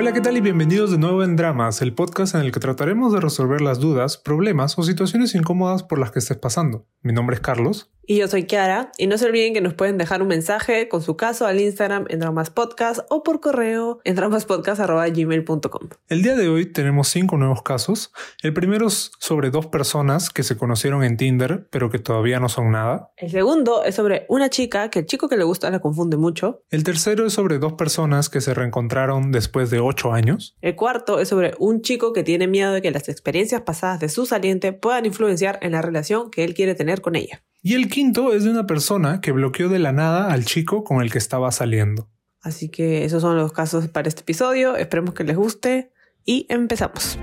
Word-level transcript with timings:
Hola, 0.00 0.14
¿qué 0.14 0.22
tal 0.22 0.34
y 0.38 0.40
bienvenidos 0.40 0.90
de 0.90 0.96
nuevo 0.96 1.22
en 1.22 1.36
Dramas, 1.36 1.82
el 1.82 1.92
podcast 1.92 2.34
en 2.34 2.40
el 2.40 2.52
que 2.52 2.58
trataremos 2.58 3.12
de 3.12 3.20
resolver 3.20 3.60
las 3.60 3.80
dudas, 3.80 4.16
problemas 4.16 4.78
o 4.78 4.82
situaciones 4.82 5.34
incómodas 5.34 5.82
por 5.82 5.98
las 5.98 6.10
que 6.10 6.20
estés 6.20 6.38
pasando. 6.38 6.86
Mi 7.02 7.12
nombre 7.12 7.34
es 7.34 7.40
Carlos. 7.40 7.92
Y 8.10 8.16
yo 8.16 8.26
soy 8.26 8.42
Kiara. 8.42 8.90
Y 8.98 9.06
no 9.06 9.16
se 9.18 9.26
olviden 9.26 9.54
que 9.54 9.60
nos 9.60 9.74
pueden 9.74 9.96
dejar 9.96 10.20
un 10.20 10.26
mensaje 10.26 10.88
con 10.88 11.00
su 11.00 11.16
caso 11.16 11.46
al 11.46 11.60
Instagram 11.60 12.06
en 12.08 12.18
Dramas 12.18 12.50
Podcast 12.50 13.02
o 13.08 13.22
por 13.22 13.38
correo 13.38 14.00
en 14.02 14.16
dramaspodcast.gmail.com. 14.16 15.88
El 16.08 16.22
día 16.22 16.34
de 16.34 16.48
hoy 16.48 16.66
tenemos 16.66 17.06
cinco 17.06 17.36
nuevos 17.36 17.62
casos. 17.62 18.12
El 18.42 18.52
primero 18.52 18.88
es 18.88 19.12
sobre 19.20 19.50
dos 19.50 19.66
personas 19.66 20.28
que 20.30 20.42
se 20.42 20.56
conocieron 20.56 21.04
en 21.04 21.16
Tinder, 21.16 21.68
pero 21.70 21.88
que 21.88 22.00
todavía 22.00 22.40
no 22.40 22.48
son 22.48 22.72
nada. 22.72 23.12
El 23.16 23.30
segundo 23.30 23.84
es 23.84 23.94
sobre 23.94 24.26
una 24.28 24.50
chica 24.50 24.90
que 24.90 24.98
el 24.98 25.06
chico 25.06 25.28
que 25.28 25.36
le 25.36 25.44
gusta 25.44 25.70
la 25.70 25.78
confunde 25.78 26.16
mucho. 26.16 26.64
El 26.70 26.82
tercero 26.82 27.26
es 27.26 27.34
sobre 27.34 27.60
dos 27.60 27.74
personas 27.74 28.28
que 28.28 28.40
se 28.40 28.54
reencontraron 28.54 29.30
después 29.30 29.70
de 29.70 29.78
ocho 29.78 30.12
años. 30.12 30.56
El 30.62 30.74
cuarto 30.74 31.20
es 31.20 31.28
sobre 31.28 31.54
un 31.60 31.80
chico 31.80 32.12
que 32.12 32.24
tiene 32.24 32.48
miedo 32.48 32.72
de 32.72 32.82
que 32.82 32.90
las 32.90 33.08
experiencias 33.08 33.60
pasadas 33.60 34.00
de 34.00 34.08
su 34.08 34.26
saliente 34.26 34.72
puedan 34.72 35.06
influenciar 35.06 35.60
en 35.62 35.70
la 35.70 35.80
relación 35.80 36.32
que 36.32 36.42
él 36.42 36.54
quiere 36.54 36.74
tener 36.74 37.02
con 37.02 37.14
ella. 37.14 37.44
Y 37.62 37.74
el 37.74 37.88
quinto 37.88 38.32
es 38.32 38.44
de 38.44 38.50
una 38.50 38.66
persona 38.66 39.20
que 39.20 39.32
bloqueó 39.32 39.68
de 39.68 39.78
la 39.78 39.92
nada 39.92 40.32
al 40.32 40.46
chico 40.46 40.82
con 40.82 41.02
el 41.02 41.12
que 41.12 41.18
estaba 41.18 41.52
saliendo. 41.52 42.08
Así 42.40 42.70
que 42.70 43.04
esos 43.04 43.20
son 43.20 43.36
los 43.36 43.52
casos 43.52 43.88
para 43.88 44.08
este 44.08 44.22
episodio. 44.22 44.76
Esperemos 44.76 45.14
que 45.14 45.24
les 45.24 45.36
guste 45.36 45.92
y 46.24 46.46
empezamos. 46.48 47.18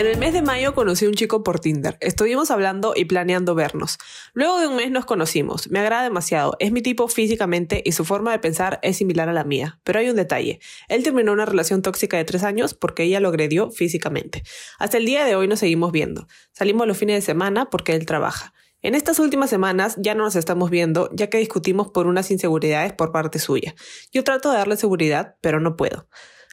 En 0.00 0.06
el 0.06 0.16
mes 0.16 0.32
de 0.32 0.40
mayo 0.40 0.74
conocí 0.74 1.04
a 1.04 1.08
un 1.08 1.14
chico 1.14 1.44
por 1.44 1.60
Tinder. 1.60 1.98
Estuvimos 2.00 2.50
hablando 2.50 2.94
y 2.96 3.04
planeando 3.04 3.54
vernos. 3.54 3.98
Luego 4.32 4.58
de 4.58 4.66
un 4.66 4.76
mes 4.76 4.90
nos 4.90 5.04
conocimos. 5.04 5.68
Me 5.68 5.78
agrada 5.78 6.04
demasiado. 6.04 6.56
Es 6.58 6.72
mi 6.72 6.80
tipo 6.80 7.06
físicamente 7.06 7.82
y 7.84 7.92
su 7.92 8.06
forma 8.06 8.32
de 8.32 8.38
pensar 8.38 8.78
es 8.80 8.96
similar 8.96 9.28
a 9.28 9.34
la 9.34 9.44
mía. 9.44 9.78
Pero 9.84 9.98
hay 9.98 10.08
un 10.08 10.16
detalle. 10.16 10.58
Él 10.88 11.02
terminó 11.02 11.32
una 11.32 11.44
relación 11.44 11.82
tóxica 11.82 12.16
de 12.16 12.24
tres 12.24 12.44
años 12.44 12.72
porque 12.72 13.02
ella 13.02 13.20
lo 13.20 13.28
agredió 13.28 13.70
físicamente. 13.70 14.42
Hasta 14.78 14.96
el 14.96 15.04
día 15.04 15.26
de 15.26 15.36
hoy 15.36 15.48
nos 15.48 15.58
seguimos 15.58 15.92
viendo. 15.92 16.26
Salimos 16.52 16.86
los 16.86 16.96
fines 16.96 17.16
de 17.16 17.20
semana 17.20 17.68
porque 17.68 17.92
él 17.92 18.06
trabaja. 18.06 18.54
En 18.80 18.94
estas 18.94 19.18
últimas 19.18 19.50
semanas 19.50 19.96
ya 19.98 20.14
no 20.14 20.24
nos 20.24 20.34
estamos 20.34 20.70
viendo 20.70 21.10
ya 21.12 21.28
que 21.28 21.36
discutimos 21.36 21.90
por 21.90 22.06
unas 22.06 22.30
inseguridades 22.30 22.94
por 22.94 23.12
parte 23.12 23.38
suya. 23.38 23.74
Yo 24.12 24.24
trato 24.24 24.50
de 24.50 24.56
darle 24.56 24.78
seguridad, 24.78 25.36
pero 25.42 25.60
no 25.60 25.76
puedo. 25.76 26.08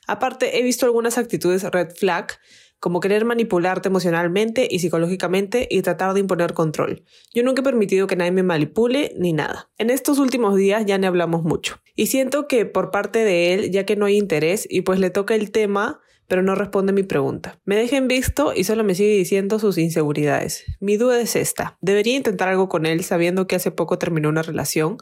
Aparte, 0.06 0.58
he 0.58 0.64
visto 0.64 0.86
algunas 0.86 1.18
actitudes 1.18 1.64
red 1.64 1.92
flag 1.92 2.40
como 2.80 3.00
querer 3.00 3.26
manipularte 3.26 3.90
emocionalmente 3.90 4.68
y 4.70 4.80
psicológicamente 4.80 5.68
y 5.70 5.82
tratar 5.82 6.14
de 6.14 6.20
imponer 6.20 6.54
control. 6.54 7.04
Yo 7.34 7.44
nunca 7.44 7.62
he 7.62 7.64
permitido 7.64 8.08
que 8.08 8.16
nadie 8.16 8.32
me 8.32 8.44
manipule 8.44 9.14
ni 9.18 9.34
nada. 9.34 9.70
En 9.78 9.90
estos 9.90 10.20
últimos 10.20 10.56
días 10.56 10.86
ya 10.86 10.98
no 10.98 11.08
hablamos 11.08 11.44
mucho. 11.44 11.80
Y 11.96 12.08
siento 12.08 12.48
que 12.48 12.66
por 12.66 12.92
parte 12.92 13.20
de 13.20 13.54
él, 13.54 13.72
ya 13.72 13.86
que 13.86 13.96
no 13.96 14.06
hay 14.06 14.18
interés 14.18 14.68
y 14.70 14.82
pues 14.82 15.00
le 15.00 15.10
toca 15.10 15.34
el 15.36 15.52
tema, 15.52 16.02
pero 16.28 16.44
no 16.44 16.56
responde 16.56 16.94
mi 16.94 17.04
pregunta. 17.04 17.60
Me 17.66 17.76
deja 17.76 17.98
en 17.98 18.08
visto 18.08 18.54
y 18.54 18.64
solo 18.66 18.84
me 18.84 18.96
sigue 18.96 19.16
diciendo 19.16 19.60
sus 19.60 19.78
inseguridades. 19.78 20.66
Mi 20.80 20.98
duda 20.98 21.20
es 21.20 21.36
esta. 21.36 21.78
¿Debería 21.82 22.16
intentar 22.16 22.50
algo 22.50 22.70
con 22.70 22.86
él 22.86 23.04
sabiendo 23.04 23.48
que 23.48 23.56
hace 23.56 23.72
poco 23.72 23.98
terminó 23.98 24.30
una 24.30 24.44
relación? 24.44 24.98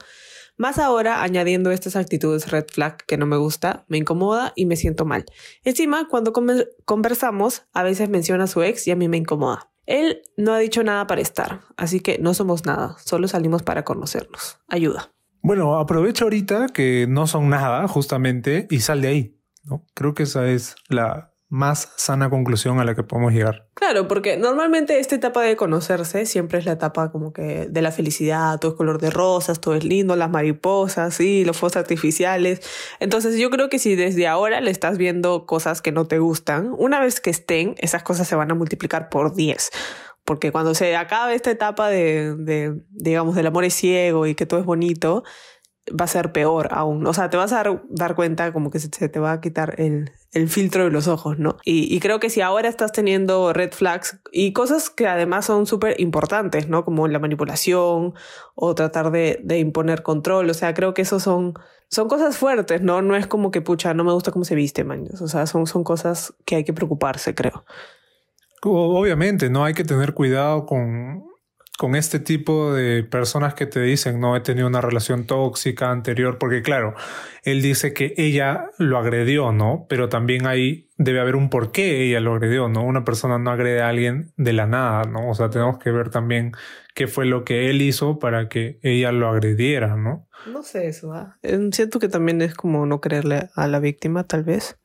Más 0.57 0.79
ahora 0.79 1.21
añadiendo 1.21 1.71
estas 1.71 1.95
actitudes 1.95 2.49
red 2.49 2.65
flag 2.71 2.97
que 3.05 3.17
no 3.17 3.25
me 3.25 3.37
gusta, 3.37 3.85
me 3.87 3.97
incomoda 3.97 4.53
y 4.55 4.65
me 4.65 4.75
siento 4.75 5.05
mal. 5.05 5.25
Encima, 5.63 6.07
cuando 6.07 6.33
conversamos, 6.85 7.63
a 7.73 7.83
veces 7.83 8.09
menciona 8.09 8.45
a 8.45 8.47
su 8.47 8.63
ex 8.63 8.87
y 8.87 8.91
a 8.91 8.95
mí 8.95 9.07
me 9.07 9.17
incomoda. 9.17 9.69
Él 9.85 10.21
no 10.37 10.53
ha 10.53 10.59
dicho 10.59 10.83
nada 10.83 11.05
para 11.07 11.21
estar, 11.21 11.61
así 11.77 11.99
que 11.99 12.17
no 12.19 12.33
somos 12.33 12.65
nada, 12.65 12.95
solo 13.03 13.27
salimos 13.27 13.63
para 13.63 13.83
conocernos. 13.83 14.59
Ayuda. 14.67 15.11
Bueno, 15.41 15.77
aprovecha 15.77 16.23
ahorita 16.23 16.67
que 16.69 17.05
no 17.07 17.27
son 17.27 17.49
nada, 17.49 17.87
justamente, 17.87 18.67
y 18.71 18.79
sal 18.79 19.01
de 19.01 19.07
ahí. 19.07 19.39
¿no? 19.63 19.85
Creo 19.93 20.15
que 20.15 20.23
esa 20.23 20.47
es 20.47 20.75
la, 20.89 21.34
más 21.47 21.93
sana 21.95 22.29
conclusión 22.29 22.79
a 22.79 22.85
la 22.85 22.95
que 22.95 23.03
podemos 23.03 23.31
llegar. 23.31 23.67
Claro, 23.75 24.07
porque 24.07 24.35
normalmente 24.35 24.99
esta 24.99 25.15
etapa 25.15 25.43
de 25.43 25.55
conocerse 25.55 26.25
siempre 26.25 26.57
es 26.57 26.65
la 26.65 26.73
etapa 26.73 27.11
como 27.11 27.33
que 27.33 27.67
de 27.69 27.81
la 27.81 27.91
felicidad, 27.91 28.59
todo 28.59 28.71
es 28.71 28.77
color 28.77 28.99
de 28.99 29.11
rosas, 29.11 29.61
todo 29.61 29.75
es 29.75 29.83
lindo, 29.83 30.15
las 30.15 30.29
mariposas, 30.29 31.13
sí, 31.13 31.45
los 31.45 31.57
fuegos 31.57 31.77
artificiales. 31.77 32.61
Entonces 32.99 33.37
yo 33.37 33.49
creo 33.49 33.69
que 33.69 33.79
si 33.79 33.95
desde 33.95 34.27
ahora 34.27 34.59
le 34.59 34.71
estás 34.71 34.97
viendo 34.97 35.45
cosas 35.45 35.81
que 35.81 35.91
no 35.91 36.07
te 36.07 36.19
gustan, 36.19 36.73
una 36.77 36.99
vez 36.99 37.21
que 37.21 37.29
estén, 37.29 37.75
esas 37.77 38.01
cosas 38.01 38.27
se 38.27 38.35
van 38.35 38.51
a 38.51 38.55
multiplicar 38.55 39.09
por 39.09 39.35
10. 39.35 39.69
Porque 40.25 40.51
cuando 40.51 40.73
se 40.73 40.95
acabe 40.95 41.35
esta 41.35 41.51
etapa 41.51 41.87
de, 41.87 42.35
de 42.35 42.81
digamos, 42.89 43.35
del 43.35 43.45
amor 43.45 43.63
es 43.63 43.75
ciego 43.75 44.25
y 44.25 44.33
que 44.33 44.47
todo 44.47 44.59
es 44.59 44.65
bonito, 44.65 45.23
va 45.89 46.05
a 46.05 46.07
ser 46.07 46.31
peor 46.31 46.69
aún. 46.71 47.05
O 47.05 47.13
sea, 47.13 47.29
te 47.29 47.37
vas 47.37 47.53
a 47.53 47.63
dar, 47.89 48.15
cuenta 48.15 48.51
como 48.51 48.71
que 48.71 48.79
se, 48.79 48.89
te 48.89 49.19
va 49.19 49.33
a 49.33 49.41
quitar 49.41 49.79
el, 49.79 50.11
el 50.31 50.49
filtro 50.49 50.83
de 50.83 50.89
los 50.89 51.07
ojos, 51.07 51.37
¿no? 51.37 51.57
Y, 51.63 51.93
y, 51.93 51.99
creo 51.99 52.19
que 52.19 52.29
si 52.29 52.41
ahora 52.41 52.69
estás 52.69 52.91
teniendo 52.91 53.53
red 53.53 53.71
flags 53.71 54.19
y 54.31 54.53
cosas 54.53 54.89
que 54.89 55.07
además 55.07 55.45
son 55.45 55.67
súper 55.67 55.99
importantes, 55.99 56.67
¿no? 56.67 56.85
Como 56.85 57.07
la 57.07 57.19
manipulación 57.19 58.13
o 58.55 58.75
tratar 58.75 59.11
de, 59.11 59.39
de, 59.43 59.59
imponer 59.59 60.01
control. 60.01 60.49
O 60.49 60.53
sea, 60.53 60.73
creo 60.73 60.93
que 60.93 61.03
eso 61.03 61.19
son, 61.19 61.53
son 61.89 62.07
cosas 62.07 62.37
fuertes, 62.37 62.81
¿no? 62.81 63.01
No 63.01 63.15
es 63.15 63.27
como 63.27 63.51
que, 63.51 63.61
pucha, 63.61 63.93
no 63.93 64.03
me 64.03 64.13
gusta 64.13 64.31
cómo 64.31 64.45
se 64.45 64.55
viste, 64.55 64.83
man. 64.83 65.05
O 65.21 65.27
sea, 65.27 65.45
son, 65.45 65.67
son 65.67 65.83
cosas 65.83 66.33
que 66.45 66.55
hay 66.55 66.63
que 66.63 66.73
preocuparse, 66.73 67.35
creo. 67.35 67.63
Obviamente, 68.63 69.51
¿no? 69.51 69.63
Hay 69.63 69.75
que 69.75 69.83
tener 69.83 70.15
cuidado 70.15 70.65
con 70.65 71.34
con 71.77 71.95
este 71.95 72.19
tipo 72.19 72.73
de 72.73 73.03
personas 73.03 73.53
que 73.53 73.65
te 73.65 73.81
dicen, 73.81 74.19
no 74.19 74.35
he 74.35 74.39
tenido 74.39 74.67
una 74.67 74.79
relación 74.79 75.25
tóxica 75.25 75.91
anterior, 75.91 76.37
porque 76.37 76.61
claro, 76.61 76.93
él 77.43 77.61
dice 77.61 77.93
que 77.93 78.13
ella 78.17 78.69
lo 78.77 78.97
agredió, 78.97 79.51
¿no? 79.51 79.85
Pero 79.89 80.07
también 80.07 80.47
ahí 80.47 80.89
debe 80.97 81.19
haber 81.19 81.35
un 81.35 81.49
por 81.49 81.71
qué 81.71 82.03
ella 82.03 82.21
lo 82.21 82.33
agredió, 82.33 82.69
¿no? 82.69 82.83
Una 82.83 83.03
persona 83.03 83.37
no 83.37 83.51
agrede 83.51 83.81
a 83.81 83.89
alguien 83.89 84.31
de 84.37 84.53
la 84.53 84.67
nada, 84.67 85.03
¿no? 85.03 85.29
O 85.29 85.35
sea, 85.35 85.49
tenemos 85.49 85.77
que 85.77 85.91
ver 85.91 86.09
también 86.09 86.53
qué 86.93 87.07
fue 87.07 87.25
lo 87.25 87.43
que 87.43 87.69
él 87.69 87.81
hizo 87.81 88.19
para 88.19 88.47
que 88.47 88.79
ella 88.81 89.11
lo 89.11 89.27
agrediera, 89.27 89.97
¿no? 89.97 90.29
No 90.47 90.63
sé 90.63 90.87
eso, 90.87 91.11
¿ah? 91.11 91.37
Siento 91.71 91.99
que 91.99 92.07
también 92.07 92.41
es 92.41 92.55
como 92.55 92.85
no 92.85 93.01
creerle 93.01 93.49
a 93.53 93.67
la 93.67 93.79
víctima, 93.79 94.23
tal 94.23 94.43
vez. 94.43 94.79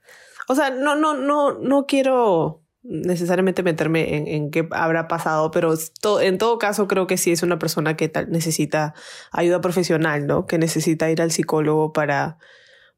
O 0.49 0.57
sea, 0.57 0.71
no, 0.71 0.97
no, 0.97 1.17
no, 1.17 1.57
no 1.61 1.87
quiero 1.87 2.65
necesariamente 2.83 3.63
meterme 3.63 4.17
en, 4.17 4.27
en, 4.27 4.51
qué 4.51 4.69
habrá 4.71 5.07
pasado, 5.07 5.51
pero 5.51 5.75
en 6.21 6.39
todo 6.39 6.59
caso 6.59 6.89
creo 6.89 7.07
que 7.07 7.17
sí 7.17 7.31
es 7.33 7.43
una 7.43 7.59
persona 7.59 7.97
que 7.97 8.09
tal, 8.09 8.31
necesita 8.31 8.95
ayuda 9.33 9.61
profesional, 9.61 10.27
¿no? 10.27 10.47
Que 10.47 10.59
necesita 10.59 11.11
ir 11.11 11.21
al 11.21 11.31
psicólogo 11.31 11.93
para, 11.93 12.39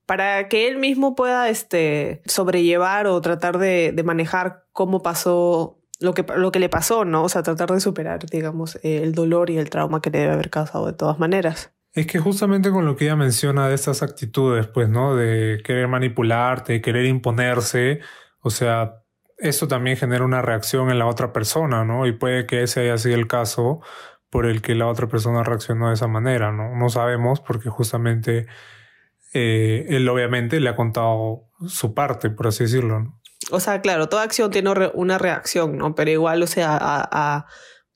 para 0.06 0.48
que 0.48 0.68
él 0.68 0.78
mismo 0.78 1.14
pueda 1.14 1.48
este, 1.48 2.22
sobrellevar 2.26 3.06
o 3.06 3.20
tratar 3.20 3.58
de, 3.58 3.92
de 3.92 4.02
manejar 4.02 4.64
cómo 4.72 5.02
pasó 5.02 5.78
lo 6.02 6.14
que, 6.14 6.24
lo 6.36 6.52
que 6.52 6.58
le 6.58 6.68
pasó, 6.68 7.04
¿no? 7.04 7.24
O 7.24 7.28
sea, 7.28 7.42
tratar 7.42 7.70
de 7.70 7.80
superar, 7.80 8.26
digamos, 8.26 8.78
el 8.82 9.12
dolor 9.14 9.50
y 9.50 9.58
el 9.58 9.70
trauma 9.70 10.00
que 10.00 10.10
le 10.10 10.20
debe 10.20 10.32
haber 10.32 10.50
causado 10.50 10.86
de 10.86 10.92
todas 10.92 11.18
maneras. 11.18 11.72
Es 11.92 12.06
que 12.06 12.18
justamente 12.18 12.70
con 12.70 12.86
lo 12.86 12.96
que 12.96 13.04
ella 13.04 13.16
menciona 13.16 13.68
de 13.68 13.74
estas 13.74 14.02
actitudes, 14.02 14.66
pues, 14.66 14.88
¿no? 14.88 15.14
De 15.14 15.60
querer 15.64 15.88
manipularte, 15.88 16.80
querer 16.80 17.04
imponerse, 17.06 18.00
o 18.40 18.50
sea, 18.50 19.01
esto 19.42 19.68
también 19.68 19.96
genera 19.96 20.24
una 20.24 20.40
reacción 20.40 20.90
en 20.90 20.98
la 20.98 21.06
otra 21.06 21.32
persona, 21.32 21.84
¿no? 21.84 22.06
Y 22.06 22.12
puede 22.12 22.46
que 22.46 22.62
ese 22.62 22.80
haya 22.80 22.96
sido 22.96 23.16
el 23.16 23.26
caso 23.26 23.80
por 24.30 24.46
el 24.46 24.62
que 24.62 24.74
la 24.74 24.86
otra 24.86 25.08
persona 25.08 25.42
reaccionó 25.42 25.88
de 25.88 25.94
esa 25.94 26.06
manera, 26.06 26.52
¿no? 26.52 26.74
No 26.74 26.88
sabemos 26.88 27.40
porque 27.40 27.68
justamente 27.68 28.46
eh, 29.34 29.84
él 29.88 30.08
obviamente 30.08 30.60
le 30.60 30.68
ha 30.68 30.76
contado 30.76 31.48
su 31.66 31.92
parte, 31.92 32.30
por 32.30 32.46
así 32.46 32.64
decirlo. 32.64 33.18
O 33.50 33.60
sea, 33.60 33.80
claro, 33.80 34.08
toda 34.08 34.22
acción 34.22 34.50
tiene 34.50 34.70
una 34.94 35.18
reacción, 35.18 35.76
¿no? 35.76 35.94
Pero 35.94 36.10
igual, 36.10 36.42
o 36.42 36.46
sea, 36.46 36.78
a, 36.80 37.46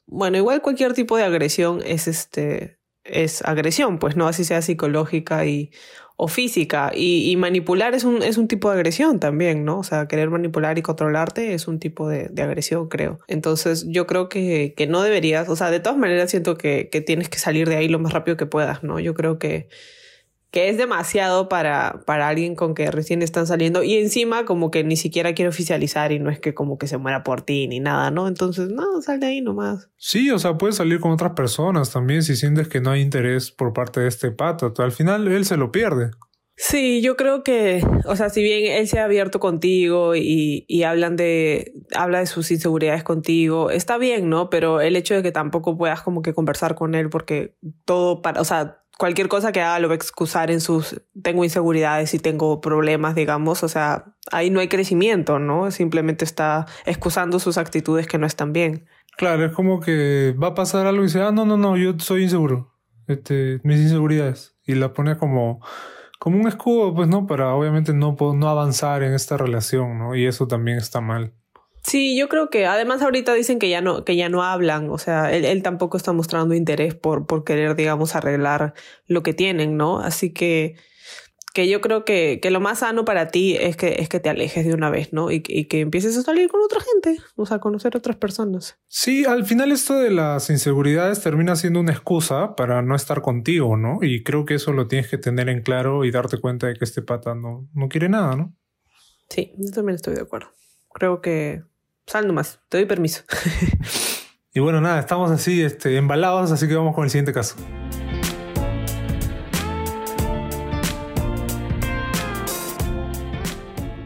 bueno, 0.07 0.37
igual 0.37 0.61
cualquier 0.63 0.93
tipo 0.93 1.17
de 1.17 1.25
agresión 1.25 1.81
es 1.85 2.09
este, 2.09 2.81
es 3.05 3.43
agresión, 3.45 3.99
pues, 3.99 4.17
¿no? 4.17 4.27
Así 4.27 4.45
sea 4.45 4.63
psicológica 4.63 5.47
y 5.47 5.71
o 6.17 6.29
física. 6.29 6.93
Y, 6.95 7.31
y, 7.31 7.37
manipular 7.37 7.95
es 7.95 8.05
un, 8.05 8.23
es 8.23 8.39
un 8.39 8.49
tipo 8.49 8.71
de 8.71 8.77
agresión 8.77 9.21
también, 9.21 9.65
¿no? 9.65 9.79
O 9.79 9.85
sea, 9.85 10.09
querer 10.09 10.31
manipular 10.31 10.79
y 10.79 10.83
controlarte 10.83 11.55
es 11.55 11.69
un 11.69 11.79
tipo 11.79 12.09
de, 12.09 12.29
de 12.31 12.43
agresión, 12.43 12.89
creo. 12.89 13.19
Entonces, 13.29 13.87
yo 13.89 14.07
creo 14.07 14.29
que, 14.29 14.75
que, 14.77 14.87
no 14.87 15.03
deberías, 15.03 15.49
o 15.49 15.57
sea, 15.57 15.71
de 15.71 15.81
todas 15.81 15.99
maneras 15.99 16.31
siento 16.31 16.57
que, 16.57 16.89
que 16.91 17.01
tienes 17.01 17.29
que 17.29 17.39
salir 17.39 17.69
de 17.69 17.77
ahí 17.77 17.89
lo 17.89 17.99
más 17.99 18.13
rápido 18.13 18.37
que 18.37 18.47
puedas, 18.47 18.83
¿no? 18.83 18.99
Yo 18.99 19.15
creo 19.15 19.39
que 19.39 19.69
que 20.51 20.69
es 20.69 20.79
demasiado 20.79 21.49
para, 21.49 22.01
para 22.07 22.29
alguien 22.29 22.55
con 22.55 22.75
que 22.75 22.91
recién 22.91 23.23
están 23.23 23.47
saliendo 23.47 23.83
y 23.83 23.97
encima 23.97 24.45
como 24.45 24.71
que 24.71 24.85
ni 24.85 24.97
siquiera 24.97 25.35
quiere 25.35 25.49
oficializar 25.49 26.13
y 26.13 26.19
no 26.19 26.31
es 26.31 26.41
que 26.41 26.55
como 26.55 26.79
que 26.79 26.87
se 26.87 26.99
muera 26.99 27.23
por 27.25 27.43
ti 27.43 27.69
ni 27.69 27.81
nada, 27.81 28.11
¿no? 28.11 28.29
Entonces, 28.29 28.71
no, 28.71 29.03
sal 29.03 29.21
de 29.21 29.27
ahí 29.27 29.41
nomás. 29.41 29.91
Sí, 29.97 30.31
o 30.31 30.39
sea, 30.39 30.57
puedes 30.57 30.77
salir 30.77 31.01
con 31.01 31.11
otras 31.13 31.33
personas 31.33 31.91
también 31.93 32.23
si 32.23 32.37
sientes 32.37 32.69
que 32.69 32.81
no 32.81 32.91
hay 32.91 33.01
interés 33.03 33.51
por 33.51 33.73
parte 33.73 34.01
de 34.01 34.09
este 34.09 34.31
pato. 34.31 34.73
Al 34.79 34.93
final 34.93 35.29
él 35.29 35.45
se 35.45 35.57
lo 35.57 35.73
pierde. 35.73 36.11
Sí, 36.59 37.03
yo 37.03 37.17
creo 37.17 37.45
que, 37.45 37.87
o 38.07 38.17
sea, 38.17 38.31
si 38.31 38.43
bien 38.43 38.73
él 38.73 38.89
se 38.89 38.99
ha 38.99 39.05
abierto 39.05 39.41
contigo 39.41 40.17
y, 40.17 40.65
y 40.67 40.85
hablan 40.85 41.15
de, 41.15 41.75
habla 41.95 42.21
de 42.21 42.27
sus 42.27 42.51
inseguridades 42.51 43.05
contigo, 43.05 43.71
está 43.71 43.99
bien, 43.99 44.31
¿no? 44.31 44.49
Pero 44.49 44.81
el 44.81 44.97
hecho 44.97 45.13
de 45.13 45.23
que 45.23 45.33
tampoco 45.33 45.77
puedas 45.77 46.01
como 46.01 46.23
que 46.23 46.33
conversar 46.33 46.75
con 46.75 46.95
él 46.95 47.11
porque 47.11 47.59
todo 47.85 48.23
para, 48.23 48.41
o 48.41 48.45
sea, 48.45 48.86
cualquier 48.99 49.29
cosa 49.29 49.53
que 49.53 49.61
haga 49.61 49.79
lo 49.79 49.89
va 49.89 49.95
a 49.95 49.97
excusar 49.97 50.51
en 50.51 50.61
sus, 50.61 51.03
tengo 51.23 51.45
inseguridades 51.45 52.15
y 52.15 52.19
tengo 52.19 52.61
problemas, 52.61 53.15
digamos, 53.15 53.63
o 53.63 53.69
sea, 53.69 54.17
ahí 54.31 54.51
no 54.51 54.61
hay 54.61 54.69
crecimiento, 54.69 55.39
¿no? 55.39 55.71
Simplemente 55.71 56.25
está 56.25 56.67
excusando 56.85 57.39
sus 57.39 57.59
actitudes 57.59 58.07
que 58.07 58.19
no 58.19 58.27
están 58.27 58.53
bien. 58.53 58.87
Claro, 59.17 59.47
es 59.47 59.53
como 59.53 59.81
que 59.81 60.35
va 60.43 60.49
a 60.49 60.55
pasar 60.55 60.87
algo 60.87 61.03
y 61.03 61.07
dice, 61.07 61.23
ah, 61.23 61.33
no, 61.33 61.45
no, 61.45 61.57
no, 61.57 61.77
yo 61.77 61.99
soy 61.99 62.25
inseguro, 62.25 62.75
este, 63.07 63.61
mis 63.63 63.81
inseguridades, 63.81 64.57
y 64.67 64.75
la 64.75 64.93
pone 64.93 65.17
como, 65.17 65.61
como 66.19 66.39
un 66.39 66.49
escudo, 66.49 66.95
pues, 66.95 67.09
¿no? 67.09 67.27
Para 67.27 67.55
obviamente 67.55 67.93
no, 67.93 68.17
no 68.35 68.49
avanzar 68.49 69.03
en 69.03 69.15
esta 69.15 69.37
relación, 69.37 69.99
¿no? 69.99 70.15
Y 70.15 70.27
eso 70.27 70.47
también 70.47 70.79
está 70.79 71.01
mal. 71.01 71.35
Sí, 71.87 72.19
yo 72.19 72.29
creo 72.29 72.51
que 72.51 72.67
además 72.67 73.01
ahorita 73.01 73.33
dicen 73.33 73.61
que 73.61 73.69
ya 73.69 73.81
no, 73.81 74.05
que 74.05 74.17
ya 74.17 74.29
no 74.29 74.43
hablan, 74.43 74.91
o 74.91 74.99
sea, 74.99 75.33
él, 75.33 75.45
él 75.45 75.63
tampoco 75.63 75.97
está 75.97 76.13
mostrando 76.13 76.55
interés 76.55 76.97
por, 76.97 77.27
por 77.27 77.45
querer, 77.45 77.77
digamos, 77.77 78.17
arreglar 78.17 78.75
lo 79.07 79.23
que 79.23 79.35
tienen, 79.35 79.77
¿no? 79.77 80.01
Así 80.01 80.33
que, 80.33 80.75
que 81.55 81.69
yo 81.69 81.81
creo 81.81 82.05
que, 82.05 82.41
que 82.43 82.51
lo 82.51 82.59
más 82.59 82.81
sano 82.81 83.05
para 83.05 83.29
ti 83.29 83.57
es 83.57 83.77
que, 83.77 83.97
es 84.01 84.09
que 84.09 84.19
te 84.19 84.29
alejes 84.29 84.67
de 84.67 84.75
una 84.75 84.91
vez, 84.91 85.13
¿no? 85.13 85.31
Y, 85.31 85.45
y 85.47 85.67
que 85.67 85.79
empieces 85.79 86.17
a 86.17 86.23
salir 86.23 86.49
con 86.49 86.61
otra 86.61 86.81
gente, 86.81 87.23
o 87.37 87.47
sea, 87.47 87.61
conocer 87.61 87.97
otras 87.97 88.17
personas. 88.17 88.81
Sí, 88.89 89.25
al 89.25 89.45
final 89.45 89.71
esto 89.71 89.95
de 89.95 90.11
las 90.11 90.51
inseguridades 90.51 91.21
termina 91.21 91.55
siendo 91.55 91.79
una 91.79 91.93
excusa 91.93 92.57
para 92.57 92.83
no 92.83 92.97
estar 92.97 93.23
contigo, 93.23 93.77
¿no? 93.77 94.01
Y 94.03 94.25
creo 94.25 94.45
que 94.45 94.55
eso 94.55 94.73
lo 94.73 94.89
tienes 94.89 95.09
que 95.09 95.19
tener 95.19 95.49
en 95.49 95.63
claro 95.63 96.05
y 96.05 96.11
darte 96.11 96.39
cuenta 96.39 96.67
de 96.67 96.75
que 96.75 96.85
este 96.85 97.03
pata 97.03 97.37
no, 97.37 97.69
no 97.75 97.89
quiere 97.89 98.09
nada, 98.09 98.35
¿no? 98.35 98.57
Sí, 99.29 99.53
yo 99.57 99.71
también 99.71 99.95
estoy 99.95 100.17
de 100.17 100.23
acuerdo. 100.23 100.49
Creo 100.93 101.21
que 101.21 101.63
Sal 102.07 102.29
nomás, 102.29 102.61
te 102.69 102.79
doy 102.79 102.87
permiso. 102.87 103.25
y 104.55 104.61
bueno, 104.61 104.81
nada, 104.81 105.01
estamos 105.01 105.29
así 105.33 105.63
este, 105.63 105.97
embalados, 105.97 106.53
así 106.53 106.69
que 106.69 106.77
vamos 106.77 106.95
con 106.95 107.03
el 107.03 107.11
siguiente 107.11 107.33
caso. 107.33 107.57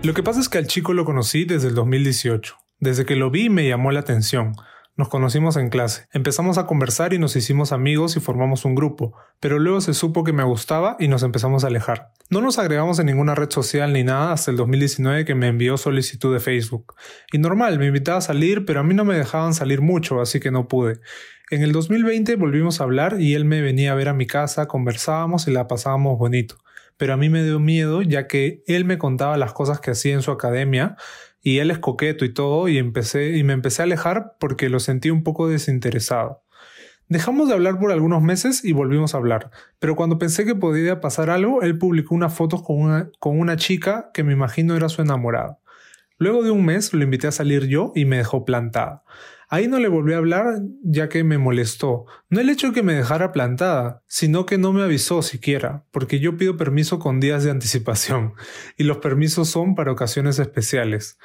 Lo 0.03 0.15
que 0.15 0.23
pasa 0.23 0.41
es 0.41 0.49
que 0.49 0.57
al 0.57 0.67
chico 0.67 0.95
lo 0.95 1.05
conocí 1.05 1.45
desde 1.45 1.69
el 1.69 1.75
2018. 1.75 2.57
Desde 2.79 3.05
que 3.05 3.17
lo 3.17 3.31
vi 3.31 3.51
me 3.51 3.69
llamó 3.69 3.93
la 3.93 4.01
atención. 4.01 4.55
Nos 5.01 5.09
conocimos 5.09 5.57
en 5.57 5.71
clase, 5.71 6.09
empezamos 6.13 6.59
a 6.59 6.67
conversar 6.67 7.15
y 7.15 7.19
nos 7.19 7.35
hicimos 7.35 7.73
amigos 7.73 8.19
y 8.19 8.21
formamos 8.21 8.67
un 8.67 8.75
grupo, 8.75 9.15
pero 9.41 9.59
luego 9.59 9.81
se 9.81 9.95
supo 9.95 10.25
que 10.25 10.35
me 10.35 10.45
gustaba 10.45 10.99
y 11.01 11.09
nos 11.09 11.23
empezamos 11.23 11.65
a 11.65 11.69
alejar. 11.69 12.13
No 12.29 12.43
nos 12.43 12.59
agregamos 12.59 12.99
en 12.99 13.07
ninguna 13.07 13.35
red 13.35 13.49
social 13.49 13.95
ni 13.95 14.05
nada 14.05 14.33
hasta 14.33 14.51
el 14.51 14.59
2019 14.59 15.25
que 15.25 15.35
me 15.35 15.49
envió 15.49 15.79
solicitud 15.79 16.35
de 16.35 16.41
Facebook. 16.41 16.97
Y 17.33 17.39
normal, 17.39 17.79
me 17.79 17.87
invitaba 17.87 18.19
a 18.19 18.21
salir, 18.21 18.67
pero 18.67 18.81
a 18.81 18.83
mí 18.83 18.93
no 18.93 19.07
me 19.07 19.15
dejaban 19.15 19.55
salir 19.55 19.81
mucho, 19.81 20.21
así 20.21 20.39
que 20.39 20.51
no 20.51 20.69
pude. 20.69 21.01
En 21.51 21.63
el 21.63 21.73
2020 21.73 22.37
volvimos 22.37 22.83
a 22.83 22.85
hablar 22.85 23.23
y 23.23 23.33
él 23.33 23.47
me 23.47 23.63
venía 23.63 23.93
a 23.93 23.95
ver 23.95 24.11
a 24.11 24.13
mi 24.13 24.27
casa, 24.27 24.69
conversábamos 24.69 25.49
y 25.49 25.51
la 25.51 25.67
pasábamos 25.67 26.19
bonito. 26.19 26.57
Pero 26.99 27.15
a 27.15 27.17
mí 27.17 27.31
me 27.31 27.43
dio 27.43 27.59
miedo 27.59 28.03
ya 28.03 28.27
que 28.27 28.63
él 28.67 28.85
me 28.85 28.99
contaba 28.99 29.39
las 29.39 29.55
cosas 29.55 29.81
que 29.81 29.93
hacía 29.93 30.13
en 30.13 30.21
su 30.21 30.31
academia 30.31 30.97
y 31.43 31.59
él 31.59 31.71
es 31.71 31.79
coqueto 31.79 32.25
y 32.25 32.33
todo 32.33 32.69
y 32.69 32.79
empecé 32.79 33.37
y 33.37 33.45
me 33.45 33.53
empecé 33.53 33.83
a 33.83 33.85
alejar 33.85 34.37
porque 34.39 34.69
lo 34.69 34.81
sentí 34.81 35.11
un 35.11 35.23
poco 35.23 35.49
desinteresado. 35.49 36.43
Dejamos 37.09 37.49
de 37.49 37.55
hablar 37.55 37.79
por 37.81 37.91
algunos 37.91 38.23
meses 38.23 38.65
y 38.65 38.73
volvimos 38.73 39.15
a 39.15 39.19
hablar, 39.19 39.51
pero 39.81 39.97
cuando 39.97 40.19
pensé 40.19 40.45
que 40.45 40.55
podía 40.55 41.01
pasar 41.01 41.29
algo, 41.29 41.63
él 41.63 41.77
publicó 41.77 42.15
unas 42.15 42.33
fotos 42.33 42.63
con 42.63 42.81
una, 42.81 43.11
con 43.19 43.39
una 43.39 43.57
chica 43.57 44.11
que 44.15 44.23
me 44.23 44.33
imagino 44.33 44.77
era 44.77 44.89
su 44.89 45.03
enamorada. 45.03 45.59
Luego 46.19 46.43
de 46.45 46.51
un 46.51 46.65
mes 46.65 46.93
lo 46.93 47.03
invité 47.03 47.27
a 47.27 47.33
salir 47.33 47.67
yo 47.67 47.93
y 47.97 48.05
me 48.05 48.19
dejó 48.19 48.45
plantada. 48.45 49.03
Ahí 49.53 49.67
no 49.67 49.81
le 49.81 49.89
volví 49.89 50.13
a 50.13 50.19
hablar 50.19 50.61
ya 50.85 51.09
que 51.09 51.25
me 51.25 51.37
molestó. 51.37 52.07
No 52.29 52.41
el 52.41 52.49
hecho 52.49 52.69
de 52.69 52.73
que 52.73 52.85
me 52.85 52.95
dejara 52.95 53.33
plantada, 53.33 54.01
sino 54.07 54.47
que 54.47 54.59
no 54.59 54.73
me 54.73 54.85
avisó 54.85 55.23
siquiera, 55.23 55.85
porque 55.91 56.21
yo 56.21 56.37
pido 56.37 56.57
permiso 56.57 57.01
con 57.01 57.19
días 57.19 57.43
de 57.43 57.51
anticipación, 57.51 58.35
y 58.79 58.85
los 58.85 58.99
permisos 58.99 59.49
son 59.49 59.75
para 59.75 59.91
ocasiones 59.91 60.39
especiales. 60.39 61.19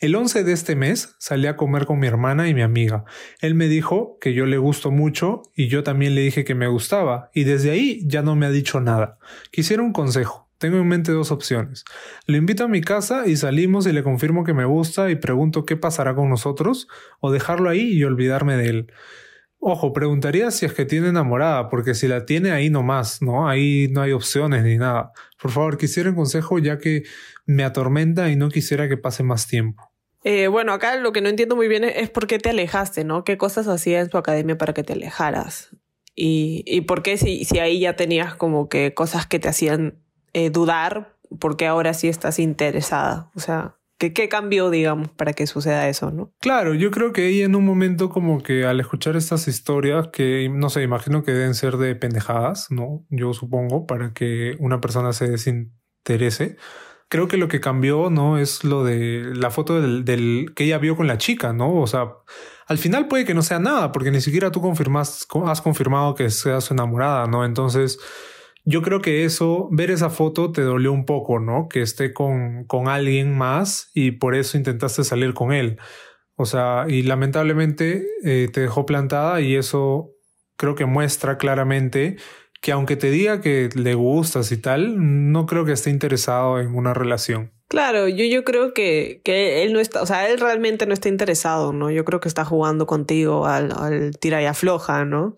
El 0.00 0.14
11 0.14 0.44
de 0.44 0.52
este 0.52 0.76
mes 0.76 1.16
salí 1.18 1.48
a 1.48 1.56
comer 1.56 1.86
con 1.86 1.98
mi 1.98 2.06
hermana 2.06 2.48
y 2.48 2.54
mi 2.54 2.62
amiga. 2.62 3.04
Él 3.40 3.56
me 3.56 3.66
dijo 3.66 4.16
que 4.20 4.32
yo 4.32 4.46
le 4.46 4.58
gusto 4.58 4.92
mucho 4.92 5.42
y 5.56 5.66
yo 5.66 5.82
también 5.82 6.14
le 6.14 6.20
dije 6.20 6.44
que 6.44 6.54
me 6.54 6.68
gustaba, 6.68 7.30
y 7.34 7.42
desde 7.42 7.72
ahí 7.72 8.00
ya 8.06 8.22
no 8.22 8.36
me 8.36 8.46
ha 8.46 8.50
dicho 8.50 8.80
nada. 8.80 9.18
Quisiera 9.50 9.82
un 9.82 9.92
consejo. 9.92 10.45
Tengo 10.58 10.78
en 10.78 10.88
mente 10.88 11.12
dos 11.12 11.30
opciones. 11.30 11.84
Lo 12.26 12.36
invito 12.36 12.64
a 12.64 12.68
mi 12.68 12.80
casa 12.80 13.26
y 13.26 13.36
salimos 13.36 13.86
y 13.86 13.92
le 13.92 14.02
confirmo 14.02 14.44
que 14.44 14.54
me 14.54 14.64
gusta 14.64 15.10
y 15.10 15.16
pregunto 15.16 15.66
qué 15.66 15.76
pasará 15.76 16.14
con 16.14 16.30
nosotros, 16.30 16.88
o 17.20 17.30
dejarlo 17.30 17.68
ahí 17.68 17.92
y 17.92 18.04
olvidarme 18.04 18.56
de 18.56 18.68
él. 18.68 18.92
Ojo, 19.58 19.92
preguntaría 19.92 20.50
si 20.50 20.64
es 20.64 20.72
que 20.72 20.84
tiene 20.84 21.08
enamorada, 21.08 21.68
porque 21.68 21.94
si 21.94 22.06
la 22.06 22.24
tiene 22.24 22.52
ahí 22.52 22.70
no 22.70 22.82
más, 22.82 23.20
¿no? 23.20 23.48
Ahí 23.48 23.88
no 23.90 24.00
hay 24.00 24.12
opciones 24.12 24.62
ni 24.62 24.76
nada. 24.76 25.12
Por 25.40 25.50
favor, 25.50 25.76
quisiera 25.76 26.10
un 26.10 26.16
consejo 26.16 26.58
ya 26.58 26.78
que 26.78 27.02
me 27.46 27.64
atormenta 27.64 28.30
y 28.30 28.36
no 28.36 28.48
quisiera 28.48 28.88
que 28.88 28.96
pase 28.96 29.22
más 29.22 29.48
tiempo. 29.48 29.90
Eh, 30.24 30.48
bueno, 30.48 30.72
acá 30.72 30.96
lo 30.96 31.12
que 31.12 31.20
no 31.20 31.28
entiendo 31.28 31.56
muy 31.56 31.68
bien 31.68 31.84
es 31.84 32.10
por 32.10 32.26
qué 32.26 32.38
te 32.38 32.50
alejaste, 32.50 33.04
¿no? 33.04 33.24
¿Qué 33.24 33.36
cosas 33.36 33.68
hacía 33.68 34.00
en 34.00 34.10
su 34.10 34.18
academia 34.18 34.58
para 34.58 34.72
que 34.72 34.82
te 34.82 34.92
alejaras? 34.92 35.76
Y, 36.14 36.62
y 36.66 36.82
por 36.82 37.02
qué 37.02 37.16
si, 37.16 37.44
si 37.44 37.58
ahí 37.58 37.80
ya 37.80 37.96
tenías 37.96 38.34
como 38.34 38.68
que 38.68 38.94
cosas 38.94 39.26
que 39.26 39.38
te 39.38 39.48
hacían 39.48 40.05
eh, 40.32 40.50
dudar 40.50 41.16
porque 41.38 41.66
ahora 41.66 41.94
sí 41.94 42.08
estás 42.08 42.38
interesada. 42.38 43.30
O 43.34 43.40
sea, 43.40 43.76
¿qué, 43.98 44.12
¿qué 44.12 44.28
cambió, 44.28 44.70
digamos, 44.70 45.08
para 45.10 45.32
que 45.32 45.46
suceda 45.46 45.88
eso, 45.88 46.10
no? 46.10 46.32
Claro, 46.40 46.74
yo 46.74 46.90
creo 46.90 47.12
que 47.12 47.28
ella 47.28 47.44
en 47.44 47.54
un 47.54 47.64
momento 47.64 48.08
como 48.08 48.42
que 48.42 48.64
al 48.64 48.80
escuchar 48.80 49.16
estas 49.16 49.48
historias, 49.48 50.08
que 50.08 50.48
no 50.52 50.70
sé, 50.70 50.82
imagino 50.82 51.22
que 51.22 51.32
deben 51.32 51.54
ser 51.54 51.76
de 51.76 51.94
pendejadas, 51.94 52.70
¿no? 52.70 53.04
Yo 53.10 53.32
supongo, 53.32 53.86
para 53.86 54.12
que 54.12 54.56
una 54.58 54.80
persona 54.80 55.12
se 55.12 55.28
desinterese. 55.28 56.56
Creo 57.08 57.28
que 57.28 57.36
lo 57.36 57.46
que 57.46 57.60
cambió, 57.60 58.10
¿no? 58.10 58.36
Es 58.38 58.64
lo 58.64 58.82
de 58.82 59.32
la 59.34 59.50
foto 59.50 59.80
del, 59.80 60.04
del 60.04 60.52
que 60.56 60.64
ella 60.64 60.78
vio 60.78 60.96
con 60.96 61.06
la 61.06 61.18
chica, 61.18 61.52
¿no? 61.52 61.80
O 61.80 61.86
sea, 61.86 62.08
al 62.66 62.78
final 62.78 63.06
puede 63.06 63.24
que 63.24 63.34
no 63.34 63.42
sea 63.42 63.60
nada, 63.60 63.92
porque 63.92 64.10
ni 64.10 64.20
siquiera 64.20 64.50
tú 64.50 64.60
confirmas, 64.60 65.26
has 65.44 65.60
confirmado 65.62 66.16
que 66.16 66.30
sea 66.30 66.60
su 66.60 66.74
enamorada, 66.74 67.28
¿no? 67.28 67.44
Entonces, 67.44 68.00
yo 68.66 68.82
creo 68.82 69.00
que 69.00 69.24
eso, 69.24 69.68
ver 69.70 69.92
esa 69.92 70.10
foto 70.10 70.50
te 70.50 70.62
dolió 70.62 70.92
un 70.92 71.06
poco, 71.06 71.38
¿no? 71.38 71.68
Que 71.68 71.82
esté 71.82 72.12
con, 72.12 72.64
con 72.64 72.88
alguien 72.88 73.38
más 73.38 73.90
y 73.94 74.10
por 74.10 74.34
eso 74.34 74.58
intentaste 74.58 75.04
salir 75.04 75.34
con 75.34 75.52
él. 75.52 75.78
O 76.34 76.46
sea, 76.46 76.84
y 76.88 77.02
lamentablemente 77.02 78.04
eh, 78.24 78.50
te 78.52 78.60
dejó 78.60 78.84
plantada 78.84 79.40
y 79.40 79.54
eso 79.54 80.10
creo 80.56 80.74
que 80.74 80.84
muestra 80.84 81.38
claramente 81.38 82.16
que 82.60 82.72
aunque 82.72 82.96
te 82.96 83.10
diga 83.10 83.40
que 83.40 83.68
le 83.74 83.94
gustas 83.94 84.50
y 84.50 84.56
tal, 84.56 85.30
no 85.30 85.46
creo 85.46 85.64
que 85.64 85.72
esté 85.72 85.90
interesado 85.90 86.58
en 86.58 86.74
una 86.74 86.92
relación. 86.92 87.52
Claro, 87.68 88.08
yo, 88.08 88.24
yo 88.24 88.42
creo 88.42 88.74
que, 88.74 89.20
que 89.24 89.62
él 89.62 89.72
no 89.74 89.78
está, 89.78 90.02
o 90.02 90.06
sea, 90.06 90.28
él 90.28 90.40
realmente 90.40 90.86
no 90.86 90.92
está 90.92 91.08
interesado, 91.08 91.72
¿no? 91.72 91.92
Yo 91.92 92.04
creo 92.04 92.18
que 92.18 92.28
está 92.28 92.44
jugando 92.44 92.86
contigo 92.86 93.46
al, 93.46 93.72
al 93.72 94.16
tira 94.18 94.42
y 94.42 94.46
afloja, 94.46 95.04
¿no? 95.04 95.36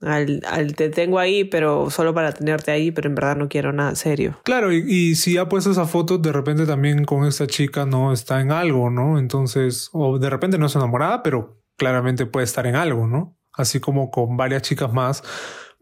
Al, 0.00 0.42
al, 0.48 0.74
te 0.74 0.90
tengo 0.90 1.18
ahí, 1.18 1.44
pero 1.44 1.90
solo 1.90 2.14
para 2.14 2.32
tenerte 2.32 2.70
ahí, 2.70 2.90
pero 2.90 3.08
en 3.08 3.14
verdad 3.14 3.36
no 3.36 3.48
quiero 3.48 3.72
nada 3.72 3.94
serio. 3.94 4.38
Claro, 4.44 4.72
y, 4.72 4.84
y, 4.86 5.14
si 5.14 5.36
ha 5.38 5.48
puesto 5.48 5.70
esa 5.70 5.86
foto, 5.86 6.18
de 6.18 6.32
repente 6.32 6.66
también 6.66 7.04
con 7.04 7.24
esta 7.26 7.46
chica 7.46 7.86
no 7.86 8.12
está 8.12 8.40
en 8.40 8.52
algo, 8.52 8.90
¿no? 8.90 9.18
Entonces, 9.18 9.90
o 9.92 10.18
de 10.18 10.30
repente 10.30 10.58
no 10.58 10.66
es 10.66 10.76
enamorada, 10.76 11.22
pero 11.22 11.60
claramente 11.76 12.26
puede 12.26 12.44
estar 12.44 12.66
en 12.66 12.76
algo, 12.76 13.06
¿no? 13.06 13.36
Así 13.52 13.80
como 13.80 14.10
con 14.10 14.36
varias 14.36 14.62
chicas 14.62 14.92
más 14.92 15.22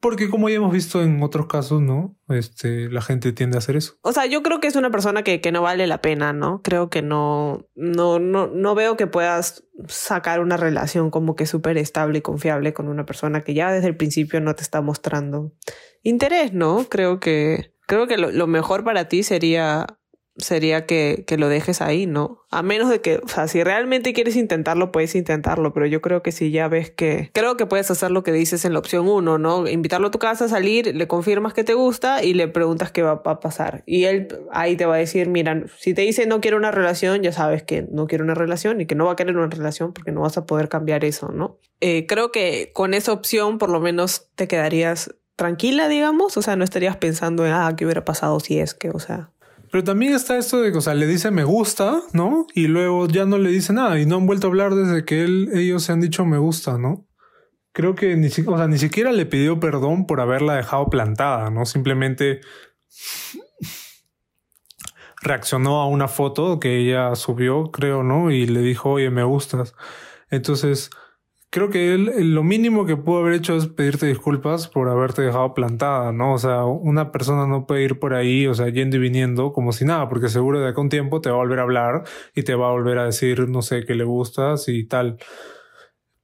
porque 0.00 0.28
como 0.28 0.48
ya 0.48 0.56
hemos 0.56 0.72
visto 0.72 1.02
en 1.02 1.22
otros 1.22 1.46
casos, 1.46 1.80
¿no? 1.80 2.16
Este, 2.28 2.90
la 2.90 3.00
gente 3.00 3.32
tiende 3.32 3.56
a 3.56 3.58
hacer 3.58 3.76
eso. 3.76 3.94
O 4.02 4.12
sea, 4.12 4.26
yo 4.26 4.42
creo 4.42 4.60
que 4.60 4.68
es 4.68 4.76
una 4.76 4.90
persona 4.90 5.22
que, 5.22 5.40
que 5.40 5.52
no 5.52 5.62
vale 5.62 5.86
la 5.86 6.00
pena, 6.00 6.32
¿no? 6.32 6.60
Creo 6.62 6.90
que 6.90 7.02
no, 7.02 7.66
no, 7.74 8.18
no, 8.18 8.46
no 8.46 8.74
veo 8.74 8.96
que 8.96 9.06
puedas 9.06 9.64
sacar 9.88 10.40
una 10.40 10.56
relación 10.56 11.10
como 11.10 11.34
que 11.34 11.46
súper 11.46 11.78
estable 11.78 12.18
y 12.18 12.22
confiable 12.22 12.72
con 12.72 12.88
una 12.88 13.06
persona 13.06 13.42
que 13.42 13.54
ya 13.54 13.72
desde 13.72 13.88
el 13.88 13.96
principio 13.96 14.40
no 14.40 14.54
te 14.54 14.62
está 14.62 14.80
mostrando 14.80 15.52
interés, 16.02 16.52
¿no? 16.52 16.86
Creo 16.88 17.18
que, 17.18 17.72
creo 17.86 18.06
que 18.06 18.18
lo, 18.18 18.30
lo 18.30 18.46
mejor 18.46 18.84
para 18.84 19.08
ti 19.08 19.22
sería 19.22 19.86
sería 20.38 20.86
que, 20.86 21.24
que, 21.26 21.36
lo 21.36 21.48
dejes 21.48 21.80
ahí, 21.80 22.06
¿no? 22.06 22.44
A 22.50 22.62
menos 22.62 22.90
de 22.90 23.00
que, 23.00 23.20
o 23.22 23.28
sea, 23.28 23.48
si 23.48 23.62
realmente 23.62 24.12
quieres 24.12 24.36
intentarlo, 24.36 24.92
puedes 24.92 25.14
intentarlo, 25.14 25.72
pero 25.72 25.86
yo 25.86 26.00
creo 26.00 26.22
que 26.22 26.32
si 26.32 26.50
ya 26.50 26.68
ves 26.68 26.90
que, 26.90 27.30
creo 27.32 27.56
que 27.56 27.66
puedes 27.66 27.90
hacer 27.90 28.10
lo 28.10 28.22
que 28.22 28.32
dices 28.32 28.64
en 28.64 28.72
la 28.72 28.78
opción 28.78 29.08
uno, 29.08 29.38
¿no? 29.38 29.66
Invitarlo 29.66 30.08
a 30.08 30.10
tu 30.10 30.18
casa, 30.18 30.48
salir, 30.48 30.94
le 30.94 31.08
confirmas 31.08 31.54
que 31.54 31.64
te 31.64 31.74
gusta 31.74 32.22
y 32.22 32.34
le 32.34 32.48
preguntas 32.48 32.92
qué 32.92 33.02
va 33.02 33.22
a 33.24 33.40
pasar. 33.40 33.82
Y 33.86 34.04
él 34.04 34.28
ahí 34.52 34.76
te 34.76 34.86
va 34.86 34.94
a 34.96 34.98
decir, 34.98 35.28
mira, 35.28 35.64
si 35.78 35.94
te 35.94 36.02
dice 36.02 36.26
no 36.26 36.40
quiero 36.40 36.56
una 36.56 36.70
relación, 36.70 37.22
ya 37.22 37.32
sabes 37.32 37.62
que 37.62 37.86
no 37.90 38.06
quiere 38.06 38.24
una 38.24 38.34
relación 38.34 38.80
y 38.80 38.86
que 38.86 38.94
no 38.94 39.06
va 39.06 39.12
a 39.12 39.16
querer 39.16 39.36
una 39.36 39.48
relación 39.48 39.92
porque 39.92 40.12
no 40.12 40.22
vas 40.22 40.36
a 40.36 40.46
poder 40.46 40.68
cambiar 40.68 41.04
eso, 41.04 41.30
¿no? 41.32 41.58
Eh, 41.80 42.06
creo 42.06 42.32
que 42.32 42.70
con 42.72 42.94
esa 42.94 43.12
opción 43.12 43.58
por 43.58 43.70
lo 43.70 43.80
menos 43.80 44.28
te 44.34 44.48
quedarías 44.48 45.14
tranquila, 45.36 45.88
digamos, 45.88 46.36
o 46.36 46.42
sea, 46.42 46.56
no 46.56 46.64
estarías 46.64 46.96
pensando 46.96 47.46
en, 47.46 47.52
ah, 47.52 47.72
¿qué 47.76 47.84
hubiera 47.84 48.04
pasado 48.04 48.40
si 48.40 48.58
es 48.58 48.74
que, 48.74 48.90
o 48.90 48.98
sea, 48.98 49.30
pero 49.76 49.84
también 49.84 50.14
está 50.14 50.38
esto 50.38 50.62
de 50.62 50.72
que, 50.72 50.78
o 50.78 50.80
sea, 50.80 50.94
le 50.94 51.06
dice 51.06 51.30
me 51.30 51.44
gusta, 51.44 52.00
¿no? 52.14 52.46
Y 52.54 52.66
luego 52.66 53.08
ya 53.08 53.26
no 53.26 53.36
le 53.36 53.50
dice 53.50 53.74
nada 53.74 54.00
y 54.00 54.06
no 54.06 54.16
han 54.16 54.24
vuelto 54.24 54.46
a 54.46 54.48
hablar 54.48 54.74
desde 54.74 55.04
que 55.04 55.22
él, 55.22 55.50
ellos 55.52 55.82
se 55.82 55.92
han 55.92 56.00
dicho 56.00 56.24
me 56.24 56.38
gusta, 56.38 56.78
¿no? 56.78 57.06
creo 57.72 57.94
que 57.94 58.16
ni, 58.16 58.28
o 58.28 58.56
sea, 58.56 58.68
ni 58.68 58.78
siquiera 58.78 59.12
le 59.12 59.26
pidió 59.26 59.60
perdón 59.60 60.06
por 60.06 60.22
haberla 60.22 60.54
dejado 60.54 60.86
plantada, 60.86 61.50
¿no? 61.50 61.66
Simplemente 61.66 62.40
reaccionó 65.20 65.82
a 65.82 65.86
una 65.86 66.08
foto 66.08 66.58
que 66.58 66.78
ella 66.78 67.14
subió, 67.16 67.70
creo, 67.70 68.02
¿no? 68.02 68.30
Y 68.30 68.46
le 68.46 68.60
dijo, 68.62 68.92
oye, 68.92 69.10
me 69.10 69.24
gustas. 69.24 69.74
Entonces, 70.30 70.88
creo 71.50 71.70
que 71.70 71.94
él, 71.94 72.34
lo 72.34 72.42
mínimo 72.42 72.86
que 72.86 72.96
pudo 72.96 73.18
haber 73.18 73.34
hecho 73.34 73.56
es 73.56 73.66
pedirte 73.66 74.06
disculpas 74.06 74.68
por 74.68 74.88
haberte 74.88 75.22
dejado 75.22 75.54
plantada, 75.54 76.12
¿no? 76.12 76.34
O 76.34 76.38
sea, 76.38 76.64
una 76.64 77.12
persona 77.12 77.46
no 77.46 77.66
puede 77.66 77.84
ir 77.84 77.98
por 77.98 78.14
ahí, 78.14 78.46
o 78.46 78.54
sea, 78.54 78.68
yendo 78.68 78.96
y 78.96 79.00
viniendo 79.00 79.52
como 79.52 79.72
si 79.72 79.84
nada, 79.84 80.08
porque 80.08 80.28
seguro 80.28 80.60
de 80.60 80.68
acá 80.68 80.80
un 80.80 80.88
tiempo 80.88 81.20
te 81.20 81.30
va 81.30 81.36
a 81.36 81.38
volver 81.38 81.60
a 81.60 81.62
hablar 81.62 82.04
y 82.34 82.42
te 82.42 82.54
va 82.54 82.68
a 82.68 82.72
volver 82.72 82.98
a 82.98 83.06
decir, 83.06 83.48
no 83.48 83.62
sé, 83.62 83.84
que 83.84 83.94
le 83.94 84.04
gustas 84.04 84.68
y 84.68 84.84
tal. 84.84 85.18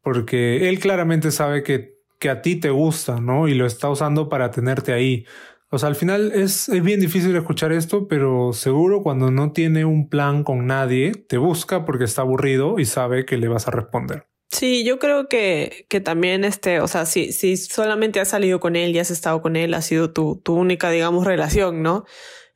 Porque 0.03 0.69
él 0.69 0.79
claramente 0.81 1.31
sabe 1.31 1.63
que, 1.63 1.95
que 2.19 2.29
a 2.29 2.43
ti 2.43 2.57
te 2.57 2.71
gusta, 2.71 3.21
¿no? 3.21 3.49
Y 3.49 3.55
lo 3.55 3.67
está 3.67 3.89
usando 3.89 4.29
para 4.29 4.51
tenerte 4.51 4.93
ahí. 4.93 5.25
O 5.71 5.79
sea, 5.79 5.89
al 5.89 5.97
final 5.97 6.33
es, 6.35 6.69
es, 6.69 6.83
bien 6.83 7.01
difícil 7.01 7.35
escuchar 7.35 7.73
esto, 7.73 8.07
pero 8.07 8.53
seguro 8.53 9.03
cuando 9.03 9.31
no 9.31 9.53
tiene 9.53 9.87
un 9.87 10.11
plan 10.11 10.45
con 10.45 10.67
nadie, 10.67 11.13
te 11.13 11.39
busca 11.39 11.87
porque 11.87 12.05
está 12.05 12.23
aburrido 12.23 12.79
y 12.79 12.85
sabe 12.85 13.25
que 13.25 13.39
le 13.39 13.49
vas 13.49 13.69
a 13.69 13.71
responder. 13.71 14.32
Sí, 14.53 14.85
yo 14.85 14.99
creo 14.99 15.29
que, 15.29 15.87
que 15.89 16.01
también 16.01 16.45
este, 16.45 16.81
o 16.81 16.87
sea, 16.87 17.07
si, 17.07 17.33
si 17.33 17.57
solamente 17.57 18.21
has 18.21 18.29
salido 18.29 18.61
con 18.61 18.77
él 18.77 18.95
y 18.95 18.99
has 18.99 19.11
estado 19.11 19.41
con 19.41 19.57
él, 19.57 19.73
ha 19.73 19.81
sido 19.81 20.13
tu, 20.13 20.37
tu 20.37 20.55
única, 20.55 20.91
digamos, 20.91 21.25
relación, 21.27 21.83
¿no? 21.83 22.05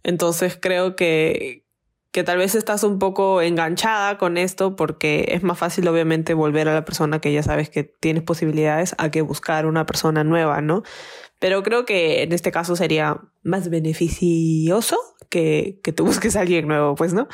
Entonces 0.03 0.59
creo 0.61 0.95
que, 0.95 1.65
que 2.13 2.23
tal 2.23 2.37
vez 2.39 2.55
estás 2.55 2.85
un 2.85 2.99
poco 2.99 3.41
enganchada 3.41 4.19
con 4.19 4.37
esto 4.37 4.77
porque 4.77 5.29
es 5.31 5.43
más 5.43 5.59
fácil 5.59 5.89
obviamente 5.89 6.35
volver 6.35 6.69
a 6.69 6.75
la 6.75 6.85
persona 6.85 7.19
que 7.21 7.33
ya 7.33 7.43
sabes 7.43 7.71
que 7.71 7.85
tienes 7.85 8.23
posibilidades 8.23 8.95
a 8.99 9.11
que 9.11 9.23
buscar 9.23 9.65
una 9.65 9.87
persona 9.87 10.23
nueva, 10.23 10.61
¿no? 10.61 10.83
Pero 11.39 11.63
creo 11.63 11.87
que 11.87 12.23
en 12.23 12.33
este 12.33 12.53
caso 12.53 12.77
sería 12.77 13.23
más 13.43 13.71
beneficioso 13.71 14.99
que, 15.31 15.81
que 15.83 15.93
tú 15.93 16.05
busques 16.05 16.37
a 16.37 16.43
alguien 16.43 16.69
nuevo, 16.69 16.95
pues, 16.95 17.15
¿no? 17.15 17.27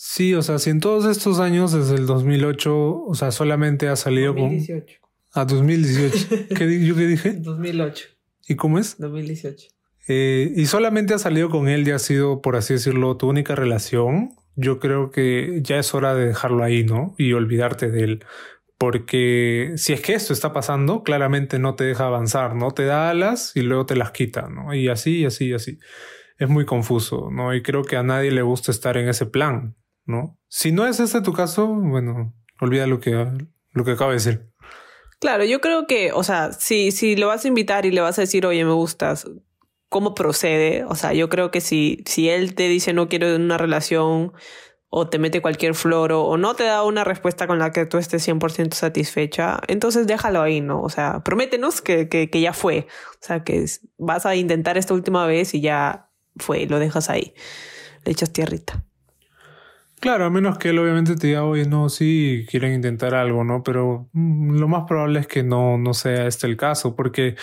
Sí, 0.00 0.32
o 0.34 0.42
sea, 0.42 0.60
si 0.60 0.70
en 0.70 0.78
todos 0.78 1.06
estos 1.06 1.40
años, 1.40 1.72
desde 1.72 1.96
el 1.96 2.06
2008, 2.06 3.02
o 3.02 3.14
sea, 3.16 3.32
solamente 3.32 3.88
ha 3.88 3.96
salido 3.96 4.32
2018. 4.32 5.00
con... 5.00 5.42
A 5.42 5.44
2018. 5.44 6.54
¿Qué, 6.56 6.86
¿Yo 6.86 6.94
qué 6.94 7.06
dije? 7.08 7.32
2008. 7.40 8.06
¿Y 8.46 8.54
cómo 8.54 8.78
es? 8.78 8.96
2018. 9.00 9.66
Eh, 10.06 10.52
y 10.54 10.66
solamente 10.66 11.14
ha 11.14 11.18
salido 11.18 11.50
con 11.50 11.66
él 11.66 11.86
y 11.88 11.90
ha 11.90 11.98
sido, 11.98 12.42
por 12.42 12.54
así 12.54 12.74
decirlo, 12.74 13.16
tu 13.16 13.28
única 13.28 13.56
relación. 13.56 14.36
Yo 14.54 14.78
creo 14.78 15.10
que 15.10 15.58
ya 15.64 15.80
es 15.80 15.92
hora 15.92 16.14
de 16.14 16.28
dejarlo 16.28 16.62
ahí, 16.62 16.84
¿no? 16.84 17.16
Y 17.18 17.32
olvidarte 17.32 17.90
de 17.90 18.04
él. 18.04 18.24
Porque 18.78 19.72
si 19.78 19.94
es 19.94 20.00
que 20.00 20.14
esto 20.14 20.32
está 20.32 20.52
pasando, 20.52 21.02
claramente 21.02 21.58
no 21.58 21.74
te 21.74 21.82
deja 21.82 22.06
avanzar, 22.06 22.54
¿no? 22.54 22.70
Te 22.70 22.84
da 22.84 23.10
alas 23.10 23.50
y 23.56 23.62
luego 23.62 23.84
te 23.84 23.96
las 23.96 24.12
quita, 24.12 24.48
¿no? 24.48 24.72
Y 24.74 24.86
así, 24.86 25.22
y 25.22 25.24
así, 25.24 25.46
y 25.46 25.54
así. 25.54 25.80
Es 26.38 26.48
muy 26.48 26.64
confuso, 26.66 27.30
¿no? 27.32 27.52
Y 27.52 27.62
creo 27.62 27.82
que 27.82 27.96
a 27.96 28.04
nadie 28.04 28.30
le 28.30 28.42
gusta 28.42 28.70
estar 28.70 28.96
en 28.96 29.08
ese 29.08 29.26
plan, 29.26 29.74
¿no? 30.08 30.38
Si 30.48 30.72
no 30.72 30.86
es 30.86 30.98
ese 30.98 31.20
tu 31.20 31.32
caso, 31.32 31.68
bueno, 31.68 32.34
olvida 32.60 32.86
lo 32.86 32.98
que, 32.98 33.10
lo 33.72 33.84
que 33.84 33.94
de 33.94 34.12
decir. 34.12 34.50
Claro, 35.20 35.44
yo 35.44 35.60
creo 35.60 35.86
que, 35.86 36.12
o 36.12 36.24
sea, 36.24 36.52
si, 36.52 36.90
si 36.90 37.14
lo 37.14 37.28
vas 37.28 37.44
a 37.44 37.48
invitar 37.48 37.86
y 37.86 37.90
le 37.90 38.00
vas 38.00 38.18
a 38.18 38.22
decir, 38.22 38.46
oye, 38.46 38.64
me 38.64 38.72
gustas, 38.72 39.28
¿cómo 39.88 40.14
procede? 40.14 40.84
O 40.84 40.94
sea, 40.94 41.12
yo 41.12 41.28
creo 41.28 41.50
que 41.50 41.60
si, 41.60 42.02
si 42.06 42.28
él 42.28 42.54
te 42.54 42.68
dice 42.68 42.92
no 42.92 43.08
quiero 43.08 43.34
una 43.36 43.58
relación, 43.58 44.32
o 44.90 45.08
te 45.08 45.18
mete 45.18 45.42
cualquier 45.42 45.74
flor 45.74 46.12
o, 46.12 46.36
no 46.38 46.54
te 46.54 46.64
da 46.64 46.82
una 46.82 47.04
respuesta 47.04 47.46
con 47.46 47.58
la 47.58 47.72
que 47.72 47.84
tú 47.84 47.98
estés 47.98 48.26
100% 48.26 48.72
satisfecha, 48.72 49.60
entonces 49.68 50.06
déjalo 50.06 50.40
ahí, 50.40 50.62
¿no? 50.62 50.80
O 50.80 50.88
sea, 50.88 51.22
prométenos 51.22 51.82
que, 51.82 52.08
que, 52.08 52.30
que 52.30 52.40
ya 52.40 52.54
fue. 52.54 52.86
O 53.20 53.26
sea, 53.26 53.44
que 53.44 53.66
vas 53.98 54.24
a 54.24 54.34
intentar 54.34 54.78
esta 54.78 54.94
última 54.94 55.26
vez 55.26 55.52
y 55.52 55.60
ya 55.60 56.08
fue, 56.36 56.66
lo 56.66 56.78
dejas 56.78 57.10
ahí. 57.10 57.34
Le 58.04 58.12
echas 58.12 58.32
tierrita. 58.32 58.87
Claro, 60.00 60.26
a 60.26 60.30
menos 60.30 60.58
que 60.58 60.68
él 60.68 60.78
obviamente 60.78 61.16
te 61.16 61.28
diga, 61.28 61.44
oye, 61.44 61.66
no, 61.66 61.88
sí, 61.88 62.46
quieren 62.48 62.72
intentar 62.72 63.14
algo, 63.14 63.42
¿no? 63.42 63.62
Pero 63.64 64.08
mm, 64.12 64.56
lo 64.58 64.68
más 64.68 64.84
probable 64.86 65.20
es 65.20 65.26
que 65.26 65.42
no, 65.42 65.76
no 65.76 65.92
sea 65.92 66.26
este 66.26 66.46
el 66.46 66.56
caso, 66.56 66.94
porque 66.94 67.34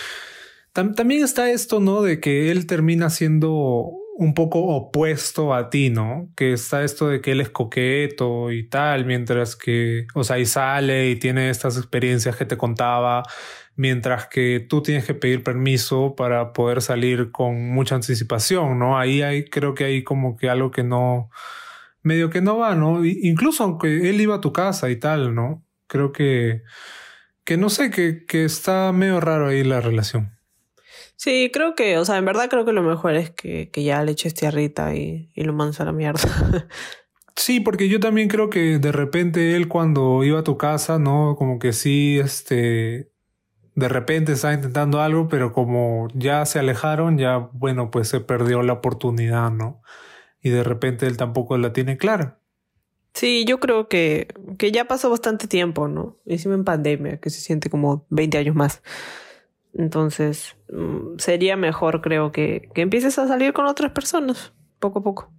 también 0.72 1.24
está 1.24 1.50
esto, 1.50 1.80
¿no? 1.80 2.02
De 2.02 2.20
que 2.20 2.50
él 2.50 2.66
termina 2.66 3.10
siendo 3.10 3.92
un 4.18 4.32
poco 4.34 4.60
opuesto 4.60 5.54
a 5.54 5.68
ti, 5.68 5.90
¿no? 5.90 6.30
Que 6.36 6.54
está 6.54 6.82
esto 6.84 7.08
de 7.08 7.20
que 7.20 7.32
él 7.32 7.40
es 7.42 7.50
coqueto 7.50 8.50
y 8.50 8.68
tal, 8.68 9.04
mientras 9.04 9.56
que, 9.56 10.06
o 10.14 10.24
sea, 10.24 10.38
y 10.38 10.46
sale 10.46 11.10
y 11.10 11.16
tiene 11.16 11.50
estas 11.50 11.76
experiencias 11.76 12.36
que 12.36 12.46
te 12.46 12.56
contaba, 12.56 13.22
mientras 13.74 14.26
que 14.28 14.60
tú 14.60 14.82
tienes 14.82 15.04
que 15.04 15.14
pedir 15.14 15.42
permiso 15.42 16.14
para 16.16 16.54
poder 16.54 16.80
salir 16.80 17.30
con 17.30 17.68
mucha 17.70 17.94
anticipación, 17.96 18.78
¿no? 18.78 18.98
Ahí 18.98 19.20
hay, 19.22 19.44
creo 19.44 19.74
que 19.74 19.84
hay 19.84 20.02
como 20.04 20.36
que 20.36 20.48
algo 20.48 20.70
que 20.70 20.82
no, 20.82 21.30
medio 22.06 22.30
que 22.30 22.40
no 22.40 22.58
va, 22.58 22.76
¿no? 22.76 23.04
Incluso 23.04 23.64
aunque 23.64 24.08
él 24.08 24.20
iba 24.20 24.36
a 24.36 24.40
tu 24.40 24.52
casa 24.52 24.88
y 24.90 24.96
tal, 24.96 25.34
¿no? 25.34 25.64
Creo 25.88 26.12
que, 26.12 26.62
que 27.44 27.56
no 27.56 27.68
sé, 27.68 27.90
que, 27.90 28.24
que 28.26 28.44
está 28.44 28.92
medio 28.92 29.20
raro 29.20 29.48
ahí 29.48 29.64
la 29.64 29.80
relación. 29.80 30.38
Sí, 31.16 31.50
creo 31.52 31.74
que, 31.74 31.98
o 31.98 32.04
sea, 32.04 32.16
en 32.18 32.24
verdad 32.24 32.48
creo 32.48 32.64
que 32.64 32.72
lo 32.72 32.82
mejor 32.82 33.14
es 33.14 33.30
que, 33.30 33.70
que 33.70 33.82
ya 33.82 34.04
le 34.04 34.12
eches 34.12 34.34
tierrita 34.34 34.94
y, 34.94 35.32
y 35.34 35.42
lo 35.42 35.52
mandes 35.52 35.80
a 35.80 35.84
la 35.84 35.92
mierda. 35.92 36.20
Sí, 37.38 37.60
porque 37.60 37.90
yo 37.90 38.00
también 38.00 38.28
creo 38.28 38.48
que 38.48 38.78
de 38.78 38.92
repente 38.92 39.56
él 39.56 39.68
cuando 39.68 40.24
iba 40.24 40.40
a 40.40 40.42
tu 40.42 40.56
casa, 40.56 40.98
¿no? 40.98 41.36
Como 41.36 41.58
que 41.58 41.74
sí, 41.74 42.18
este, 42.18 43.12
de 43.74 43.88
repente 43.90 44.32
estaba 44.32 44.54
intentando 44.54 45.02
algo, 45.02 45.28
pero 45.28 45.52
como 45.52 46.08
ya 46.14 46.46
se 46.46 46.58
alejaron, 46.58 47.18
ya, 47.18 47.36
bueno, 47.52 47.90
pues 47.90 48.08
se 48.08 48.20
perdió 48.20 48.62
la 48.62 48.72
oportunidad, 48.72 49.50
¿no? 49.50 49.82
Y 50.46 50.50
de 50.50 50.62
repente 50.62 51.08
él 51.08 51.16
tampoco 51.16 51.58
la 51.58 51.72
tiene 51.72 51.96
clara. 51.96 52.38
Sí, 53.14 53.44
yo 53.48 53.58
creo 53.58 53.88
que, 53.88 54.28
que 54.58 54.70
ya 54.70 54.84
pasó 54.84 55.10
bastante 55.10 55.48
tiempo, 55.48 55.88
¿no? 55.88 56.18
Encima 56.24 56.54
en 56.54 56.62
pandemia, 56.62 57.18
que 57.18 57.30
se 57.30 57.40
siente 57.40 57.68
como 57.68 58.06
20 58.10 58.38
años 58.38 58.54
más. 58.54 58.80
Entonces, 59.74 60.54
mm, 60.72 61.18
sería 61.18 61.56
mejor, 61.56 62.00
creo, 62.00 62.30
que, 62.30 62.70
que 62.74 62.82
empieces 62.82 63.18
a 63.18 63.26
salir 63.26 63.54
con 63.54 63.66
otras 63.66 63.90
personas, 63.90 64.52
poco 64.78 65.00
a 65.00 65.02
poco. 65.02 65.32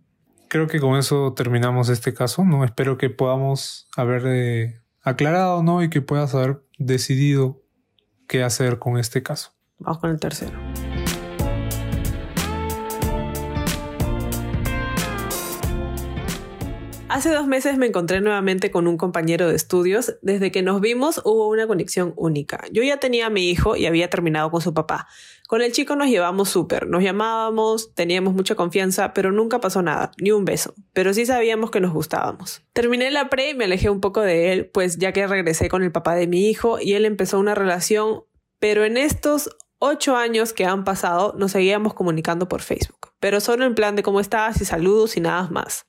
Creo 0.50 0.68
que 0.68 0.82
con 0.82 0.98
eso 0.98 1.34
terminamos 1.34 1.88
este 1.88 2.14
caso, 2.14 2.44
¿no? 2.44 2.66
Espero 2.66 2.98
que 2.98 3.10
podamos 3.10 3.88
haber 3.96 4.24
eh, 4.26 4.82
aclarado, 5.04 5.64
¿no? 5.64 5.84
Y 5.84 5.90
que 5.90 6.02
puedas 6.02 6.36
haber 6.36 6.66
decidido 6.78 7.62
qué 8.28 8.44
hacer 8.44 8.78
con 8.78 8.98
este 8.98 9.24
caso. 9.24 9.54
Vamos 9.80 10.00
con 10.00 10.10
el 10.10 10.20
tercero. 10.20 10.60
Hace 17.10 17.34
dos 17.34 17.48
meses 17.48 17.78
me 17.78 17.86
encontré 17.86 18.20
nuevamente 18.20 18.70
con 18.70 18.86
un 18.86 18.98
compañero 18.98 19.48
de 19.48 19.56
estudios. 19.56 20.18
Desde 20.22 20.52
que 20.52 20.62
nos 20.62 20.82
vimos 20.82 21.22
hubo 21.24 21.48
una 21.48 21.66
conexión 21.66 22.14
única. 22.18 22.66
Yo 22.74 22.84
ya 22.84 22.98
tenía 22.98 23.28
a 23.28 23.30
mi 23.30 23.50
hijo 23.50 23.78
y 23.78 23.86
había 23.86 24.10
terminado 24.10 24.52
con 24.52 24.60
su 24.60 24.74
papá. 24.74 25.08
Con 25.48 25.62
el 25.62 25.72
chico 25.72 25.96
nos 25.96 26.10
llevamos 26.10 26.50
súper, 26.50 26.88
nos 26.88 27.02
llamábamos, 27.02 27.96
teníamos 27.96 28.34
mucha 28.34 28.56
confianza, 28.56 29.14
pero 29.14 29.32
nunca 29.32 29.62
pasó 29.62 29.82
nada, 29.82 30.12
ni 30.18 30.32
un 30.32 30.44
beso. 30.44 30.74
Pero 30.92 31.14
sí 31.14 31.26
sabíamos 31.26 31.72
que 31.72 31.80
nos 31.80 31.94
gustábamos. 31.94 32.62
Terminé 32.74 33.10
la 33.10 33.30
pre 33.30 33.52
y 33.52 33.56
me 33.56 33.64
alejé 33.64 33.90
un 33.90 34.02
poco 34.02 34.20
de 34.20 34.52
él, 34.52 34.66
pues 34.66 34.98
ya 34.98 35.14
que 35.14 35.26
regresé 35.28 35.70
con 35.70 35.84
el 35.84 35.94
papá 35.94 36.14
de 36.14 36.28
mi 36.28 36.50
hijo 36.50 36.78
y 36.82 36.94
él 36.94 37.06
empezó 37.06 37.40
una 37.40 37.56
relación, 37.56 38.26
pero 38.60 38.84
en 38.84 38.98
estos 38.98 39.50
ocho 39.80 40.18
años 40.18 40.52
que 40.52 40.66
han 40.66 40.84
pasado 40.84 41.34
nos 41.38 41.54
seguíamos 41.54 41.94
comunicando 41.94 42.50
por 42.50 42.62
Facebook, 42.62 43.14
pero 43.22 43.40
solo 43.40 43.64
en 43.64 43.76
plan 43.76 43.96
de 43.96 44.04
cómo 44.04 44.20
estás 44.20 44.60
y 44.60 44.66
saludos 44.66 45.16
y 45.16 45.22
nada 45.22 45.48
más. 45.50 45.86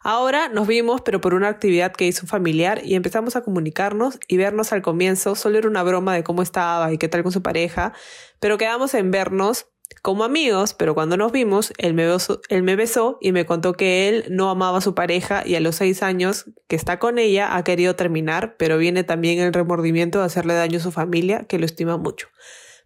Ahora 0.00 0.48
nos 0.48 0.66
vimos, 0.66 1.00
pero 1.00 1.20
por 1.20 1.34
una 1.34 1.48
actividad 1.48 1.92
que 1.92 2.06
hizo 2.06 2.22
un 2.22 2.28
familiar 2.28 2.82
y 2.84 2.94
empezamos 2.94 3.36
a 3.36 3.42
comunicarnos 3.42 4.18
y 4.28 4.36
vernos 4.36 4.72
al 4.72 4.82
comienzo. 4.82 5.34
Solo 5.34 5.58
era 5.58 5.68
una 5.68 5.82
broma 5.82 6.14
de 6.14 6.22
cómo 6.22 6.42
estaba 6.42 6.92
y 6.92 6.98
qué 6.98 7.08
tal 7.08 7.22
con 7.22 7.32
su 7.32 7.42
pareja, 7.42 7.92
pero 8.40 8.58
quedamos 8.58 8.92
en 8.94 9.10
vernos 9.10 9.66
como 10.02 10.24
amigos, 10.24 10.74
pero 10.74 10.94
cuando 10.94 11.16
nos 11.16 11.32
vimos, 11.32 11.72
él 11.78 11.94
me, 11.94 12.06
besó, 12.06 12.40
él 12.48 12.62
me 12.62 12.76
besó 12.76 13.16
y 13.20 13.32
me 13.32 13.46
contó 13.46 13.72
que 13.72 14.08
él 14.08 14.24
no 14.28 14.50
amaba 14.50 14.78
a 14.78 14.82
su 14.82 14.94
pareja 14.94 15.42
y 15.46 15.54
a 15.54 15.60
los 15.60 15.76
seis 15.76 16.02
años 16.02 16.46
que 16.68 16.76
está 16.76 16.98
con 16.98 17.18
ella 17.18 17.56
ha 17.56 17.64
querido 17.64 17.96
terminar, 17.96 18.56
pero 18.58 18.76
viene 18.76 19.04
también 19.04 19.38
el 19.38 19.52
remordimiento 19.52 20.18
de 20.18 20.26
hacerle 20.26 20.54
daño 20.54 20.78
a 20.78 20.82
su 20.82 20.90
familia, 20.90 21.44
que 21.48 21.58
lo 21.58 21.64
estima 21.64 21.96
mucho 21.96 22.28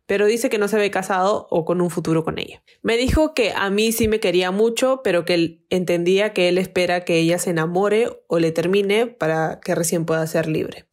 pero 0.09 0.25
dice 0.25 0.49
que 0.49 0.57
no 0.57 0.69
se 0.69 0.79
ve 0.79 0.91
casado 0.91 1.47
o 1.51 1.67
con 1.67 1.83
un 1.83 1.91
futuro 1.91 2.25
con 2.25 2.39
ella. 2.39 2.63
Me 2.83 2.97
dijo 2.97 3.35
que 3.35 3.53
a 3.55 3.69
mí 3.69 3.93
sí 3.93 4.09
me 4.09 4.21
quería 4.21 4.51
mucho, 4.51 5.03
pero 5.05 5.27
que 5.27 5.35
él 5.35 5.67
entendía 5.69 6.33
que 6.33 6.49
él 6.49 6.57
espera 6.57 7.05
que 7.05 7.19
ella 7.19 7.39
se 7.39 7.51
enamore 7.51 8.09
o 8.27 8.39
le 8.39 8.51
termine 8.51 9.07
para 9.07 9.61
que 9.61 9.75
recién 9.75 10.07
pueda 10.07 10.27
ser 10.27 10.49
libre. 10.49 10.87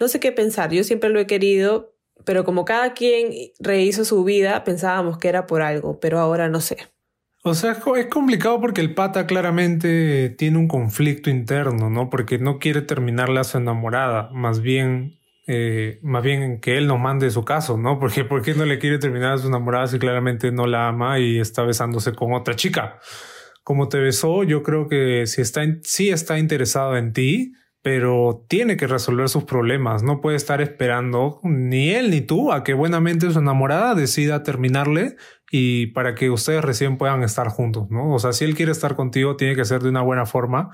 No 0.00 0.08
sé 0.08 0.18
qué 0.18 0.32
pensar, 0.32 0.72
yo 0.72 0.82
siempre 0.82 1.10
lo 1.10 1.20
he 1.20 1.28
querido, 1.28 1.94
pero 2.24 2.44
como 2.44 2.64
cada 2.64 2.92
quien 2.92 3.30
rehizo 3.60 4.04
su 4.04 4.24
vida, 4.24 4.64
pensábamos 4.64 5.18
que 5.18 5.28
era 5.28 5.46
por 5.46 5.62
algo, 5.62 6.00
pero 6.00 6.18
ahora 6.18 6.48
no 6.48 6.60
sé. 6.60 6.76
O 7.44 7.54
sea, 7.54 7.78
es 7.96 8.06
complicado 8.08 8.60
porque 8.60 8.80
el 8.80 8.94
pata 8.94 9.28
claramente 9.28 10.30
tiene 10.30 10.58
un 10.58 10.66
conflicto 10.66 11.30
interno, 11.30 11.88
¿no? 11.88 12.10
Porque 12.10 12.38
no 12.38 12.58
quiere 12.58 12.82
terminarle 12.82 13.38
a 13.38 13.44
su 13.44 13.58
enamorada, 13.58 14.28
más 14.32 14.60
bien 14.60 15.15
eh, 15.46 16.00
más 16.02 16.22
bien 16.24 16.60
que 16.60 16.76
él 16.76 16.86
nos 16.86 16.98
mande 16.98 17.30
su 17.30 17.44
caso, 17.44 17.78
¿no? 17.78 17.98
Porque 18.00 18.24
¿por 18.24 18.42
qué 18.42 18.54
no 18.54 18.64
le 18.64 18.78
quiere 18.78 18.98
terminar 18.98 19.32
a 19.32 19.38
su 19.38 19.48
enamorada 19.48 19.86
si 19.86 19.98
claramente 19.98 20.52
no 20.52 20.66
la 20.66 20.88
ama 20.88 21.18
y 21.18 21.38
está 21.38 21.62
besándose 21.62 22.12
con 22.12 22.32
otra 22.32 22.56
chica? 22.56 22.98
Como 23.62 23.88
te 23.88 23.98
besó, 23.98 24.44
yo 24.44 24.62
creo 24.62 24.88
que 24.88 25.26
si 25.26 25.42
está, 25.42 25.62
sí 25.82 26.10
está 26.10 26.38
interesado 26.38 26.96
en 26.96 27.12
ti, 27.12 27.52
pero 27.82 28.44
tiene 28.48 28.76
que 28.76 28.88
resolver 28.88 29.28
sus 29.28 29.44
problemas. 29.44 30.02
No 30.02 30.20
puede 30.20 30.36
estar 30.36 30.60
esperando 30.60 31.40
ni 31.44 31.90
él 31.90 32.10
ni 32.10 32.20
tú 32.20 32.52
a 32.52 32.64
que 32.64 32.74
buenamente 32.74 33.30
su 33.30 33.38
enamorada 33.38 33.94
decida 33.94 34.42
terminarle 34.42 35.16
y 35.52 35.86
para 35.88 36.14
que 36.16 36.30
ustedes 36.30 36.64
recién 36.64 36.98
puedan 36.98 37.22
estar 37.22 37.48
juntos, 37.48 37.86
¿no? 37.90 38.12
O 38.12 38.18
sea, 38.18 38.32
si 38.32 38.44
él 38.44 38.56
quiere 38.56 38.72
estar 38.72 38.96
contigo, 38.96 39.36
tiene 39.36 39.54
que 39.54 39.64
ser 39.64 39.82
de 39.82 39.88
una 39.88 40.02
buena 40.02 40.26
forma, 40.26 40.70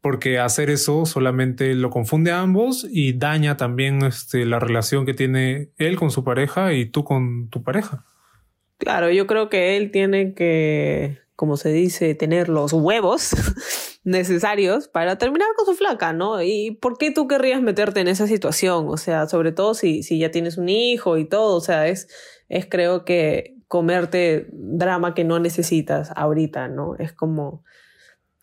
porque 0.00 0.38
hacer 0.38 0.70
eso 0.70 1.04
solamente 1.04 1.74
lo 1.74 1.90
confunde 1.90 2.30
a 2.30 2.40
ambos 2.40 2.86
y 2.90 3.12
daña 3.12 3.56
también 3.56 4.02
este, 4.02 4.46
la 4.46 4.58
relación 4.58 5.04
que 5.04 5.14
tiene 5.14 5.70
él 5.76 5.96
con 5.96 6.10
su 6.10 6.24
pareja 6.24 6.72
y 6.72 6.86
tú 6.86 7.04
con 7.04 7.48
tu 7.50 7.62
pareja. 7.62 8.04
Claro, 8.78 9.10
yo 9.10 9.26
creo 9.26 9.50
que 9.50 9.76
él 9.76 9.90
tiene 9.90 10.32
que, 10.32 11.18
como 11.36 11.58
se 11.58 11.70
dice, 11.70 12.14
tener 12.14 12.48
los 12.48 12.72
huevos 12.72 13.32
necesarios 14.04 14.88
para 14.88 15.18
terminar 15.18 15.48
con 15.54 15.66
su 15.66 15.74
flaca, 15.74 16.14
¿no? 16.14 16.42
¿Y 16.42 16.78
por 16.80 16.96
qué 16.96 17.10
tú 17.10 17.28
querrías 17.28 17.60
meterte 17.60 18.00
en 18.00 18.08
esa 18.08 18.26
situación? 18.26 18.86
O 18.88 18.96
sea, 18.96 19.26
sobre 19.26 19.52
todo 19.52 19.74
si, 19.74 20.02
si 20.02 20.18
ya 20.18 20.30
tienes 20.30 20.56
un 20.56 20.70
hijo 20.70 21.18
y 21.18 21.26
todo, 21.26 21.56
o 21.56 21.60
sea, 21.60 21.88
es, 21.88 22.08
es 22.48 22.66
creo 22.66 23.04
que 23.04 23.56
comerte 23.68 24.48
drama 24.52 25.14
que 25.14 25.24
no 25.24 25.38
necesitas 25.38 26.10
ahorita, 26.16 26.68
¿no? 26.68 26.96
Es 26.96 27.12
como, 27.12 27.62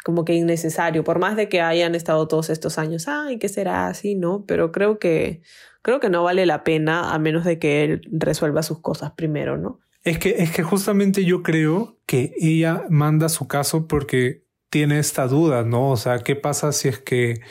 como 0.08 0.24
que 0.24 0.36
innecesario, 0.36 1.04
por 1.04 1.20
más 1.20 1.36
de 1.36 1.50
que 1.50 1.60
hayan 1.60 1.94
estado 1.94 2.30
todos 2.30 2.50
estos 2.50 2.78
años, 2.78 3.10
ay, 3.10 3.40
¿qué 3.40 3.50
será 3.50 3.88
así, 3.88 4.16
no? 4.16 4.46
Pero 4.48 4.72
creo 4.72 5.00
que, 5.00 5.42
creo 5.82 6.00
que 6.00 6.10
no 6.10 6.24
vale 6.24 6.46
la 6.46 6.64
pena 6.64 7.14
a 7.14 7.20
menos 7.20 7.44
de 7.44 7.60
que 7.60 7.84
él 7.84 8.02
resuelva 8.10 8.64
sus 8.64 8.80
cosas 8.80 9.12
primero, 9.18 9.58
¿no? 9.58 9.82
Es 10.06 10.18
que, 10.18 10.36
es 10.38 10.52
que 10.52 10.64
justamente 10.64 11.26
yo 11.26 11.44
creo 11.44 11.98
que 12.06 12.32
ella 12.40 12.86
manda 12.88 13.28
su 13.28 13.50
caso 13.50 13.86
porque 13.90 14.46
tiene 14.70 14.98
esta 14.98 15.28
duda, 15.28 15.66
¿no? 15.66 15.90
O 15.90 15.98
sea, 15.98 16.20
¿qué 16.20 16.38
pasa 16.38 16.72
si 16.72 16.88
es 16.88 17.00
que 17.00 17.42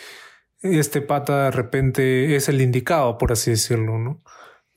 este 0.62 1.02
pata 1.02 1.44
de 1.44 1.50
repente 1.50 2.36
es 2.36 2.48
el 2.48 2.62
indicado, 2.62 3.18
por 3.18 3.32
así 3.32 3.50
decirlo, 3.50 3.98
¿no? 3.98 4.22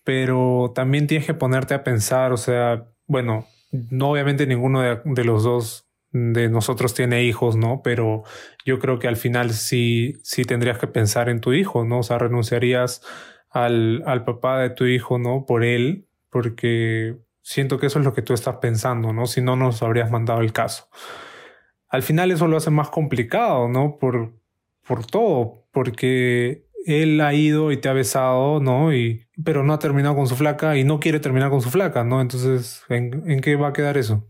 Pero 0.04 0.74
también 0.76 1.08
tienes 1.08 1.26
que 1.26 1.34
ponerte 1.34 1.74
a 1.76 1.86
pensar, 1.86 2.34
o 2.34 2.38
sea, 2.38 2.90
bueno, 3.08 3.48
no 3.72 4.12
obviamente 4.12 4.48
ninguno 4.48 4.82
de, 4.82 5.24
los 5.24 5.44
dos 5.44 5.89
de 6.12 6.50
nosotros 6.50 6.94
tiene 6.94 7.24
hijos, 7.24 7.56
¿no? 7.56 7.82
Pero 7.84 8.24
yo 8.66 8.80
creo 8.80 9.00
que 9.00 9.08
al 9.08 9.16
final 9.18 9.52
sí, 9.52 10.14
sí 10.24 10.44
tendrías 10.44 10.78
que 10.78 10.88
pensar 10.88 11.30
en 11.30 11.42
tu 11.42 11.54
hijo, 11.54 11.86
¿no? 11.86 12.00
O 12.00 12.04
sea, 12.04 12.18
renunciarías 12.18 13.02
al, 13.50 14.04
al 14.06 14.24
papá 14.24 14.60
de 14.60 14.70
tu 14.70 14.86
hijo, 14.86 15.20
¿no? 15.20 15.46
Por 15.46 15.64
él, 15.64 16.08
porque 16.30 17.18
siento 17.42 17.80
que 17.80 17.88
eso 17.88 18.00
es 18.00 18.06
lo 18.06 18.14
que 18.14 18.22
tú 18.22 18.34
estás 18.34 18.58
pensando, 18.58 19.14
¿no? 19.14 19.26
Si 19.28 19.42
no 19.42 19.56
nos 19.56 19.82
habrías 19.84 20.12
mandado 20.12 20.42
el 20.42 20.54
caso 20.54 20.90
al 21.90 22.04
final 22.04 22.32
eso 22.32 22.48
lo 22.48 22.58
hace 22.58 22.70
más 22.70 22.90
complicado, 22.90 23.68
¿no? 23.68 23.98
Por, 23.98 24.34
por 24.88 25.06
todo, 25.06 25.68
porque 25.72 26.68
él 26.86 27.20
ha 27.22 27.34
ido 27.34 27.72
y 27.72 27.78
te 27.78 27.90
ha 27.90 27.94
besado, 27.94 28.60
¿no? 28.60 28.94
Y, 28.94 29.28
pero 29.44 29.64
no 29.64 29.74
ha 29.74 29.80
terminado 29.80 30.16
con 30.16 30.28
su 30.28 30.36
flaca 30.36 30.78
y 30.78 30.84
no 30.84 31.00
quiere 31.00 31.20
terminar 31.20 31.50
con 31.50 31.62
su 31.62 31.70
flaca, 31.70 32.04
¿no? 32.04 32.22
Entonces, 32.22 32.84
¿en, 32.90 33.42
qué 33.42 33.56
va 33.56 33.70
a 33.70 33.74
quedar 33.74 33.98
eso? 33.98 34.28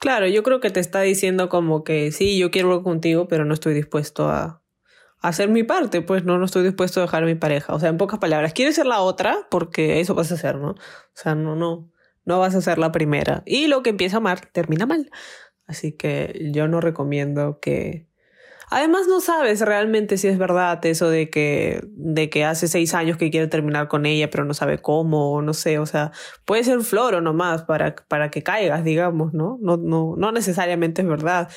Claro, 0.00 0.26
yo 0.26 0.42
creo 0.42 0.60
que 0.60 0.70
te 0.70 0.80
está 0.80 1.02
diciendo 1.02 1.50
como 1.50 1.84
que 1.84 2.10
sí, 2.10 2.38
yo 2.38 2.50
quiero 2.50 2.70
algo 2.70 2.82
contigo, 2.82 3.28
pero 3.28 3.44
no 3.44 3.52
estoy 3.52 3.74
dispuesto 3.74 4.30
a, 4.30 4.62
hacer 5.20 5.50
mi 5.50 5.62
parte, 5.62 6.02
pues 6.02 6.24
no, 6.24 6.38
no 6.38 6.46
estoy 6.46 6.62
dispuesto 6.64 7.00
a 7.00 7.02
dejar 7.04 7.24
a 7.24 7.26
mi 7.26 7.34
pareja. 7.34 7.74
O 7.74 7.80
sea, 7.80 7.90
en 7.90 7.98
pocas 7.98 8.18
palabras, 8.18 8.54
quieres 8.54 8.76
ser 8.76 8.86
la 8.86 9.00
otra 9.02 9.46
porque 9.50 10.00
eso 10.00 10.14
vas 10.14 10.32
a 10.32 10.36
hacer, 10.36 10.56
¿no? 10.56 10.70
O 10.70 10.76
sea, 11.14 11.34
no, 11.34 11.56
no, 11.56 11.90
no 12.24 12.40
vas 12.40 12.54
a 12.54 12.62
ser 12.62 12.78
la 12.78 12.92
primera. 12.92 13.42
Y 13.46 13.66
lo 13.66 13.82
que 13.82 13.90
empieza 13.90 14.20
mal, 14.20 14.40
termina 14.52 14.86
mal. 14.86 15.10
Así 15.66 15.92
que 15.92 16.50
yo 16.52 16.68
no 16.68 16.80
recomiendo 16.80 17.60
que... 17.60 18.08
Además 18.70 19.06
no 19.08 19.20
sabes 19.20 19.60
realmente 19.60 20.16
si 20.16 20.28
es 20.28 20.38
verdad 20.38 20.84
eso 20.86 21.10
de 21.10 21.28
que, 21.28 21.80
de 21.88 22.30
que 22.30 22.44
hace 22.44 22.68
seis 22.68 22.94
años 22.94 23.16
que 23.16 23.30
quiere 23.30 23.48
terminar 23.48 23.88
con 23.88 24.06
ella, 24.06 24.30
pero 24.30 24.44
no 24.44 24.54
sabe 24.54 24.78
cómo, 24.78 25.32
o 25.32 25.42
no 25.42 25.54
sé, 25.54 25.78
o 25.78 25.86
sea, 25.86 26.12
puede 26.44 26.64
ser 26.64 26.80
floro 26.80 27.20
nomás 27.20 27.62
para, 27.62 27.94
para 28.08 28.30
que 28.30 28.42
caigas, 28.42 28.84
digamos, 28.84 29.34
¿no? 29.34 29.58
No, 29.60 29.76
no, 29.76 30.14
no 30.16 30.32
necesariamente 30.32 31.02
es 31.02 31.08
verdad. 31.08 31.48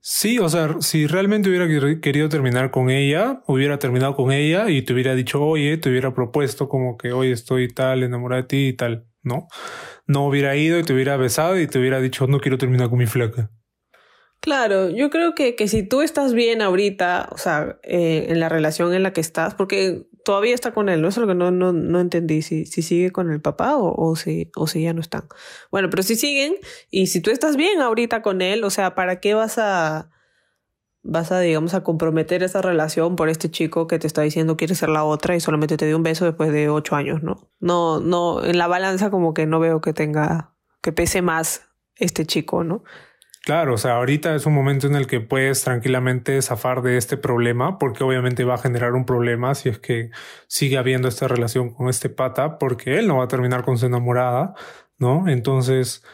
Sí, 0.00 0.40
o 0.40 0.48
sea, 0.48 0.76
si 0.80 1.06
realmente 1.06 1.48
hubiera 1.48 1.68
querido 2.00 2.28
terminar 2.28 2.72
con 2.72 2.90
ella, 2.90 3.42
hubiera 3.46 3.78
terminado 3.78 4.16
con 4.16 4.32
ella 4.32 4.70
y 4.70 4.82
te 4.82 4.92
hubiera 4.92 5.14
dicho, 5.14 5.40
oye, 5.40 5.76
te 5.76 5.90
hubiera 5.90 6.12
propuesto 6.12 6.68
como 6.68 6.96
que, 6.96 7.12
oye, 7.12 7.30
estoy 7.30 7.68
tal, 7.68 8.02
enamorada 8.02 8.42
de 8.42 8.48
ti 8.48 8.66
y 8.68 8.72
tal, 8.72 9.06
¿no? 9.22 9.46
no 10.06 10.26
hubiera 10.26 10.56
ido 10.56 10.78
y 10.78 10.82
te 10.82 10.92
hubiera 10.92 11.16
besado 11.16 11.58
y 11.58 11.66
te 11.66 11.78
hubiera 11.78 12.00
dicho, 12.00 12.26
no 12.26 12.40
quiero 12.40 12.58
terminar 12.58 12.88
con 12.88 12.98
mi 12.98 13.06
flaca. 13.06 13.50
Claro, 14.42 14.90
yo 14.90 15.08
creo 15.08 15.36
que, 15.36 15.54
que 15.54 15.68
si 15.68 15.84
tú 15.84 16.02
estás 16.02 16.34
bien 16.34 16.62
ahorita, 16.62 17.28
o 17.30 17.38
sea, 17.38 17.78
eh, 17.84 18.26
en 18.28 18.40
la 18.40 18.48
relación 18.48 18.92
en 18.92 19.04
la 19.04 19.12
que 19.12 19.20
estás, 19.20 19.54
porque 19.54 20.08
todavía 20.24 20.52
está 20.52 20.74
con 20.74 20.88
él, 20.88 21.00
¿no? 21.00 21.06
Es 21.06 21.16
lo 21.16 21.28
que 21.28 21.36
no, 21.36 21.52
no, 21.52 21.72
no 21.72 22.00
entendí, 22.00 22.42
si, 22.42 22.66
si 22.66 22.82
sigue 22.82 23.12
con 23.12 23.30
el 23.30 23.40
papá 23.40 23.76
o, 23.76 23.94
o, 23.94 24.16
si, 24.16 24.50
o 24.56 24.66
si 24.66 24.82
ya 24.82 24.94
no 24.94 25.00
están. 25.00 25.28
Bueno, 25.70 25.90
pero 25.90 26.02
si 26.02 26.16
siguen 26.16 26.56
y 26.90 27.06
si 27.06 27.20
tú 27.20 27.30
estás 27.30 27.54
bien 27.56 27.80
ahorita 27.80 28.20
con 28.20 28.42
él, 28.42 28.64
o 28.64 28.70
sea, 28.70 28.96
¿para 28.96 29.20
qué 29.20 29.34
vas 29.34 29.58
a, 29.58 30.10
vas 31.04 31.30
a, 31.30 31.38
digamos, 31.38 31.74
a 31.74 31.84
comprometer 31.84 32.42
esa 32.42 32.62
relación 32.62 33.14
por 33.14 33.28
este 33.28 33.48
chico 33.48 33.86
que 33.86 34.00
te 34.00 34.08
está 34.08 34.22
diciendo 34.22 34.56
quiere 34.56 34.74
ser 34.74 34.88
la 34.88 35.04
otra 35.04 35.36
y 35.36 35.40
solamente 35.40 35.76
te 35.76 35.86
dio 35.86 35.96
un 35.96 36.02
beso 36.02 36.24
después 36.24 36.50
de 36.50 36.68
ocho 36.68 36.96
años, 36.96 37.22
¿no? 37.22 37.48
No, 37.60 38.00
no, 38.00 38.44
en 38.44 38.58
la 38.58 38.66
balanza 38.66 39.08
como 39.08 39.34
que 39.34 39.46
no 39.46 39.60
veo 39.60 39.80
que 39.80 39.92
tenga, 39.92 40.56
que 40.80 40.90
pese 40.90 41.22
más 41.22 41.68
este 41.94 42.26
chico, 42.26 42.64
¿no? 42.64 42.82
Claro, 43.44 43.74
o 43.74 43.76
sea, 43.76 43.96
ahorita 43.96 44.36
es 44.36 44.46
un 44.46 44.54
momento 44.54 44.86
en 44.86 44.94
el 44.94 45.08
que 45.08 45.20
puedes 45.20 45.64
tranquilamente 45.64 46.40
zafar 46.42 46.80
de 46.80 46.96
este 46.96 47.16
problema, 47.16 47.76
porque 47.76 48.04
obviamente 48.04 48.44
va 48.44 48.54
a 48.54 48.58
generar 48.58 48.92
un 48.92 49.04
problema 49.04 49.56
si 49.56 49.68
es 49.68 49.80
que 49.80 50.10
sigue 50.46 50.78
habiendo 50.78 51.08
esta 51.08 51.26
relación 51.26 51.74
con 51.74 51.88
este 51.88 52.08
pata, 52.08 52.58
porque 52.58 53.00
él 53.00 53.08
no 53.08 53.16
va 53.18 53.24
a 53.24 53.28
terminar 53.28 53.64
con 53.64 53.78
su 53.78 53.86
enamorada, 53.86 54.54
¿no? 54.96 55.28
Entonces, 55.28 56.04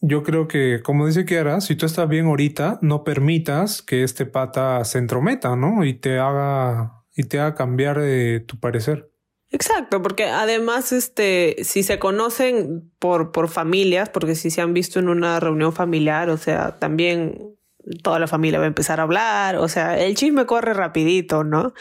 yo 0.00 0.22
creo 0.22 0.48
que, 0.48 0.82
como 0.84 1.06
dice 1.06 1.24
Kiara, 1.24 1.60
si 1.60 1.76
tú 1.76 1.86
estás 1.86 2.08
bien 2.08 2.26
ahorita, 2.26 2.78
no 2.82 3.04
permitas 3.04 3.82
que 3.82 4.04
este 4.04 4.26
pata 4.26 4.84
se 4.84 4.98
entrometa, 4.98 5.56
¿no? 5.56 5.84
Y 5.84 5.94
te 5.94 6.18
haga, 6.20 7.04
y 7.16 7.24
te 7.24 7.40
haga 7.40 7.56
cambiar 7.56 8.00
de 8.00 8.40
tu 8.40 8.60
parecer. 8.60 9.13
Exacto, 9.54 10.02
porque 10.02 10.24
además, 10.24 10.90
este, 10.90 11.54
si 11.62 11.84
se 11.84 12.00
conocen 12.00 12.90
por, 12.98 13.30
por 13.30 13.48
familias, 13.48 14.08
porque 14.08 14.34
si 14.34 14.50
se 14.50 14.60
han 14.60 14.74
visto 14.74 14.98
en 14.98 15.08
una 15.08 15.38
reunión 15.38 15.72
familiar, 15.72 16.28
o 16.28 16.36
sea, 16.36 16.80
también 16.80 17.56
toda 18.02 18.18
la 18.18 18.26
familia 18.26 18.58
va 18.58 18.64
a 18.64 18.68
empezar 18.68 18.98
a 18.98 19.04
hablar, 19.04 19.54
o 19.58 19.68
sea, 19.68 19.96
el 19.96 20.16
chisme 20.16 20.44
corre 20.44 20.74
rapidito, 20.74 21.44
¿no? 21.44 21.72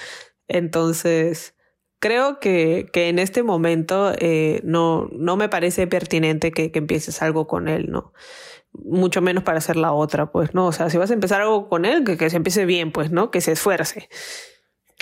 Entonces, 0.47 1.55
creo 1.99 2.39
que, 2.39 2.89
que 2.93 3.09
en 3.09 3.17
este 3.17 3.41
momento 3.41 4.13
eh, 4.19 4.61
no, 4.63 5.09
no 5.11 5.35
me 5.35 5.49
parece 5.49 5.87
pertinente 5.87 6.51
que, 6.51 6.71
que, 6.71 6.77
empieces 6.77 7.23
algo 7.23 7.47
con 7.47 7.67
él, 7.67 7.89
¿no? 7.89 8.13
Mucho 8.73 9.19
menos 9.23 9.43
para 9.43 9.57
hacer 9.57 9.77
la 9.77 9.93
otra, 9.93 10.31
pues, 10.31 10.53
¿no? 10.53 10.67
O 10.67 10.71
sea, 10.73 10.91
si 10.91 10.99
vas 10.99 11.09
a 11.09 11.15
empezar 11.15 11.41
algo 11.41 11.69
con 11.69 11.85
él, 11.85 12.03
que, 12.03 12.17
que 12.17 12.29
se 12.29 12.37
empiece 12.37 12.65
bien, 12.65 12.91
pues, 12.91 13.09
¿no? 13.09 13.31
Que 13.31 13.41
se 13.41 13.53
esfuerce. 13.53 14.09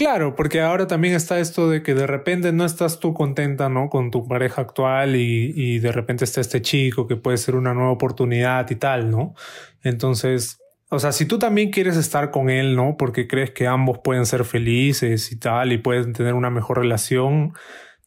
Claro, 0.02 0.36
porque 0.36 0.62
ahora 0.62 0.88
también 0.88 1.14
está 1.14 1.40
esto 1.40 1.70
de 1.70 1.84
que 1.84 1.94
de 1.94 2.08
repente 2.08 2.52
no 2.52 2.66
estás 2.66 3.00
tú 3.00 3.14
contenta, 3.14 3.70
¿no? 3.70 3.88
Con 3.88 4.10
tu 4.10 4.28
pareja 4.28 4.64
actual 4.64 5.16
y, 5.16 5.78
de 5.78 5.92
repente 5.92 6.26
está 6.26 6.42
este 6.42 6.60
chico 6.64 7.06
que 7.06 7.18
puede 7.18 7.38
ser 7.38 7.54
una 7.56 7.76
nueva 7.76 7.92
oportunidad 7.92 8.68
y 8.72 8.76
tal, 8.78 9.12
¿no? 9.12 9.36
Entonces, 9.84 10.58
o 10.90 10.98
sea, 10.98 11.12
si 11.12 11.28
tú 11.28 11.38
también 11.38 11.70
quieres 11.70 11.98
estar 11.98 12.32
con 12.32 12.50
él, 12.50 12.76
¿no? 12.76 12.98
Porque 12.98 13.28
crees 13.28 13.52
que 13.52 13.68
ambos 13.68 14.00
pueden 14.04 14.26
ser 14.26 14.44
felices 14.44 15.32
y 15.32 15.38
tal 15.38 15.72
y 15.72 15.78
pueden 15.78 16.14
tener 16.14 16.34
una 16.34 16.50
mejor 16.50 16.80
relación, 16.80 17.54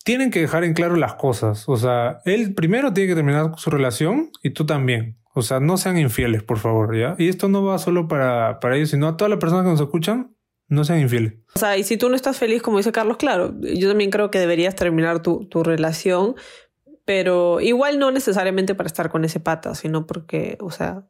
tienen 0.02 0.32
que 0.32 0.40
dejar 0.40 0.64
en 0.64 0.74
claro 0.74 0.96
las 0.96 1.14
cosas. 1.14 1.68
O 1.68 1.76
sea, 1.76 2.18
él 2.24 2.54
primero 2.56 2.92
tiene 2.92 3.10
que 3.10 3.14
terminar 3.14 3.52
su 3.56 3.70
relación 3.70 4.30
y 4.42 4.50
tú 4.50 4.66
también. 4.66 5.16
O 5.32 5.42
sea, 5.42 5.60
no 5.60 5.76
sean 5.76 5.96
infieles, 5.98 6.42
por 6.42 6.58
favor, 6.58 6.96
¿ya? 6.98 7.14
Y 7.18 7.28
esto 7.28 7.48
no 7.48 7.62
va 7.64 7.78
solo 7.78 8.08
para, 8.08 8.58
para 8.58 8.74
ellos, 8.74 8.90
sino 8.90 9.06
a 9.06 9.16
todas 9.16 9.30
las 9.30 9.38
personas 9.38 9.64
que 9.64 9.70
nos 9.70 9.80
escuchan, 9.80 10.33
no 10.68 10.84
sean 10.84 11.00
infieles. 11.00 11.34
O 11.54 11.58
sea, 11.58 11.76
y 11.76 11.84
si 11.84 11.96
tú 11.96 12.08
no 12.08 12.16
estás 12.16 12.38
feliz, 12.38 12.62
como 12.62 12.78
dice 12.78 12.92
Carlos, 12.92 13.16
claro, 13.16 13.54
yo 13.60 13.88
también 13.88 14.10
creo 14.10 14.30
que 14.30 14.38
deberías 14.38 14.74
terminar 14.74 15.22
tu, 15.22 15.46
tu 15.46 15.62
relación, 15.62 16.34
pero 17.04 17.60
igual 17.60 17.98
no 17.98 18.10
necesariamente 18.10 18.74
para 18.74 18.86
estar 18.86 19.10
con 19.10 19.24
ese 19.24 19.40
pata, 19.40 19.74
sino 19.74 20.06
porque, 20.06 20.56
o 20.60 20.70
sea, 20.70 21.06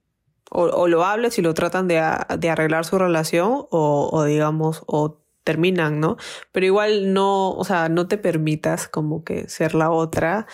o, 0.50 0.88
lo 0.88 1.04
hablas 1.04 1.38
y 1.38 1.42
lo 1.42 1.54
tratan 1.54 1.88
de, 1.88 2.02
de 2.38 2.50
arreglar 2.50 2.84
su 2.84 2.98
relación 2.98 3.66
o, 3.70 4.10
o, 4.12 4.24
digamos, 4.24 4.82
o 4.86 5.20
terminan, 5.42 6.00
¿no? 6.00 6.16
Pero 6.52 6.66
igual 6.66 7.12
no, 7.12 7.50
o 7.50 7.64
sea, 7.64 7.88
no 7.88 8.08
te 8.08 8.18
permitas 8.18 8.88
como 8.88 9.24
que 9.24 9.48
ser 9.48 9.74
la 9.74 9.90
otra 9.90 10.46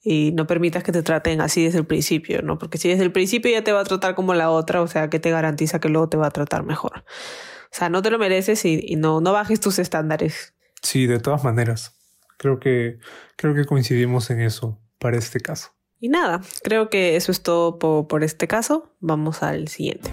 y 0.00 0.32
no 0.32 0.46
permitas 0.46 0.84
que 0.84 0.92
te 0.92 1.02
traten 1.02 1.40
así 1.40 1.64
desde 1.64 1.78
el 1.78 1.86
principio, 1.86 2.42
¿no? 2.42 2.58
Porque 2.58 2.78
si 2.78 2.88
desde 2.88 3.04
el 3.04 3.12
principio 3.12 3.50
ya 3.50 3.64
te 3.64 3.72
va 3.72 3.80
a 3.80 3.84
tratar 3.84 4.14
como 4.14 4.34
la 4.34 4.50
otra, 4.50 4.80
o 4.80 4.86
sea, 4.86 5.10
que 5.10 5.18
te 5.18 5.30
garantiza 5.30 5.80
que 5.80 5.88
luego 5.88 6.08
te 6.08 6.16
va 6.16 6.28
a 6.28 6.30
tratar 6.30 6.64
mejor. 6.64 7.04
O 7.70 7.76
sea, 7.76 7.88
no 7.88 8.02
te 8.02 8.10
lo 8.10 8.18
mereces 8.18 8.64
y, 8.64 8.80
y 8.82 8.96
no, 8.96 9.20
no 9.20 9.32
bajes 9.32 9.60
tus 9.60 9.78
estándares. 9.78 10.54
Sí, 10.82 11.06
de 11.06 11.20
todas 11.20 11.44
maneras. 11.44 11.94
Creo 12.38 12.60
que, 12.60 12.98
creo 13.36 13.54
que 13.54 13.64
coincidimos 13.64 14.30
en 14.30 14.40
eso 14.40 14.80
para 14.98 15.16
este 15.16 15.40
caso. 15.40 15.70
Y 16.00 16.08
nada, 16.08 16.40
creo 16.62 16.90
que 16.90 17.16
eso 17.16 17.32
es 17.32 17.42
todo 17.42 17.78
por, 17.78 18.06
por 18.06 18.22
este 18.22 18.46
caso. 18.46 18.94
Vamos 19.00 19.42
al 19.42 19.68
siguiente. 19.68 20.10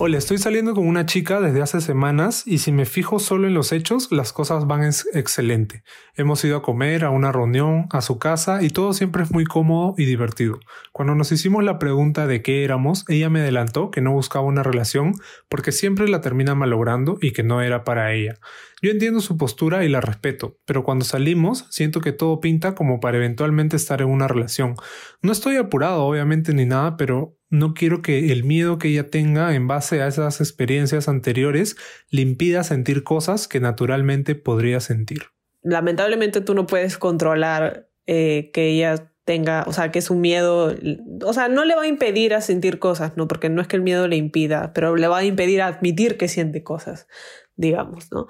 Hola, 0.00 0.16
estoy 0.16 0.38
saliendo 0.38 0.76
con 0.76 0.86
una 0.86 1.06
chica 1.06 1.40
desde 1.40 1.60
hace 1.60 1.80
semanas 1.80 2.44
y 2.46 2.58
si 2.58 2.70
me 2.70 2.86
fijo 2.86 3.18
solo 3.18 3.48
en 3.48 3.54
los 3.54 3.72
hechos, 3.72 4.12
las 4.12 4.32
cosas 4.32 4.68
van 4.68 4.84
excelente. 4.84 5.82
Hemos 6.14 6.44
ido 6.44 6.56
a 6.56 6.62
comer, 6.62 7.04
a 7.04 7.10
una 7.10 7.32
reunión, 7.32 7.88
a 7.90 8.00
su 8.00 8.16
casa 8.16 8.62
y 8.62 8.70
todo 8.70 8.92
siempre 8.92 9.24
es 9.24 9.32
muy 9.32 9.44
cómodo 9.44 9.94
y 9.98 10.04
divertido. 10.04 10.60
Cuando 10.92 11.16
nos 11.16 11.32
hicimos 11.32 11.64
la 11.64 11.80
pregunta 11.80 12.28
de 12.28 12.42
qué 12.42 12.62
éramos, 12.62 13.04
ella 13.08 13.28
me 13.28 13.40
adelantó 13.40 13.90
que 13.90 14.00
no 14.00 14.12
buscaba 14.12 14.44
una 14.44 14.62
relación 14.62 15.14
porque 15.48 15.72
siempre 15.72 16.06
la 16.06 16.20
termina 16.20 16.54
malogrando 16.54 17.18
y 17.20 17.32
que 17.32 17.42
no 17.42 17.60
era 17.60 17.82
para 17.82 18.12
ella. 18.12 18.36
Yo 18.80 18.92
entiendo 18.92 19.20
su 19.20 19.36
postura 19.36 19.84
y 19.84 19.88
la 19.88 20.00
respeto, 20.00 20.60
pero 20.64 20.84
cuando 20.84 21.04
salimos 21.04 21.66
siento 21.70 22.00
que 22.00 22.12
todo 22.12 22.38
pinta 22.38 22.76
como 22.76 23.00
para 23.00 23.16
eventualmente 23.16 23.74
estar 23.74 24.00
en 24.00 24.10
una 24.10 24.28
relación. 24.28 24.76
No 25.22 25.32
estoy 25.32 25.56
apurado, 25.56 26.04
obviamente, 26.04 26.54
ni 26.54 26.66
nada, 26.66 26.96
pero 26.96 27.37
no 27.50 27.74
quiero 27.74 28.02
que 28.02 28.32
el 28.32 28.44
miedo 28.44 28.78
que 28.78 28.88
ella 28.88 29.08
tenga 29.08 29.54
en 29.54 29.66
base 29.68 30.02
a 30.02 30.08
esas 30.08 30.40
experiencias 30.40 31.08
anteriores 31.08 31.76
le 32.10 32.22
impida 32.22 32.62
sentir 32.64 33.04
cosas 33.04 33.48
que 33.48 33.60
naturalmente 33.60 34.34
podría 34.34 34.80
sentir. 34.80 35.24
Lamentablemente 35.62 36.40
tú 36.40 36.54
no 36.54 36.66
puedes 36.66 36.98
controlar 36.98 37.88
eh, 38.06 38.50
que 38.52 38.68
ella 38.68 39.12
tenga, 39.24 39.64
o 39.66 39.74
sea, 39.74 39.90
que 39.90 39.98
es 39.98 40.08
un 40.08 40.22
miedo, 40.22 40.74
o 41.22 41.32
sea, 41.34 41.48
no 41.48 41.66
le 41.66 41.74
va 41.74 41.82
a 41.82 41.86
impedir 41.86 42.32
a 42.32 42.40
sentir 42.40 42.78
cosas, 42.78 43.16
¿no? 43.16 43.28
Porque 43.28 43.50
no 43.50 43.60
es 43.60 43.68
que 43.68 43.76
el 43.76 43.82
miedo 43.82 44.08
le 44.08 44.16
impida, 44.16 44.72
pero 44.72 44.96
le 44.96 45.06
va 45.06 45.18
a 45.18 45.24
impedir 45.24 45.60
admitir 45.60 46.16
que 46.16 46.28
siente 46.28 46.62
cosas, 46.62 47.08
digamos, 47.54 48.10
¿no? 48.10 48.26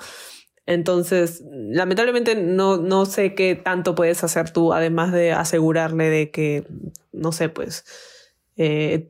Entonces, 0.67 1.45
lamentablemente 1.51 2.35
no, 2.35 2.79
no 2.79 3.07
sé 3.07 3.35
qué 3.35 3.55
tanto 3.55 3.95
puedes 3.95 4.25
hacer 4.25 4.51
tú, 4.51 4.73
además 4.73 5.13
de 5.13 5.33
asegurarle 5.33 6.11
de 6.11 6.31
que, 6.33 6.67
no 7.13 7.31
sé, 7.31 7.49
pues, 7.49 7.85
eh, 8.59 9.09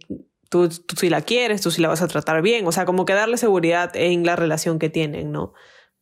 tú, 0.48 0.68
tú 0.68 0.96
si 0.96 1.10
la 1.10 1.22
quieres, 1.22 1.60
tú 1.60 1.70
si 1.70 1.82
la 1.82 1.88
vas 1.88 2.02
a 2.02 2.08
tratar 2.08 2.42
bien, 2.42 2.66
o 2.66 2.72
sea, 2.72 2.84
como 2.84 3.04
que 3.04 3.14
darle 3.14 3.36
seguridad 3.36 3.90
en 3.94 4.24
la 4.24 4.36
relación 4.36 4.78
que 4.78 4.90
tienen, 4.90 5.32
¿no? 5.32 5.52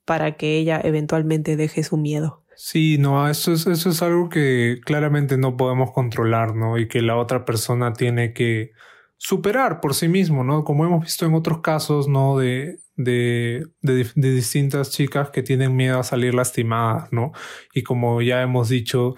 Para 0.04 0.36
que 0.36 0.58
ella 0.58 0.80
eventualmente 0.82 1.56
deje 1.56 1.82
su 1.82 1.96
miedo. 1.96 2.44
Sí, 2.56 2.96
no, 2.98 3.28
eso 3.28 3.52
es, 3.52 3.66
eso 3.66 3.90
es 3.90 4.02
algo 4.02 4.28
que 4.28 4.80
claramente 4.84 5.36
no 5.36 5.56
podemos 5.56 5.92
controlar, 5.92 6.54
¿no? 6.56 6.78
Y 6.78 6.88
que 6.88 7.02
la 7.02 7.16
otra 7.16 7.44
persona 7.44 7.92
tiene 7.92 8.32
que 8.32 8.72
superar 9.18 9.80
por 9.80 9.94
sí 9.94 10.08
mismo, 10.08 10.42
¿no? 10.44 10.64
Como 10.64 10.84
hemos 10.84 11.02
visto 11.02 11.26
en 11.26 11.34
otros 11.34 11.60
casos, 11.60 12.08
¿no? 12.08 12.38
De, 12.38 12.78
de, 12.96 13.66
de, 13.82 14.04
distintas 14.14 14.90
chicas 14.90 15.30
que 15.30 15.42
tienen 15.42 15.76
miedo 15.76 15.98
a 15.98 16.04
salir 16.04 16.34
lastimadas, 16.34 17.12
¿no? 17.12 17.32
Y 17.74 17.82
como 17.82 18.22
ya 18.22 18.42
hemos 18.42 18.70
dicho, 18.70 19.16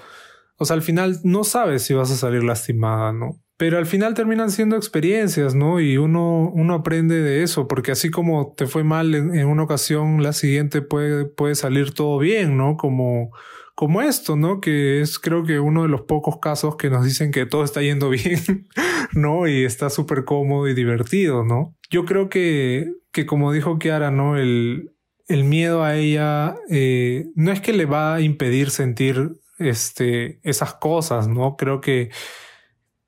o 0.56 0.64
sea, 0.64 0.74
al 0.74 0.82
final 0.82 1.20
no 1.22 1.44
sabes 1.44 1.84
si 1.84 1.94
vas 1.94 2.10
a 2.10 2.16
salir 2.16 2.42
lastimada, 2.42 3.12
¿no? 3.12 3.40
Pero 3.58 3.76
al 3.76 3.86
final 3.86 4.14
terminan 4.14 4.52
siendo 4.52 4.76
experiencias, 4.76 5.56
¿no? 5.56 5.80
Y 5.80 5.98
uno, 5.98 6.48
uno 6.54 6.74
aprende 6.74 7.20
de 7.20 7.42
eso, 7.42 7.66
porque 7.66 7.90
así 7.90 8.08
como 8.08 8.54
te 8.56 8.68
fue 8.68 8.84
mal 8.84 9.16
en, 9.16 9.46
una 9.46 9.64
ocasión, 9.64 10.22
la 10.22 10.32
siguiente 10.32 10.80
puede, 10.80 11.24
puede 11.24 11.56
salir 11.56 11.92
todo 11.92 12.20
bien, 12.20 12.56
¿no? 12.56 12.76
Como, 12.76 13.32
como 13.74 14.00
esto, 14.00 14.36
¿no? 14.36 14.60
Que 14.60 15.00
es 15.00 15.18
creo 15.18 15.42
que 15.42 15.58
uno 15.58 15.82
de 15.82 15.88
los 15.88 16.02
pocos 16.02 16.38
casos 16.38 16.76
que 16.76 16.88
nos 16.88 17.04
dicen 17.04 17.32
que 17.32 17.46
todo 17.46 17.64
está 17.64 17.82
yendo 17.82 18.10
bien, 18.10 18.68
¿no? 19.12 19.48
Y 19.48 19.64
está 19.64 19.90
súper 19.90 20.24
cómodo 20.24 20.68
y 20.68 20.74
divertido, 20.74 21.44
¿no? 21.44 21.74
Yo 21.90 22.04
creo 22.04 22.28
que, 22.28 22.92
que 23.10 23.26
como 23.26 23.50
dijo 23.50 23.80
Kiara, 23.80 24.12
¿no? 24.12 24.36
El, 24.36 24.92
el 25.26 25.42
miedo 25.42 25.82
a 25.82 25.96
ella 25.96 26.54
eh, 26.70 27.26
no 27.34 27.50
es 27.50 27.60
que 27.60 27.72
le 27.72 27.86
va 27.86 28.14
a 28.14 28.20
impedir 28.20 28.70
sentir 28.70 29.32
este, 29.58 30.38
esas 30.44 30.74
cosas, 30.74 31.26
¿no? 31.26 31.56
Creo 31.56 31.80
que, 31.80 32.10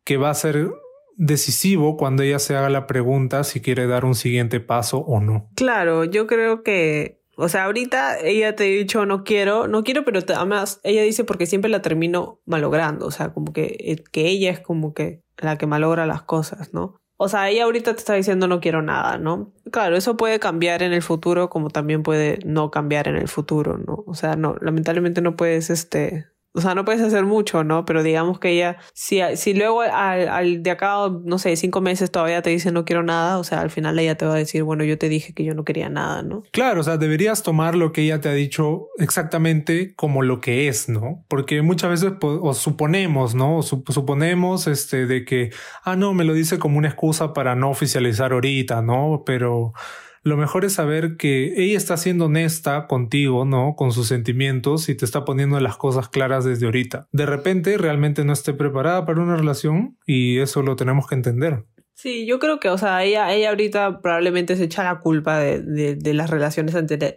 que 0.05 0.17
va 0.17 0.31
a 0.31 0.35
ser 0.35 0.71
decisivo 1.17 1.97
cuando 1.97 2.23
ella 2.23 2.39
se 2.39 2.57
haga 2.57 2.71
la 2.71 2.87
pregunta 2.87 3.45
si 3.45 3.61
quiere 3.61 3.87
dar 3.87 4.05
un 4.05 4.15
siguiente 4.15 4.61
paso 4.61 4.99
o 4.99 5.21
no. 5.21 5.51
Claro, 5.55 6.05
yo 6.05 6.27
creo 6.27 6.63
que 6.63 7.21
o 7.43 7.49
sea, 7.49 7.65
ahorita 7.65 8.21
ella 8.21 8.55
te 8.55 8.65
ha 8.65 8.67
dicho 8.67 9.07
no 9.07 9.25
quiero, 9.25 9.67
no 9.67 9.83
quiero, 9.83 10.05
pero 10.05 10.21
además 10.37 10.79
ella 10.83 11.03
dice 11.03 11.25
porque 11.25 11.47
siempre 11.47 11.71
la 11.71 11.81
termino 11.81 12.39
malogrando. 12.45 13.07
O 13.07 13.11
sea, 13.11 13.33
como 13.33 13.55
que, 13.55 13.77
eh, 13.81 14.05
que 14.13 14.29
ella 14.29 14.51
es 14.51 14.61
como 14.61 14.93
que 14.93 15.23
la 15.39 15.57
que 15.57 15.67
malogra 15.67 16.05
las 16.05 16.21
cosas, 16.21 16.75
¿no? 16.75 17.01
O 17.17 17.29
sea, 17.29 17.49
ella 17.49 17.65
ahorita 17.65 17.95
te 17.95 17.99
está 17.99 18.15
diciendo 18.15 18.47
no 18.47 18.61
quiero 18.61 18.83
nada, 18.83 19.17
¿no? 19.17 19.55
Claro, 19.71 19.97
eso 19.97 20.19
puede 20.19 20.39
cambiar 20.39 20.83
en 20.83 20.93
el 20.93 21.03
futuro 21.03 21.49
como 21.49 21.71
también 21.71 22.03
puede 22.03 22.41
no 22.45 22.71
cambiar 22.71 23.09
en 23.09 23.17
el 23.17 23.29
futuro, 23.29 23.79
¿no? 23.79 24.05
O 24.07 24.15
sea, 24.15 24.37
no, 24.37 24.57
lamentablemente 24.61 25.23
no 25.23 25.35
puedes, 25.35 25.71
este, 25.71 26.27
o 26.53 26.61
sea, 26.61 26.75
no 26.75 26.85
puedes 26.85 27.01
hacer 27.01 27.25
mucho, 27.25 27.63
¿no? 27.63 27.85
Pero 27.85 28.03
digamos 28.03 28.41
que 28.41 28.51
ella, 28.51 28.79
si, 28.93 29.21
si 29.37 29.55
luego 29.55 29.83
al, 29.83 30.29
al, 30.29 30.63
de 30.63 30.71
acá, 30.71 30.97
no 31.25 31.39
sé, 31.39 31.55
cinco 31.57 31.81
meses 31.81 32.11
todavía 32.11 32.43
te 32.43 32.51
dice 32.51 32.73
no 32.73 32.85
quiero 32.85 33.03
nada, 33.03 33.39
o 33.39 33.45
sea, 33.45 33.61
al 33.61 33.71
final 33.71 33.99
ella 33.99 34.17
te 34.17 34.27
va 34.27 34.35
a 34.35 34.39
decir, 34.39 34.65
bueno, 34.65 34.83
yo 34.85 34.99
te 34.99 35.09
dije 35.09 35.33
que 35.33 35.45
yo 35.45 35.55
no 35.55 35.65
quería 35.65 35.89
nada, 35.89 36.23
¿no? 36.23 36.43
Claro, 36.51 36.81
o 36.81 36.85
sea, 36.85 36.97
deberías 36.97 37.43
tomar 37.43 37.77
lo 37.77 37.93
que 37.93 38.03
ella 38.03 38.21
te 38.21 38.29
ha 38.29 38.33
dicho 38.33 38.89
exactamente 38.99 39.95
como 39.95 40.23
lo 40.23 40.41
que 40.41 40.69
es, 40.69 40.89
¿no? 40.89 41.25
Porque 41.29 41.63
muchas 41.63 41.91
veces 41.91 42.13
o 42.21 42.55
suponemos, 42.55 43.35
¿no? 43.35 43.59
O 43.59 43.63
suponemos 43.63 44.67
este, 44.67 45.07
de 45.07 45.25
que, 45.25 45.51
ah, 45.85 45.95
no, 45.95 46.15
me 46.15 46.25
lo 46.25 46.35
dice 46.35 46.59
como 46.59 46.79
una 46.79 46.89
excusa 46.89 47.33
para 47.33 47.55
no 47.55 47.71
oficializar 47.71 48.33
ahorita, 48.33 48.83
¿no? 48.83 49.23
Pero 49.25 49.73
lo 50.23 50.37
mejor 50.37 50.65
es 50.65 50.75
saber 50.75 51.17
que 51.17 51.55
ella 51.57 51.77
está 51.77 51.97
siendo 51.97 52.27
honesta 52.27 52.87
contigo, 52.87 53.45
¿no? 53.45 53.75
Con 53.77 53.93
sus 53.93 54.09
sentimientos 54.09 54.89
y 54.89 54.95
te 54.95 55.05
está 55.05 55.25
poniendo 55.25 55.59
las 55.61 55.77
cosas 55.77 56.09
claras 56.09 56.45
desde 56.45 56.67
ahorita. 56.67 57.09
De 57.13 57.27
repente 57.27 57.79
realmente 57.79 58.25
no 58.25 58.33
esté 58.33 58.53
preparada 58.53 59.07
para 59.07 59.21
una 59.21 59.37
relación 59.37 59.97
y 60.07 60.39
eso 60.39 60.63
lo 60.63 60.77
tenemos 60.77 61.07
que 61.07 61.15
entender. 61.15 61.65
Sí, 62.01 62.25
yo 62.25 62.39
creo 62.39 62.61
que, 62.61 62.71
o 62.71 62.79
sea, 62.79 63.05
ella, 63.05 63.31
ella 63.35 63.51
ahorita 63.51 64.01
probablemente 64.01 64.57
se 64.57 64.65
echa 64.65 64.83
la 64.83 65.01
culpa 65.01 65.39
de, 65.39 65.97
de, 65.97 66.15
las 66.15 66.31
relaciones 66.31 66.75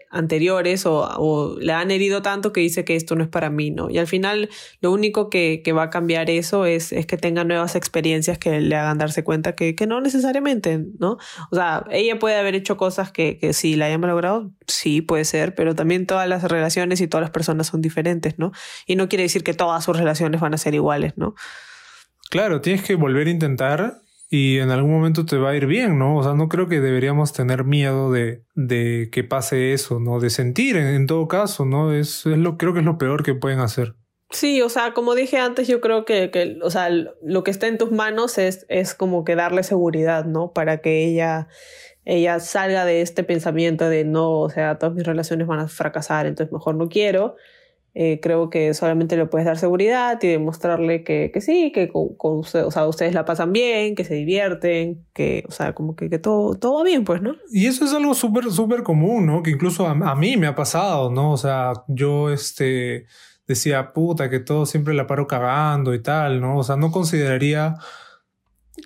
anteriores 0.09 0.85
o, 0.85 1.09
o, 1.19 1.57
le 1.57 1.71
han 1.71 1.89
herido 1.89 2.21
tanto 2.21 2.51
que 2.51 2.59
dice 2.59 2.83
que 2.83 2.97
esto 2.97 3.15
no 3.15 3.23
es 3.23 3.29
para 3.29 3.49
mí, 3.49 3.71
¿no? 3.71 3.89
Y 3.89 3.97
al 3.97 4.07
final 4.07 4.49
lo 4.81 4.91
único 4.91 5.29
que, 5.29 5.61
que 5.63 5.71
va 5.71 5.83
a 5.83 5.89
cambiar 5.89 6.29
eso 6.29 6.65
es, 6.65 6.91
es, 6.91 7.05
que 7.05 7.15
tenga 7.15 7.45
nuevas 7.45 7.77
experiencias 7.77 8.37
que 8.37 8.59
le 8.59 8.75
hagan 8.75 8.97
darse 8.97 9.23
cuenta 9.23 9.55
que, 9.55 9.73
que, 9.73 9.87
no 9.87 10.01
necesariamente, 10.01 10.83
¿no? 10.99 11.17
O 11.49 11.55
sea, 11.55 11.85
ella 11.89 12.19
puede 12.19 12.35
haber 12.35 12.53
hecho 12.53 12.75
cosas 12.75 13.09
que, 13.09 13.37
que 13.37 13.53
sí 13.53 13.77
la 13.77 13.85
hayan 13.85 14.01
logrado, 14.01 14.51
sí, 14.67 14.99
puede 14.99 15.23
ser, 15.23 15.55
pero 15.55 15.75
también 15.75 16.05
todas 16.05 16.27
las 16.27 16.43
relaciones 16.43 16.99
y 16.99 17.07
todas 17.07 17.21
las 17.21 17.31
personas 17.31 17.67
son 17.67 17.81
diferentes, 17.81 18.37
¿no? 18.37 18.51
Y 18.85 18.97
no 18.97 19.07
quiere 19.07 19.23
decir 19.23 19.45
que 19.45 19.53
todas 19.53 19.81
sus 19.85 19.97
relaciones 19.97 20.41
van 20.41 20.53
a 20.53 20.57
ser 20.57 20.75
iguales, 20.75 21.13
¿no? 21.15 21.35
Claro, 22.29 22.59
tienes 22.59 22.83
que 22.83 22.95
volver 22.95 23.27
a 23.27 23.29
intentar 23.29 24.02
y 24.35 24.57
en 24.57 24.71
algún 24.71 24.89
momento 24.89 25.27
te 25.27 25.37
va 25.37 25.51
a 25.51 25.55
ir 25.55 25.67
bien, 25.67 25.99
¿no? 25.99 26.17
O 26.17 26.23
sea, 26.23 26.33
no 26.33 26.49
creo 26.49 26.67
que 26.67 26.79
deberíamos 26.79 27.33
tener 27.33 27.65
miedo 27.65 28.11
de, 28.11 28.41
de 28.55 29.09
que 29.11 29.23
pase 29.23 29.73
eso, 29.73 29.99
¿no? 29.99 30.19
De 30.19 30.31
sentir 30.31 30.75
en, 30.75 31.05
todo 31.05 31.27
caso, 31.27 31.65
¿no? 31.65 31.93
Es, 31.93 32.25
es, 32.25 32.39
lo, 32.39 32.57
creo 32.57 32.73
que 32.73 32.79
es 32.79 32.85
lo 32.85 32.97
peor 32.97 33.21
que 33.21 33.35
pueden 33.35 33.59
hacer. 33.59 33.93
Sí, 34.31 34.59
o 34.63 34.69
sea, 34.69 34.95
como 34.95 35.13
dije 35.13 35.37
antes, 35.37 35.67
yo 35.67 35.81
creo 35.81 36.03
que, 36.03 36.31
que 36.31 36.57
o 36.63 36.71
sea, 36.71 36.89
lo 36.89 37.43
que 37.43 37.51
está 37.51 37.67
en 37.67 37.77
tus 37.77 37.91
manos 37.91 38.39
es, 38.39 38.65
es 38.69 38.95
como 38.95 39.23
que 39.23 39.35
darle 39.35 39.61
seguridad, 39.61 40.25
¿no? 40.25 40.51
Para 40.51 40.79
que 40.79 41.05
ella, 41.05 41.47
ella 42.03 42.39
salga 42.39 42.85
de 42.85 43.01
este 43.03 43.23
pensamiento 43.23 43.87
de 43.87 44.03
no, 44.03 44.39
o 44.39 44.49
sea, 44.49 44.79
todas 44.79 44.95
mis 44.95 45.05
relaciones 45.05 45.45
van 45.45 45.59
a 45.59 45.67
fracasar, 45.67 46.25
entonces 46.25 46.51
mejor 46.51 46.73
no 46.73 46.89
quiero. 46.89 47.35
Eh, 47.95 48.19
creo 48.23 48.49
que 48.49 48.73
solamente 48.73 49.15
le 49.15 49.27
puedes 49.27 49.45
dar 49.45 49.59
seguridad 49.59 50.17
y 50.23 50.27
demostrarle 50.27 51.03
que, 51.03 51.29
que 51.31 51.41
sí, 51.41 51.71
que 51.71 51.89
con, 51.89 52.39
ustedes 52.39 53.13
la 53.13 53.23
pasan 53.23 53.53
bien, 53.53 53.93
que 53.93 54.03
se 54.03 54.15
divierten, 54.15 55.05
que, 55.13 55.43
o 55.47 55.51
sea, 55.51 55.73
como 55.73 55.95
que, 55.95 56.09
que 56.09 56.17
todo, 56.17 56.55
todo 56.55 56.77
va 56.77 56.83
bien, 56.83 57.05
pues, 57.05 57.21
¿no? 57.21 57.35
Y 57.51 57.67
eso 57.67 57.85
es 57.85 57.93
algo 57.93 58.15
súper, 58.15 58.49
súper 58.51 58.81
común, 58.81 59.27
¿no? 59.27 59.43
Que 59.43 59.51
incluso 59.51 59.87
a, 59.87 59.91
a, 59.91 60.15
mí 60.15 60.37
me 60.37 60.47
ha 60.47 60.55
pasado, 60.55 61.11
¿no? 61.11 61.33
O 61.33 61.37
sea, 61.37 61.73
yo, 61.87 62.31
este, 62.31 63.05
decía, 63.47 63.93
puta, 63.93 64.27
que 64.27 64.39
todo 64.39 64.65
siempre 64.65 64.95
la 64.95 65.05
paro 65.05 65.27
cagando 65.27 65.93
y 65.93 66.01
tal, 66.01 66.41
¿no? 66.41 66.57
O 66.57 66.63
sea, 66.63 66.77
no 66.77 66.91
consideraría 66.91 67.75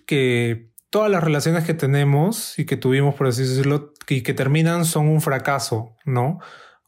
que 0.06 0.70
todas 0.90 1.10
las 1.10 1.24
relaciones 1.24 1.64
que 1.64 1.74
tenemos 1.74 2.60
y 2.60 2.66
que 2.66 2.76
tuvimos, 2.76 3.16
por 3.16 3.28
así 3.28 3.44
decirlo, 3.44 3.94
y 4.10 4.22
que 4.24 4.34
terminan 4.34 4.84
son 4.84 5.08
un 5.08 5.22
fracaso, 5.22 5.96
¿no? 6.06 6.40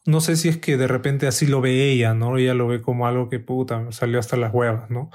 No 0.06 0.20
sé 0.20 0.36
si 0.36 0.48
es 0.48 0.56
que 0.58 0.76
de 0.76 0.86
repente 0.86 1.26
así 1.26 1.46
lo 1.46 1.60
ve 1.60 1.90
ella, 1.90 2.14
¿no? 2.14 2.38
Ella 2.38 2.54
lo 2.54 2.66
ve 2.68 2.80
como 2.80 3.06
algo 3.06 3.28
que 3.28 3.40
puta, 3.40 3.90
salió 3.92 4.18
hasta 4.18 4.36
las 4.36 4.52
huevas, 4.52 4.90
¿no? 4.90 5.10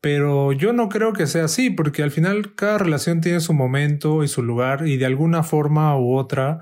Pero 0.00 0.52
yo 0.52 0.72
no 0.72 0.88
creo 0.88 1.12
que 1.12 1.26
sea 1.26 1.44
así, 1.44 1.70
porque 1.70 2.02
al 2.02 2.10
final 2.10 2.54
cada 2.54 2.78
relación 2.78 3.20
tiene 3.20 3.40
su 3.40 3.52
momento 3.52 4.24
y 4.24 4.28
su 4.28 4.42
lugar 4.42 4.86
y 4.86 4.96
de 4.96 5.06
alguna 5.06 5.42
forma 5.42 5.96
u 5.98 6.16
otra 6.16 6.60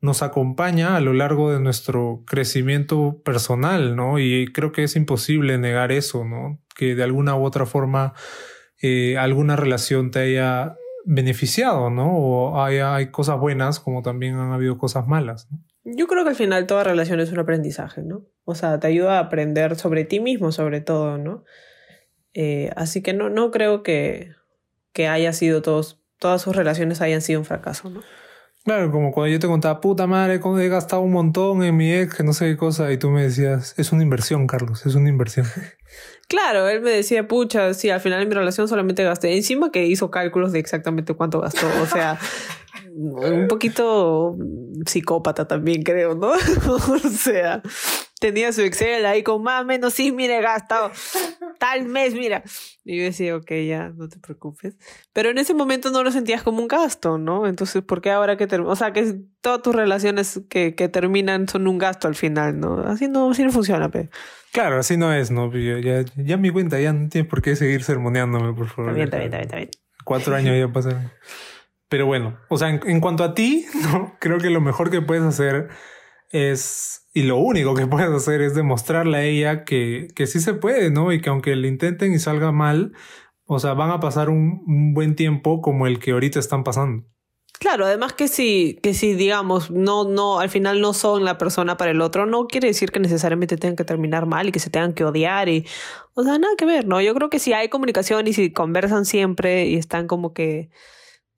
nos 0.00 0.22
acompaña 0.22 0.96
a 0.96 1.00
lo 1.00 1.12
largo 1.12 1.52
de 1.52 1.58
nuestro 1.60 2.22
crecimiento 2.26 3.22
personal, 3.24 3.96
¿no? 3.96 4.18
Y 4.20 4.46
creo 4.52 4.72
que 4.72 4.84
es 4.84 4.94
imposible 4.96 5.58
negar 5.58 5.90
eso, 5.92 6.24
¿no? 6.24 6.60
Que 6.76 6.94
de 6.94 7.02
alguna 7.02 7.34
u 7.36 7.44
otra 7.44 7.66
forma 7.66 8.14
eh, 8.80 9.18
alguna 9.18 9.56
relación 9.56 10.10
te 10.10 10.20
haya 10.20 10.76
beneficiado, 11.04 11.90
¿no? 11.90 12.16
O 12.16 12.62
hay, 12.62 12.78
hay 12.78 13.10
cosas 13.10 13.38
buenas 13.40 13.80
como 13.80 14.02
también 14.02 14.36
han 14.36 14.52
habido 14.52 14.78
cosas 14.78 15.08
malas. 15.08 15.48
¿no? 15.50 15.58
Yo 15.88 16.08
creo 16.08 16.24
que 16.24 16.30
al 16.30 16.36
final 16.36 16.66
toda 16.66 16.82
relación 16.82 17.20
es 17.20 17.30
un 17.30 17.38
aprendizaje, 17.38 18.02
¿no? 18.02 18.26
O 18.44 18.56
sea, 18.56 18.80
te 18.80 18.88
ayuda 18.88 19.18
a 19.18 19.20
aprender 19.20 19.76
sobre 19.76 20.04
ti 20.04 20.18
mismo, 20.18 20.50
sobre 20.50 20.80
todo, 20.80 21.16
¿no? 21.16 21.44
Eh, 22.34 22.70
así 22.74 23.02
que 23.02 23.12
no, 23.12 23.30
no 23.30 23.52
creo 23.52 23.84
que, 23.84 24.32
que 24.92 25.06
haya 25.06 25.32
sido 25.32 25.62
todos, 25.62 26.02
todas 26.18 26.42
sus 26.42 26.56
relaciones 26.56 27.00
hayan 27.00 27.22
sido 27.22 27.38
un 27.38 27.46
fracaso, 27.46 27.88
¿no? 27.88 28.02
Claro, 28.64 28.90
como 28.90 29.12
cuando 29.12 29.32
yo 29.32 29.38
te 29.38 29.46
contaba, 29.46 29.80
puta 29.80 30.08
madre, 30.08 30.40
he 30.42 30.68
gastado 30.68 31.02
un 31.02 31.12
montón 31.12 31.62
en 31.62 31.76
mi 31.76 31.92
ex, 31.92 32.16
que 32.16 32.24
no 32.24 32.32
sé 32.32 32.46
qué 32.46 32.56
cosa, 32.56 32.90
y 32.90 32.98
tú 32.98 33.10
me 33.10 33.22
decías, 33.22 33.74
es 33.78 33.92
una 33.92 34.02
inversión, 34.02 34.48
Carlos, 34.48 34.84
es 34.86 34.96
una 34.96 35.08
inversión. 35.08 35.46
Claro, 36.28 36.68
él 36.68 36.80
me 36.80 36.90
decía, 36.90 37.28
pucha, 37.28 37.72
sí, 37.72 37.88
al 37.88 38.00
final 38.00 38.20
en 38.20 38.28
mi 38.28 38.34
relación 38.34 38.66
solamente 38.66 39.04
gasté. 39.04 39.36
Encima 39.36 39.70
que 39.70 39.86
hizo 39.86 40.10
cálculos 40.10 40.50
de 40.50 40.58
exactamente 40.58 41.14
cuánto 41.14 41.40
gastó. 41.40 41.68
O 41.80 41.86
sea, 41.86 42.18
un 42.96 43.46
poquito 43.48 44.36
psicópata 44.86 45.46
también, 45.46 45.82
creo, 45.82 46.14
¿no? 46.14 46.32
o 46.68 46.98
sea, 47.10 47.62
tenía 48.20 48.52
su 48.52 48.62
Excel 48.62 49.04
ahí 49.04 49.22
con 49.22 49.42
más 49.42 49.62
o 49.62 49.66
menos, 49.66 49.92
sí, 49.92 50.12
mire, 50.12 50.40
gastado 50.40 50.90
tal 51.58 51.86
mes, 51.86 52.14
mira. 52.14 52.42
Y 52.84 52.98
yo 52.98 53.04
decía, 53.04 53.36
ok, 53.36 53.50
ya, 53.66 53.90
no 53.90 54.08
te 54.08 54.18
preocupes. 54.18 54.76
Pero 55.12 55.30
en 55.30 55.38
ese 55.38 55.54
momento 55.54 55.90
no 55.90 56.02
lo 56.02 56.10
sentías 56.10 56.42
como 56.42 56.60
un 56.60 56.68
gasto, 56.68 57.18
¿no? 57.18 57.46
Entonces, 57.46 57.82
¿por 57.82 58.00
qué 58.00 58.10
ahora 58.10 58.36
que 58.36 58.44
O 58.44 58.76
sea, 58.76 58.92
que 58.92 59.16
todas 59.40 59.62
tus 59.62 59.74
relaciones 59.74 60.40
que, 60.48 60.74
que 60.74 60.88
terminan 60.88 61.48
son 61.48 61.66
un 61.66 61.78
gasto 61.78 62.08
al 62.08 62.14
final, 62.14 62.58
¿no? 62.58 62.80
Así 62.80 63.08
no, 63.08 63.30
así 63.30 63.44
no 63.44 63.50
funciona, 63.50 63.90
pe. 63.90 64.10
Claro, 64.52 64.78
así 64.78 64.96
no 64.96 65.12
es, 65.12 65.30
¿no? 65.30 65.52
Ya, 65.52 66.04
ya, 66.16 66.36
mi 66.36 66.50
cuenta, 66.50 66.80
ya 66.80 66.92
no 66.92 67.08
tienes 67.08 67.28
por 67.28 67.42
qué 67.42 67.56
seguir 67.56 67.82
sermoneándome, 67.82 68.52
por 68.54 68.68
favor. 68.68 68.98
Está 68.98 69.18
bien, 69.18 69.26
está 69.26 69.38
bien, 69.38 69.42
está 69.42 69.56
bien, 69.56 69.70
Cuatro 70.04 70.34
años 70.34 70.56
ya 70.56 70.72
pasaron. 70.72 71.10
Pero 71.88 72.06
bueno, 72.06 72.38
o 72.48 72.58
sea, 72.58 72.70
en, 72.70 73.00
cuanto 73.00 73.24
a 73.24 73.34
ti, 73.34 73.66
creo 74.20 74.38
que 74.38 74.50
lo 74.50 74.60
mejor 74.60 74.90
que 74.90 75.02
puedes 75.02 75.24
hacer 75.24 75.68
es, 76.30 77.06
y 77.14 77.22
lo 77.22 77.36
único 77.36 77.74
que 77.74 77.86
puedes 77.86 78.10
hacer 78.10 78.42
es 78.42 78.54
demostrarle 78.54 79.16
a 79.18 79.24
ella 79.24 79.64
que, 79.64 80.08
que 80.14 80.26
sí 80.26 80.40
se 80.40 80.54
puede, 80.54 80.90
¿no? 80.90 81.12
Y 81.12 81.20
que 81.20 81.30
aunque 81.30 81.54
le 81.56 81.68
intenten 81.68 82.12
y 82.12 82.18
salga 82.18 82.52
mal, 82.52 82.92
o 83.44 83.58
sea, 83.58 83.74
van 83.74 83.90
a 83.90 84.00
pasar 84.00 84.28
un, 84.28 84.62
un 84.66 84.94
buen 84.94 85.14
tiempo 85.14 85.60
como 85.60 85.86
el 85.86 85.98
que 86.00 86.12
ahorita 86.12 86.38
están 86.38 86.64
pasando. 86.64 87.04
Claro, 87.58 87.86
además 87.86 88.12
que 88.12 88.28
si, 88.28 88.78
que 88.82 88.92
si 88.92 89.14
digamos, 89.14 89.70
no, 89.70 90.04
no, 90.04 90.40
al 90.40 90.50
final 90.50 90.80
no 90.82 90.92
son 90.92 91.24
la 91.24 91.38
persona 91.38 91.78
para 91.78 91.90
el 91.92 92.02
otro, 92.02 92.26
no 92.26 92.48
quiere 92.48 92.68
decir 92.68 92.92
que 92.92 93.00
necesariamente 93.00 93.56
tengan 93.56 93.76
que 93.76 93.84
terminar 93.84 94.26
mal 94.26 94.48
y 94.48 94.52
que 94.52 94.58
se 94.58 94.68
tengan 94.68 94.92
que 94.92 95.04
odiar 95.04 95.48
y, 95.48 95.66
o 96.14 96.22
sea, 96.22 96.38
nada 96.38 96.54
que 96.58 96.66
ver, 96.66 96.86
¿no? 96.86 97.00
Yo 97.00 97.14
creo 97.14 97.30
que 97.30 97.38
si 97.38 97.54
hay 97.54 97.70
comunicación 97.70 98.26
y 98.26 98.34
si 98.34 98.52
conversan 98.52 99.06
siempre 99.06 99.66
y 99.66 99.76
están 99.76 100.06
como 100.06 100.34
que 100.34 100.68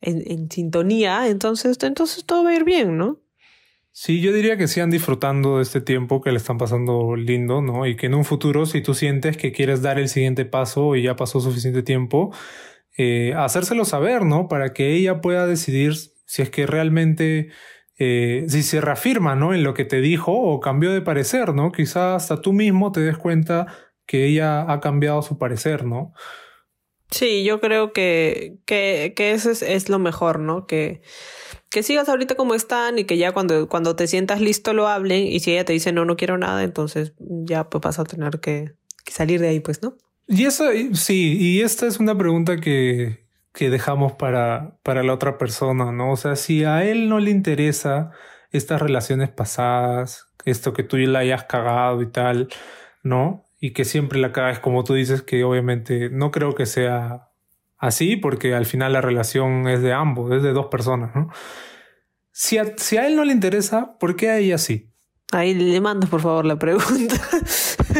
en, 0.01 0.51
sintonía, 0.51 1.29
entonces, 1.29 1.79
entonces 1.83 2.25
todo 2.25 2.45
va 2.45 2.51
a 2.51 2.55
ir 2.55 2.65
bien, 2.65 2.97
¿no? 2.97 3.21
Sí, 3.93 4.21
yo 4.21 4.33
diría 4.33 4.57
que 4.57 4.69
sigan 4.69 4.91
disfrutando 4.91 5.57
de 5.57 5.63
este 5.63 5.81
tiempo 5.81 6.21
que 6.21 6.31
le 6.31 6.37
están 6.37 6.57
pasando 6.57 7.17
lindo, 7.17 7.63
¿no? 7.63 7.87
Y 7.87 7.97
que 7.97 8.07
en 8.07 8.15
un 8.15 8.25
futuro, 8.25 8.65
si 8.65 8.81
tú 8.81 8.95
sientes 8.95 9.37
que 9.37 9.51
quieres 9.51 9.83
dar 9.83 9.99
el 9.99 10.09
siguiente 10.09 10.45
paso 10.45 10.95
y 10.95 11.03
ya 11.03 11.17
pasó 11.17 11.41
suficiente 11.41 11.83
tiempo, 11.83 12.33
eh, 12.97 13.35
hacérselo 13.37 13.85
saber, 13.85 14.25
¿no? 14.25 14.47
Para 14.47 14.73
que 14.73 14.95
ella 14.95 15.21
pueda 15.21 15.47
decidir 15.47 15.95
si 16.27 16.43
es 16.43 16.51
que 16.51 16.67
realmente, 16.67 17.49
eh, 17.99 18.45
si 18.49 18.63
se 18.63 18.81
reafirma, 18.81 19.35
¿no? 19.35 19.53
En 19.53 19.65
lo 19.65 19.75
que 19.75 19.85
te 19.85 20.01
dijo 20.01 20.33
o 20.33 20.61
cambió 20.61 20.93
de 20.93 21.03
parecer, 21.03 21.55
¿no? 21.55 21.73
Quizá 21.73 22.15
hasta 22.15 22.41
tú 22.41 22.53
mismo 22.53 22.93
te 22.93 23.01
des 23.01 23.19
cuenta 23.19 23.67
que 24.07 24.27
ella 24.27 24.71
ha 24.71 24.81
cambiado 24.81 25.23
su 25.23 25.39
parecer, 25.39 25.85
¿no? 25.85 26.13
Sí, 27.11 27.45
yo 27.45 27.61
creo 27.61 27.93
que, 27.93 28.59
que, 28.67 29.15
que 29.17 29.33
eso 29.33 29.51
es, 29.51 29.63
es 29.63 29.89
lo 29.89 29.99
mejor, 29.99 30.41
¿no? 30.41 30.67
Que 30.67 31.03
que 31.71 31.83
sigas 31.83 32.09
ahorita 32.09 32.35
como 32.35 32.55
están 32.55 32.99
y 32.99 33.05
que 33.05 33.19
ya 33.19 33.33
cuando, 33.33 33.69
cuando 33.69 33.95
te 33.95 34.07
sientas 34.07 34.41
listo 34.41 34.73
lo 34.73 34.89
hablen 34.89 35.27
y 35.27 35.41
si 35.41 35.53
ella 35.53 35.65
te 35.65 35.73
dice 35.73 35.93
no, 35.93 36.05
no 36.05 36.17
quiero 36.17 36.39
nada, 36.39 36.63
entonces 36.63 37.13
ya 37.19 37.69
pues 37.69 37.83
vas 37.83 37.99
a 37.99 38.05
tener 38.05 38.41
que, 38.41 38.75
salir 39.07 39.41
de 39.41 39.49
ahí, 39.49 39.61
pues, 39.61 39.83
¿no? 39.83 39.97
Y 40.27 40.45
eso, 40.45 40.67
sí, 40.93 41.39
y 41.41 41.63
esta 41.63 41.87
es 41.87 41.99
una 41.99 42.17
pregunta 42.17 42.59
que, 42.59 43.27
que 43.55 43.71
dejamos 43.71 44.13
para, 44.13 44.77
para 44.83 45.03
la 45.03 45.15
otra 45.15 45.39
persona, 45.39 45.93
¿no? 45.93 46.13
O 46.13 46.17
sea, 46.17 46.37
si 46.37 46.65
a 46.65 46.85
él 46.85 47.09
no 47.09 47.19
le 47.19 47.31
interesa 47.31 48.11
estas 48.51 48.83
relaciones 48.83 49.31
pasadas, 49.31 50.27
esto 50.45 50.75
que 50.75 50.83
tú 50.83 50.99
la 50.99 51.21
hayas 51.21 51.45
cagado 51.45 52.03
y 52.03 52.11
tal, 52.11 52.49
¿no? 53.03 53.48
Y 53.61 53.73
que 53.73 53.85
siempre 53.85 54.19
la 54.19 54.33
cagas 54.33 54.61
como 54.61 54.85
tú 54.85 54.95
dices, 54.95 55.23
que 55.23 55.45
obviamente 55.45 56.11
no 56.11 56.31
creo 56.31 56.55
que 56.55 56.67
sea 56.67 57.31
así 57.77 58.17
porque 58.17 58.55
al 58.55 58.67
final 58.67 58.93
la 58.93 59.01
relación 59.01 59.69
es 59.69 59.83
de 59.83 59.93
ambos, 59.93 60.33
es 60.33 60.43
de 60.43 60.53
dos 60.53 60.67
personas, 60.67 61.15
¿no? 61.15 61.31
Si 62.33 62.59
a, 62.59 62.77
si 62.77 62.97
a 62.97 63.07
él 63.07 63.17
no 63.17 63.25
le 63.25 63.33
interesa, 63.33 63.99
¿por 63.99 64.15
qué 64.15 64.31
a 64.31 64.39
ella 64.39 64.59
sí? 64.59 64.93
Ahí 65.33 65.55
le 65.55 65.81
mandas 65.81 66.09
por 66.09 66.21
favor 66.21 66.45
la 66.45 66.59
pregunta. 66.59 67.17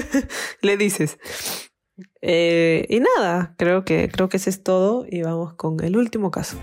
le 0.63 0.77
dices. 0.77 1.19
Eh, 2.23 2.87
y 2.89 3.01
nada, 3.01 3.55
creo 3.59 3.85
que, 3.85 4.09
creo 4.09 4.29
que 4.29 4.37
ese 4.37 4.51
es 4.51 4.63
todo 4.63 5.05
y 5.09 5.23
vamos 5.23 5.55
con 5.55 5.83
el 5.83 5.97
último 5.97 6.31
caso. 6.31 6.57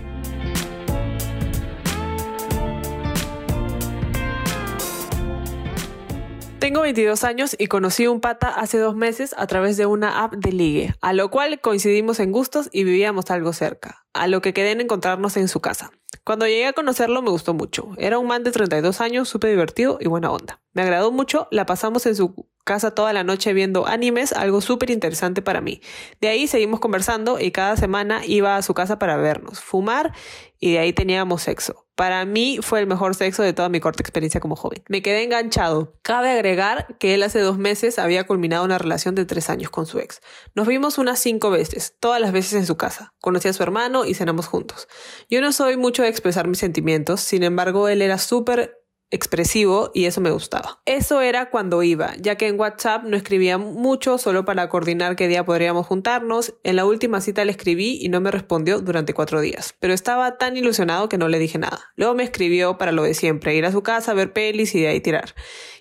Tengo 6.58 6.80
22 6.80 7.22
años 7.24 7.54
y 7.58 7.66
conocí 7.66 8.06
un 8.06 8.20
pata 8.20 8.48
hace 8.48 8.78
dos 8.78 8.96
meses 8.96 9.34
a 9.36 9.46
través 9.46 9.76
de 9.76 9.84
una 9.84 10.24
app 10.24 10.34
de 10.34 10.52
ligue, 10.52 10.94
a 11.02 11.12
lo 11.12 11.30
cual 11.30 11.60
coincidimos 11.60 12.18
en 12.18 12.32
gustos 12.32 12.70
y 12.72 12.84
vivíamos 12.84 13.30
algo 13.30 13.52
cerca, 13.52 14.06
a 14.14 14.26
lo 14.26 14.40
que 14.40 14.54
quedé 14.54 14.72
en 14.72 14.80
encontrarnos 14.80 15.36
en 15.36 15.48
su 15.48 15.60
casa. 15.60 15.92
Cuando 16.24 16.46
llegué 16.46 16.66
a 16.66 16.72
conocerlo 16.72 17.22
me 17.22 17.30
gustó 17.30 17.54
mucho. 17.54 17.90
Era 17.98 18.18
un 18.18 18.26
man 18.26 18.42
de 18.42 18.52
32 18.52 19.00
años, 19.00 19.28
súper 19.28 19.50
divertido 19.50 19.98
y 20.00 20.08
buena 20.08 20.30
onda. 20.30 20.60
Me 20.72 20.82
agradó 20.82 21.12
mucho, 21.12 21.46
la 21.50 21.66
pasamos 21.66 22.06
en 22.06 22.16
su 22.16 22.48
casa 22.66 22.90
toda 22.90 23.12
la 23.12 23.22
noche 23.24 23.52
viendo 23.52 23.86
animes, 23.86 24.32
algo 24.32 24.60
súper 24.60 24.90
interesante 24.90 25.40
para 25.40 25.60
mí. 25.60 25.80
De 26.20 26.28
ahí 26.28 26.48
seguimos 26.48 26.80
conversando 26.80 27.40
y 27.40 27.52
cada 27.52 27.76
semana 27.76 28.22
iba 28.26 28.56
a 28.56 28.62
su 28.62 28.74
casa 28.74 28.98
para 28.98 29.16
vernos, 29.16 29.60
fumar 29.60 30.12
y 30.58 30.72
de 30.72 30.80
ahí 30.80 30.92
teníamos 30.92 31.42
sexo. 31.42 31.86
Para 31.94 32.24
mí 32.24 32.58
fue 32.60 32.80
el 32.80 32.86
mejor 32.86 33.14
sexo 33.14 33.42
de 33.42 33.52
toda 33.52 33.68
mi 33.68 33.80
corta 33.80 34.02
experiencia 34.02 34.40
como 34.40 34.56
joven. 34.56 34.82
Me 34.88 35.00
quedé 35.00 35.22
enganchado. 35.22 35.94
Cabe 36.02 36.30
agregar 36.30 36.98
que 36.98 37.14
él 37.14 37.22
hace 37.22 37.40
dos 37.40 37.56
meses 37.56 37.98
había 37.98 38.26
culminado 38.26 38.64
una 38.64 38.78
relación 38.78 39.14
de 39.14 39.24
tres 39.24 39.48
años 39.48 39.70
con 39.70 39.86
su 39.86 39.98
ex. 39.98 40.20
Nos 40.54 40.66
vimos 40.66 40.98
unas 40.98 41.20
cinco 41.20 41.50
veces, 41.50 41.94
todas 42.00 42.20
las 42.20 42.32
veces 42.32 42.54
en 42.54 42.66
su 42.66 42.76
casa. 42.76 43.14
Conocí 43.20 43.48
a 43.48 43.52
su 43.52 43.62
hermano 43.62 44.04
y 44.04 44.14
cenamos 44.14 44.46
juntos. 44.46 44.88
Yo 45.30 45.40
no 45.40 45.52
soy 45.52 45.76
mucho 45.76 46.02
de 46.02 46.08
expresar 46.08 46.48
mis 46.48 46.58
sentimientos, 46.58 47.20
sin 47.20 47.42
embargo 47.44 47.88
él 47.88 48.02
era 48.02 48.18
súper 48.18 48.75
expresivo 49.10 49.90
y 49.94 50.06
eso 50.06 50.20
me 50.20 50.30
gustaba. 50.30 50.80
Eso 50.84 51.20
era 51.20 51.50
cuando 51.50 51.82
iba, 51.82 52.14
ya 52.16 52.36
que 52.36 52.48
en 52.48 52.58
WhatsApp 52.58 53.04
no 53.04 53.16
escribía 53.16 53.56
mucho 53.56 54.18
solo 54.18 54.44
para 54.44 54.68
coordinar 54.68 55.16
qué 55.16 55.28
día 55.28 55.44
podríamos 55.44 55.86
juntarnos. 55.86 56.54
En 56.64 56.76
la 56.76 56.84
última 56.84 57.20
cita 57.20 57.44
le 57.44 57.52
escribí 57.52 57.98
y 58.00 58.08
no 58.08 58.20
me 58.20 58.30
respondió 58.30 58.80
durante 58.80 59.14
cuatro 59.14 59.40
días, 59.40 59.74
pero 59.78 59.94
estaba 59.94 60.38
tan 60.38 60.56
ilusionado 60.56 61.08
que 61.08 61.18
no 61.18 61.28
le 61.28 61.38
dije 61.38 61.58
nada. 61.58 61.92
Luego 61.94 62.14
me 62.14 62.24
escribió 62.24 62.78
para 62.78 62.92
lo 62.92 63.04
de 63.04 63.14
siempre, 63.14 63.54
ir 63.54 63.64
a 63.64 63.72
su 63.72 63.82
casa, 63.82 64.14
ver 64.14 64.32
pelis 64.32 64.74
y 64.74 64.80
de 64.80 64.88
ahí 64.88 65.00
tirar. 65.00 65.34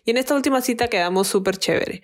Y 0.03 0.11
en 0.11 0.17
esta 0.17 0.35
última 0.35 0.61
cita 0.61 0.87
quedamos 0.87 1.27
súper 1.27 1.57
chévere. 1.57 2.03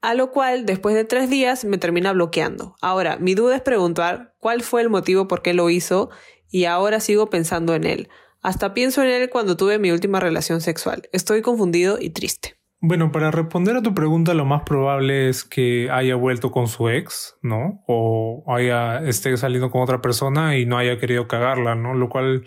A 0.00 0.14
lo 0.14 0.30
cual, 0.30 0.64
después 0.64 0.94
de 0.94 1.04
tres 1.04 1.28
días, 1.28 1.64
me 1.64 1.76
termina 1.76 2.12
bloqueando. 2.12 2.76
Ahora, 2.80 3.16
mi 3.16 3.34
duda 3.34 3.56
es 3.56 3.62
preguntar 3.62 4.34
cuál 4.38 4.62
fue 4.62 4.80
el 4.80 4.90
motivo 4.90 5.26
por 5.26 5.42
qué 5.42 5.54
lo 5.54 5.68
hizo 5.70 6.08
y 6.50 6.64
ahora 6.66 7.00
sigo 7.00 7.28
pensando 7.30 7.74
en 7.74 7.84
él. 7.84 8.08
Hasta 8.42 8.74
pienso 8.74 9.02
en 9.02 9.08
él 9.08 9.30
cuando 9.30 9.56
tuve 9.56 9.78
mi 9.78 9.90
última 9.90 10.20
relación 10.20 10.60
sexual. 10.60 11.08
Estoy 11.12 11.42
confundido 11.42 11.98
y 12.00 12.10
triste. 12.10 12.58
Bueno, 12.80 13.10
para 13.10 13.32
responder 13.32 13.76
a 13.76 13.82
tu 13.82 13.92
pregunta, 13.92 14.34
lo 14.34 14.44
más 14.44 14.62
probable 14.62 15.28
es 15.28 15.42
que 15.42 15.90
haya 15.90 16.14
vuelto 16.14 16.52
con 16.52 16.68
su 16.68 16.88
ex, 16.88 17.36
¿no? 17.42 17.82
O 17.88 18.44
haya 18.46 19.00
esté 19.00 19.36
saliendo 19.36 19.70
con 19.70 19.82
otra 19.82 20.00
persona 20.00 20.56
y 20.56 20.64
no 20.64 20.78
haya 20.78 20.98
querido 20.98 21.26
cagarla, 21.26 21.74
¿no? 21.74 21.94
Lo 21.94 22.08
cual 22.08 22.44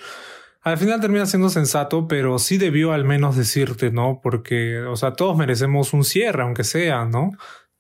al 0.61 0.77
final 0.77 1.01
termina 1.01 1.25
siendo 1.25 1.49
sensato, 1.49 2.07
pero 2.07 2.39
sí 2.39 2.57
debió 2.57 2.93
al 2.93 3.03
menos 3.03 3.35
decirte, 3.35 3.91
¿no? 3.91 4.21
Porque, 4.23 4.79
o 4.79 4.95
sea, 4.95 5.13
todos 5.13 5.35
merecemos 5.35 5.91
un 5.91 6.05
cierre, 6.05 6.43
aunque 6.43 6.63
sea, 6.63 7.03
¿no? 7.03 7.31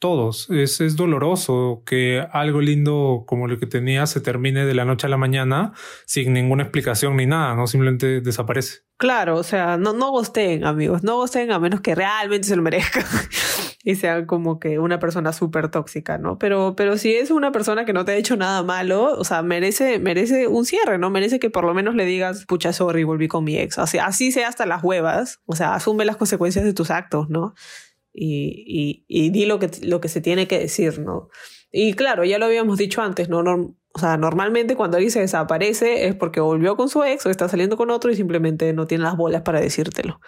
Todos. 0.01 0.49
Es, 0.49 0.81
es 0.81 0.95
doloroso 0.97 1.83
que 1.85 2.27
algo 2.33 2.59
lindo 2.59 3.23
como 3.27 3.47
lo 3.47 3.59
que 3.59 3.67
tenía 3.67 4.07
se 4.07 4.19
termine 4.19 4.65
de 4.65 4.73
la 4.73 4.83
noche 4.83 5.05
a 5.05 5.09
la 5.09 5.17
mañana 5.17 5.73
sin 6.05 6.33
ninguna 6.33 6.63
explicación 6.63 7.15
ni 7.15 7.27
nada, 7.27 7.55
¿no? 7.55 7.67
Simplemente 7.67 8.19
desaparece. 8.19 8.79
Claro, 8.97 9.37
o 9.37 9.43
sea, 9.43 9.77
no, 9.77 9.93
no 9.93 10.11
gosteen, 10.11 10.65
amigos, 10.65 11.03
no 11.03 11.17
gosteen 11.17 11.51
a 11.51 11.59
menos 11.59 11.81
que 11.81 11.95
realmente 11.95 12.47
se 12.47 12.55
lo 12.55 12.63
merezcan 12.63 13.05
y 13.83 13.95
sean 13.95 14.25
como 14.25 14.59
que 14.59 14.79
una 14.79 14.99
persona 14.99 15.33
súper 15.33 15.69
tóxica, 15.69 16.17
¿no? 16.17 16.39
Pero, 16.39 16.75
pero 16.75 16.97
si 16.97 17.13
es 17.13 17.29
una 17.29 17.51
persona 17.51 17.85
que 17.85 17.93
no 17.93 18.03
te 18.03 18.13
ha 18.13 18.15
hecho 18.15 18.35
nada 18.37 18.63
malo, 18.63 19.13
o 19.17 19.23
sea, 19.23 19.43
merece, 19.43 19.99
merece 19.99 20.47
un 20.47 20.65
cierre, 20.65 20.97
¿no? 20.97 21.11
Merece 21.11 21.39
que 21.39 21.51
por 21.51 21.63
lo 21.63 21.75
menos 21.75 21.93
le 21.93 22.05
digas, 22.05 22.45
pucha, 22.47 22.73
sorry, 22.73 23.03
volví 23.03 23.27
con 23.27 23.43
mi 23.43 23.57
ex. 23.57 23.77
O 23.77 23.83
así 23.83 24.31
sea 24.31 24.47
hasta 24.47 24.65
las 24.65 24.83
huevas, 24.83 25.41
o 25.45 25.55
sea, 25.55 25.75
asume 25.75 26.05
las 26.05 26.17
consecuencias 26.17 26.65
de 26.65 26.73
tus 26.73 26.89
actos, 26.89 27.29
¿no? 27.29 27.53
Y, 28.13 29.05
y, 29.07 29.29
di 29.29 29.45
lo 29.45 29.59
que, 29.59 29.69
lo 29.83 30.01
que 30.01 30.09
se 30.09 30.21
tiene 30.21 30.47
que 30.47 30.59
decir, 30.59 30.99
¿no? 30.99 31.29
Y 31.71 31.93
claro, 31.93 32.25
ya 32.25 32.37
lo 32.37 32.45
habíamos 32.45 32.77
dicho 32.77 33.01
antes, 33.01 33.29
¿no? 33.29 33.39
o 33.93 33.99
sea, 33.99 34.17
normalmente 34.17 34.75
cuando 34.75 34.97
alguien 34.97 35.11
se 35.11 35.19
desaparece 35.19 36.07
es 36.07 36.15
porque 36.15 36.39
volvió 36.39 36.75
con 36.75 36.89
su 36.89 37.03
ex 37.03 37.25
o 37.25 37.29
está 37.29 37.49
saliendo 37.49 37.77
con 37.77 37.89
otro 37.89 38.11
y 38.11 38.15
simplemente 38.15 38.73
no 38.73 38.87
tiene 38.87 39.03
las 39.03 39.17
bolas 39.17 39.41
para 39.41 39.59
decírtelo. 39.59 40.19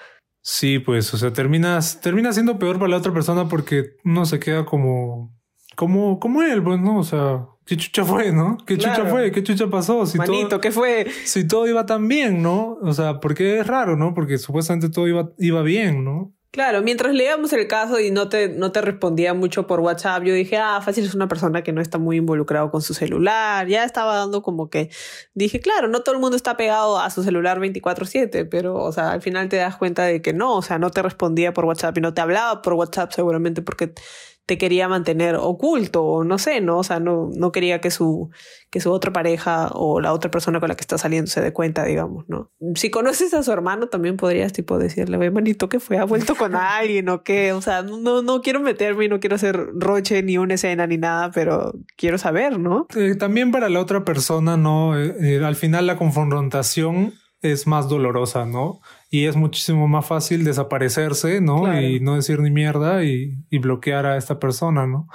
Sí, 0.42 0.80
pues, 0.80 1.14
o 1.14 1.18
sea, 1.18 1.32
terminas, 1.32 2.02
termina 2.02 2.34
siendo 2.34 2.60
peor 2.60 2.78
para 2.78 2.90
la 2.90 2.98
otra 2.98 3.14
persona 3.14 3.48
porque 3.48 3.96
uno 4.04 4.26
se 4.26 4.40
queda 4.40 4.66
como, 4.66 5.34
como, 5.76 6.20
como 6.20 6.44
él, 6.44 6.62
pues, 6.62 6.82
¿no? 6.82 7.00
O 7.00 7.04
sea, 7.04 7.46
¿qué 7.66 7.78
chucha 7.78 8.04
fue, 8.04 8.34
no? 8.34 8.58
¿Qué 8.66 8.78
chucha 8.78 9.06
fue? 9.06 9.32
¿Qué 9.32 9.42
chucha 9.42 9.68
pasó? 9.68 10.06
Si 10.06 10.18
Manito, 10.18 10.60
¿qué 10.60 10.72
fue? 10.72 11.08
Si 11.24 11.48
todo 11.48 11.66
iba 11.68 11.86
tan 11.86 12.10
bien, 12.10 12.42
¿no? 12.42 12.78
O 12.82 12.94
sea, 12.94 13.22
porque 13.22 13.60
es 13.60 13.68
raro, 13.68 13.96
¿no? 13.96 14.14
Porque 14.14 14.38
supuestamente 14.38 14.90
todo 14.90 15.08
iba, 15.08 15.32
iba 15.38 15.62
bien, 15.62 16.04
¿no? 16.04 16.34
Claro, 16.54 16.84
mientras 16.84 17.16
leíamos 17.16 17.52
el 17.54 17.68
caso 17.68 18.00
y 18.00 18.12
no 18.12 18.30
te, 18.30 18.48
no 18.48 18.72
te 18.72 18.80
respondía 18.80 19.34
mucho 19.34 19.66
por 19.66 19.80
WhatsApp, 19.80 20.22
yo 20.22 20.36
dije, 20.36 20.58
ah, 20.58 20.82
fácil 20.86 21.04
es 21.04 21.16
una 21.16 21.28
persona 21.28 21.64
que 21.64 21.72
no 21.72 21.82
está 21.82 21.98
muy 21.98 22.18
involucrado 22.18 22.70
con 22.70 22.84
su 22.84 22.94
celular. 22.94 23.68
Ya 23.68 23.84
estaba 23.84 24.18
dando 24.18 24.44
como 24.44 24.70
que, 24.70 24.92
dije, 25.34 25.60
claro, 25.60 25.88
no 25.88 26.04
todo 26.04 26.14
el 26.14 26.22
mundo 26.22 26.38
está 26.38 26.56
pegado 26.56 27.00
a 27.00 27.10
su 27.10 27.24
celular 27.24 27.60
24/7, 27.60 28.46
pero, 28.46 28.76
o 28.76 28.92
sea, 28.92 29.14
al 29.14 29.24
final 29.24 29.50
te 29.50 29.56
das 29.56 29.78
cuenta 29.78 30.04
de 30.04 30.22
que 30.22 30.32
no, 30.34 30.56
o 30.56 30.62
sea, 30.62 30.78
no 30.78 30.92
te 30.92 31.02
respondía 31.02 31.54
por 31.54 31.66
WhatsApp 31.66 31.98
y 31.98 32.02
no 32.02 32.14
te 32.14 32.22
hablaba 32.22 32.62
por 32.62 32.74
WhatsApp 32.74 33.12
seguramente 33.14 33.64
porque 33.64 33.96
te 34.46 34.58
quería 34.58 34.90
mantener 34.90 35.36
oculto 35.36 36.04
o 36.04 36.24
no 36.24 36.38
sé, 36.38 36.60
¿no? 36.60 36.80
O 36.80 36.84
sea, 36.84 37.00
no, 37.00 37.30
no 37.34 37.52
quería 37.52 37.80
que 37.80 37.92
su, 37.92 38.30
que 38.70 38.82
su 38.82 38.92
otra 38.92 39.14
pareja 39.14 39.70
o 39.74 40.02
la 40.02 40.12
otra 40.12 40.30
persona 40.30 40.60
con 40.60 40.68
la 40.68 40.76
que 40.76 40.82
está 40.82 40.98
saliendo 40.98 41.32
se 41.32 41.42
dé 41.42 41.54
cuenta, 41.54 41.86
digamos, 41.86 42.26
¿no? 42.28 42.52
Si 42.76 42.90
conoces 42.90 43.34
a 43.34 43.44
su 43.44 43.52
hermano, 43.52 43.88
también 43.88 44.18
podrías 44.18 44.52
tipo 44.52 44.78
decirle, 44.78 45.18
ve, 45.18 45.32
manito, 45.32 45.70
que 45.70 45.80
fue? 45.80 45.98
¿Ha 45.98 46.04
vuelto 46.04 46.36
con 46.36 46.56
alguien 46.56 47.08
o 47.08 47.24
qué? 47.24 47.54
O 47.54 47.62
sea, 47.62 47.84
no, 47.84 48.22
no 48.22 48.42
quiero 48.42 48.60
meterme 48.60 49.06
y 49.06 49.10
no 49.10 49.22
quiero 49.22 49.38
hacer 49.38 49.58
roche 49.76 50.22
ni 50.24 50.38
una 50.38 50.56
escena 50.56 50.88
ni 50.88 50.98
nada, 50.98 51.32
pero 51.32 51.74
quiero 51.96 52.18
saber, 52.18 52.60
¿no? 52.60 52.88
Eh, 52.96 53.16
también 53.16 53.52
para 53.52 53.70
la 53.70 53.80
otra 53.80 54.04
persona, 54.04 54.58
¿no? 54.58 55.00
Eh, 55.00 55.16
eh, 55.22 55.46
al 55.46 55.56
final 55.56 55.88
la 55.88 55.98
confrontación 55.98 57.14
es 57.42 57.68
más 57.68 57.88
dolorosa, 57.90 58.46
¿no? 58.46 58.80
Y 59.14 59.28
es 59.28 59.36
muchísimo 59.36 59.88
más 59.88 60.08
fácil 60.08 60.44
desaparecerse, 60.44 61.40
¿no? 61.40 61.80
Y 61.80 62.00
no 62.00 62.16
decir 62.16 62.40
ni 62.40 62.50
mierda 62.50 63.04
y, 63.04 63.46
bloquear 63.60 64.08
a 64.08 64.18
esta 64.18 64.40
persona, 64.40 64.88
¿no? 64.88 65.08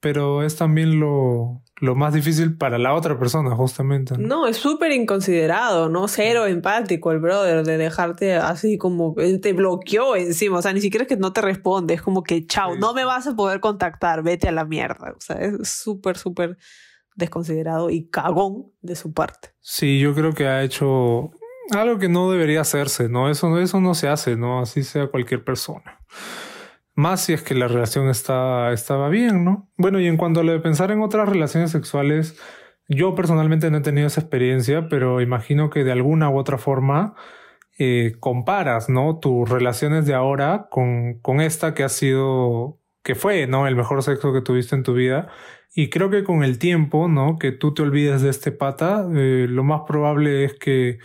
Pero 0.00 0.42
es 0.42 0.56
también 0.56 1.00
lo, 1.00 1.62
lo 1.80 1.94
más 1.94 2.12
difícil 2.12 2.58
para 2.58 2.76
la 2.76 2.92
otra 2.92 3.18
persona, 3.18 3.56
justamente. 3.56 4.18
No, 4.18 4.46
es 4.46 4.58
súper 4.58 4.92
inconsiderado, 4.92 5.88
¿no? 5.88 6.08
Cero 6.08 6.44
empático 6.44 7.10
el 7.10 7.20
brother 7.20 7.64
de 7.64 7.78
dejarte 7.78 8.34
así 8.34 8.76
como 8.76 9.14
te 9.14 9.54
bloqueó 9.54 10.14
encima. 10.14 10.58
O 10.58 10.62
sea, 10.62 10.74
ni 10.74 10.82
siquiera 10.82 11.04
es 11.04 11.08
que 11.08 11.16
no 11.16 11.32
te 11.32 11.40
responde, 11.40 11.94
es 11.94 12.02
como 12.02 12.22
que 12.22 12.46
chao, 12.46 12.76
no 12.76 12.92
me 12.92 13.06
vas 13.06 13.26
a 13.28 13.34
poder 13.34 13.60
contactar, 13.60 14.22
vete 14.22 14.48
a 14.48 14.52
la 14.52 14.66
mierda. 14.66 15.14
O 15.16 15.20
sea, 15.20 15.36
es 15.36 15.70
súper, 15.70 16.18
súper 16.18 16.58
desconsiderado 17.16 17.88
y 17.88 18.10
cagón 18.10 18.72
de 18.82 18.94
su 18.94 19.14
parte. 19.14 19.54
Sí, 19.60 19.98
yo 20.00 20.14
creo 20.14 20.34
que 20.34 20.46
ha 20.46 20.62
hecho 20.62 21.30
algo 21.70 21.98
que 21.98 22.08
no 22.08 22.30
debería 22.30 22.62
hacerse, 22.62 23.08
¿no? 23.08 23.30
Eso, 23.30 23.58
eso 23.58 23.80
no 23.80 23.94
se 23.94 24.08
hace, 24.08 24.36
¿no? 24.36 24.60
Así 24.60 24.82
sea 24.82 25.08
cualquier 25.08 25.44
persona. 25.44 26.00
Más 26.94 27.24
si 27.24 27.32
es 27.32 27.42
que 27.42 27.54
la 27.54 27.68
relación 27.68 28.08
está, 28.08 28.72
estaba 28.72 29.08
bien, 29.08 29.44
¿no? 29.44 29.70
Bueno, 29.76 30.00
y 30.00 30.06
en 30.06 30.16
cuanto 30.16 30.40
a 30.40 30.44
lo 30.44 30.52
de 30.52 30.60
pensar 30.60 30.90
en 30.90 31.02
otras 31.02 31.28
relaciones 31.28 31.70
sexuales, 31.70 32.36
yo 32.88 33.14
personalmente 33.14 33.70
no 33.70 33.78
he 33.78 33.82
tenido 33.82 34.06
esa 34.06 34.20
experiencia, 34.20 34.88
pero 34.88 35.20
imagino 35.20 35.70
que 35.70 35.84
de 35.84 35.92
alguna 35.92 36.30
u 36.30 36.38
otra 36.38 36.58
forma 36.58 37.14
eh, 37.78 38.14
comparas, 38.18 38.88
¿no? 38.88 39.18
Tus 39.20 39.48
relaciones 39.48 40.06
de 40.06 40.14
ahora 40.14 40.66
con, 40.70 41.20
con 41.20 41.40
esta 41.40 41.74
que 41.74 41.84
ha 41.84 41.88
sido, 41.88 42.80
que 43.04 43.14
fue, 43.14 43.46
¿no? 43.46 43.68
El 43.68 43.76
mejor 43.76 44.02
sexo 44.02 44.32
que 44.32 44.40
tuviste 44.40 44.74
en 44.74 44.82
tu 44.82 44.94
vida. 44.94 45.28
Y 45.74 45.90
creo 45.90 46.10
que 46.10 46.24
con 46.24 46.42
el 46.42 46.58
tiempo, 46.58 47.08
¿no? 47.08 47.38
Que 47.38 47.52
tú 47.52 47.74
te 47.74 47.82
olvides 47.82 48.22
de 48.22 48.30
este 48.30 48.50
pata, 48.50 49.06
eh, 49.14 49.46
lo 49.48 49.62
más 49.62 49.82
probable 49.86 50.44
es 50.44 50.54
que 50.54 50.98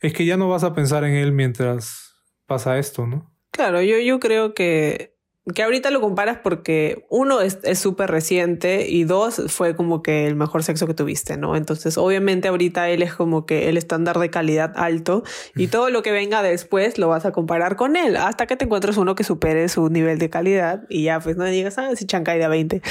es 0.00 0.12
que 0.12 0.24
ya 0.24 0.36
no 0.36 0.48
vas 0.48 0.64
a 0.64 0.74
pensar 0.74 1.04
en 1.04 1.14
él 1.14 1.32
mientras 1.32 2.14
pasa 2.46 2.78
esto, 2.78 3.06
¿no? 3.06 3.30
Claro, 3.50 3.82
yo, 3.82 3.98
yo 3.98 4.20
creo 4.20 4.54
que, 4.54 5.16
que 5.54 5.62
ahorita 5.62 5.90
lo 5.90 6.00
comparas 6.00 6.38
porque 6.42 7.06
uno 7.10 7.40
es 7.40 7.78
súper 7.78 8.10
reciente 8.10 8.88
y 8.88 9.04
dos 9.04 9.42
fue 9.48 9.74
como 9.74 10.02
que 10.02 10.26
el 10.26 10.36
mejor 10.36 10.62
sexo 10.62 10.86
que 10.86 10.94
tuviste, 10.94 11.36
¿no? 11.36 11.56
Entonces, 11.56 11.98
obviamente 11.98 12.48
ahorita 12.48 12.88
él 12.90 13.02
es 13.02 13.14
como 13.14 13.46
que 13.46 13.68
el 13.68 13.76
estándar 13.76 14.18
de 14.18 14.30
calidad 14.30 14.72
alto 14.76 15.24
y 15.56 15.68
todo 15.68 15.90
lo 15.90 16.02
que 16.02 16.12
venga 16.12 16.42
después 16.42 16.98
lo 16.98 17.08
vas 17.08 17.26
a 17.26 17.32
comparar 17.32 17.76
con 17.76 17.96
él 17.96 18.16
hasta 18.16 18.46
que 18.46 18.56
te 18.56 18.66
encuentres 18.66 18.96
uno 18.96 19.14
que 19.14 19.24
supere 19.24 19.68
su 19.68 19.88
nivel 19.88 20.18
de 20.18 20.30
calidad 20.30 20.84
y 20.88 21.04
ya 21.04 21.20
pues 21.20 21.36
no 21.36 21.44
digas, 21.44 21.78
ah, 21.78 21.96
si 21.96 22.06
chancay 22.06 22.38
de 22.38 22.44
a 22.44 22.48
20. 22.48 22.82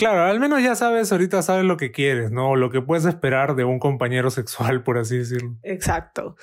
Claro, 0.00 0.22
al 0.22 0.40
menos 0.40 0.62
ya 0.62 0.74
sabes, 0.76 1.12
ahorita 1.12 1.42
sabes 1.42 1.66
lo 1.66 1.76
que 1.76 1.92
quieres, 1.92 2.30
¿no? 2.30 2.56
Lo 2.56 2.70
que 2.70 2.80
puedes 2.80 3.04
esperar 3.04 3.54
de 3.54 3.64
un 3.64 3.78
compañero 3.78 4.30
sexual, 4.30 4.82
por 4.82 4.96
así 4.96 5.18
decirlo. 5.18 5.58
Exacto. 5.62 6.36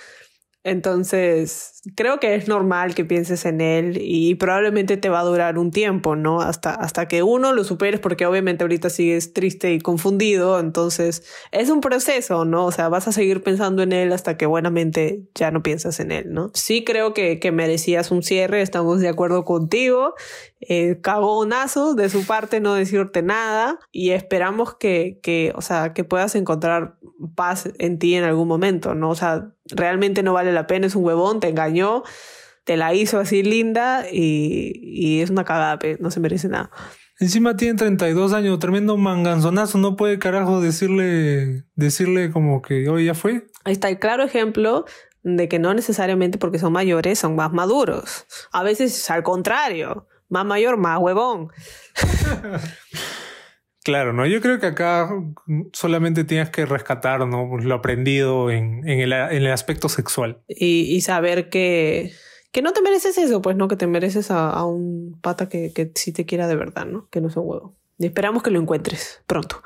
Entonces, 0.64 1.82
creo 1.96 2.20
que 2.20 2.36
es 2.36 2.48
normal 2.48 2.94
que 2.94 3.06
pienses 3.06 3.46
en 3.46 3.62
él 3.62 3.98
y 4.00 4.36
probablemente 4.36 4.98
te 4.98 5.10
va 5.10 5.22
a 5.22 5.24
durar 5.24 5.58
un 5.58 5.72
tiempo, 5.72 6.16
¿no? 6.16 6.42
Hasta, 6.42 6.76
hasta 6.76 7.08
que 7.08 7.24
uno 7.24 7.52
lo 7.52 7.64
superes, 7.64 8.00
porque 8.00 8.28
obviamente 8.28 8.64
ahorita 8.64 8.92
sigues 8.92 9.34
triste 9.34 9.74
y 9.74 9.80
confundido, 9.80 10.60
entonces 10.60 11.24
es 11.52 11.70
un 11.70 11.82
proceso, 11.82 12.46
¿no? 12.46 12.66
O 12.66 12.72
sea, 12.72 12.90
vas 12.90 13.08
a 13.08 13.12
seguir 13.12 13.42
pensando 13.42 13.82
en 13.82 13.92
él 13.92 14.12
hasta 14.14 14.38
que 14.38 14.46
buenamente 14.46 15.24
ya 15.34 15.50
no 15.50 15.64
piensas 15.64 16.00
en 16.00 16.12
él, 16.12 16.34
¿no? 16.34 16.52
Sí 16.54 16.84
creo 16.84 17.14
que, 17.14 17.40
que 17.40 17.52
merecías 17.52 18.12
un 18.12 18.22
cierre, 18.22 18.62
estamos 18.62 19.00
de 19.00 19.08
acuerdo 19.08 19.46
contigo, 19.46 20.14
eh, 20.60 21.00
cagonazo 21.02 21.94
de 21.94 22.10
su 22.10 22.26
parte 22.26 22.60
no 22.60 22.74
decirte 22.74 23.22
nada 23.22 23.80
y 23.92 24.12
esperamos 24.12 24.76
que, 24.76 25.20
que, 25.22 25.54
o 25.56 25.62
sea, 25.62 25.94
que 25.94 26.04
puedas 26.04 26.36
encontrar 26.36 26.98
paz 27.36 27.70
en 27.78 28.00
ti 28.00 28.16
en 28.16 28.24
algún 28.24 28.48
momento, 28.48 28.96
¿no? 28.96 29.10
O 29.10 29.16
sea, 29.16 29.52
realmente 29.66 30.24
no 30.24 30.34
vale 30.34 30.52
la 30.52 30.68
pena, 30.68 30.88
es 30.88 30.96
un 30.96 31.06
huevón, 31.06 31.40
te 31.40 31.50
engañó, 31.50 32.04
te 32.64 32.78
la 32.78 32.94
hizo 32.94 33.20
así 33.20 33.44
linda 33.44 34.06
y, 34.12 34.72
y 34.84 35.22
es 35.22 35.30
una 35.30 35.46
cagada, 35.46 35.80
no 36.00 36.12
se 36.12 36.20
merece 36.20 36.50
nada. 36.50 36.72
Encima 37.20 37.58
tiene 37.58 37.78
32 37.78 38.34
años, 38.34 38.60
tremendo 38.60 38.96
manganzonazo, 38.96 39.80
no 39.80 39.96
puede 39.96 40.20
carajo 40.20 40.62
decirle, 40.62 41.64
decirle 41.76 42.32
como 42.32 42.62
que 42.62 42.88
hoy 42.90 43.06
ya 43.06 43.16
fue. 43.16 43.48
Ahí 43.64 43.74
está 43.74 43.90
el 43.90 43.98
claro 43.98 44.24
ejemplo 44.24 44.86
de 45.24 45.48
que 45.48 45.58
no 45.58 45.74
necesariamente 45.74 46.38
porque 46.38 46.60
son 46.60 46.74
mayores 46.74 47.18
son 47.20 47.36
más 47.36 47.52
maduros. 47.52 48.28
A 48.52 48.64
veces 48.64 49.10
al 49.10 49.24
contrario, 49.24 50.08
más 50.30 50.46
mayor, 50.46 50.78
más 50.78 51.00
huevón. 51.00 51.50
Claro, 53.88 54.12
¿no? 54.12 54.26
Yo 54.26 54.42
creo 54.42 54.60
que 54.60 54.66
acá 54.66 55.10
solamente 55.72 56.26
tienes 56.26 56.50
que 56.50 56.66
rescatar, 56.66 57.26
¿no? 57.26 57.58
Lo 57.58 57.76
aprendido 57.76 58.52
en, 58.52 58.86
el, 58.86 59.48
aspecto 59.48 59.88
sexual. 59.88 60.42
Y, 60.50 61.00
saber 61.00 61.48
que, 61.48 62.12
que 62.52 62.62
no 62.62 62.74
te 62.74 62.82
mereces 62.82 63.18
eso, 63.18 63.42
pues, 63.42 63.56
¿no? 63.56 63.70
Que 63.70 63.78
te 63.78 63.88
mereces 63.88 64.30
a, 64.30 64.62
un 64.66 65.18
pata 65.22 65.48
que, 65.48 65.72
que 65.72 65.90
sí 65.96 66.12
te 66.12 66.26
quiera 66.26 66.50
de 66.50 66.58
verdad, 66.58 66.86
¿no? 66.86 67.08
Que 67.10 67.22
no 67.22 67.30
es 67.30 67.38
un 67.38 67.44
huevo. 67.48 67.78
Y 67.98 68.08
esperamos 68.08 68.44
que 68.44 68.52
lo 68.52 68.60
encuentres 68.60 69.22
pronto. 69.26 69.64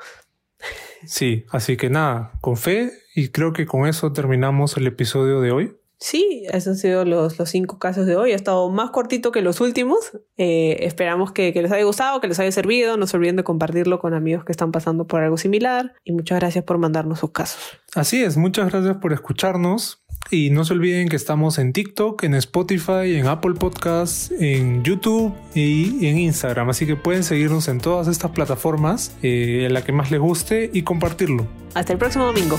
Sí, 1.04 1.44
así 1.50 1.76
que 1.76 1.90
nada, 1.90 2.30
con 2.40 2.56
fe 2.56 2.92
y 3.16 3.30
creo 3.30 3.52
que 3.52 3.66
con 3.66 3.88
eso 3.88 4.12
terminamos 4.12 4.76
el 4.76 4.86
episodio 4.86 5.40
de 5.40 5.50
hoy. 5.50 5.76
Sí, 6.02 6.42
esos 6.50 6.66
han 6.66 6.76
sido 6.78 7.04
los, 7.04 7.38
los, 7.38 7.48
cinco 7.48 7.78
casos 7.78 8.06
de 8.06 8.16
hoy. 8.16 8.32
Ha 8.32 8.34
estado 8.34 8.68
más 8.70 8.90
cortito 8.90 9.30
que 9.30 9.40
los 9.40 9.60
últimos. 9.60 10.18
Eh, 10.36 10.78
esperamos 10.80 11.30
que, 11.30 11.52
que, 11.52 11.62
les 11.62 11.70
haya 11.70 11.84
gustado, 11.84 12.20
que 12.20 12.26
les 12.26 12.40
haya 12.40 12.50
servido. 12.50 12.96
No 12.96 13.06
se 13.06 13.16
olviden 13.16 13.36
de 13.36 13.44
compartirlo 13.44 14.00
con 14.00 14.12
amigos 14.12 14.44
que 14.44 14.50
están 14.50 14.72
pasando 14.72 15.06
por 15.06 15.22
algo 15.22 15.36
similar. 15.36 15.94
Y 16.02 16.10
muchas 16.10 16.40
gracias 16.40 16.64
por 16.64 16.78
mandarnos 16.78 17.20
sus 17.20 17.30
casos. 17.30 17.60
Así 17.94 18.20
es, 18.20 18.36
muchas 18.36 18.72
gracias 18.72 18.96
por 18.96 19.12
escucharnos. 19.12 20.02
Y 20.28 20.50
no 20.50 20.64
se 20.64 20.72
olviden 20.72 21.08
que 21.08 21.14
estamos 21.14 21.58
en 21.58 21.72
TikTok, 21.72 22.24
en 22.24 22.34
Spotify, 22.34 23.14
en 23.14 23.28
Apple 23.28 23.54
Podcasts, 23.54 24.32
en 24.40 24.82
YouTube 24.82 25.32
y 25.54 26.04
en 26.08 26.18
Instagram. 26.18 26.68
Así 26.68 26.84
que 26.84 26.96
pueden 26.96 27.22
seguirnos 27.22 27.68
en 27.68 27.78
todas 27.78 28.08
estas 28.08 28.32
plataformas, 28.32 29.14
eh, 29.22 29.66
en 29.66 29.74
la 29.74 29.84
que 29.84 29.92
más 29.92 30.10
les 30.10 30.18
guste 30.18 30.68
y 30.72 30.82
compartirlo. 30.82 31.46
Hasta 31.74 31.92
el 31.92 31.98
próximo 32.00 32.24
domingo. 32.24 32.56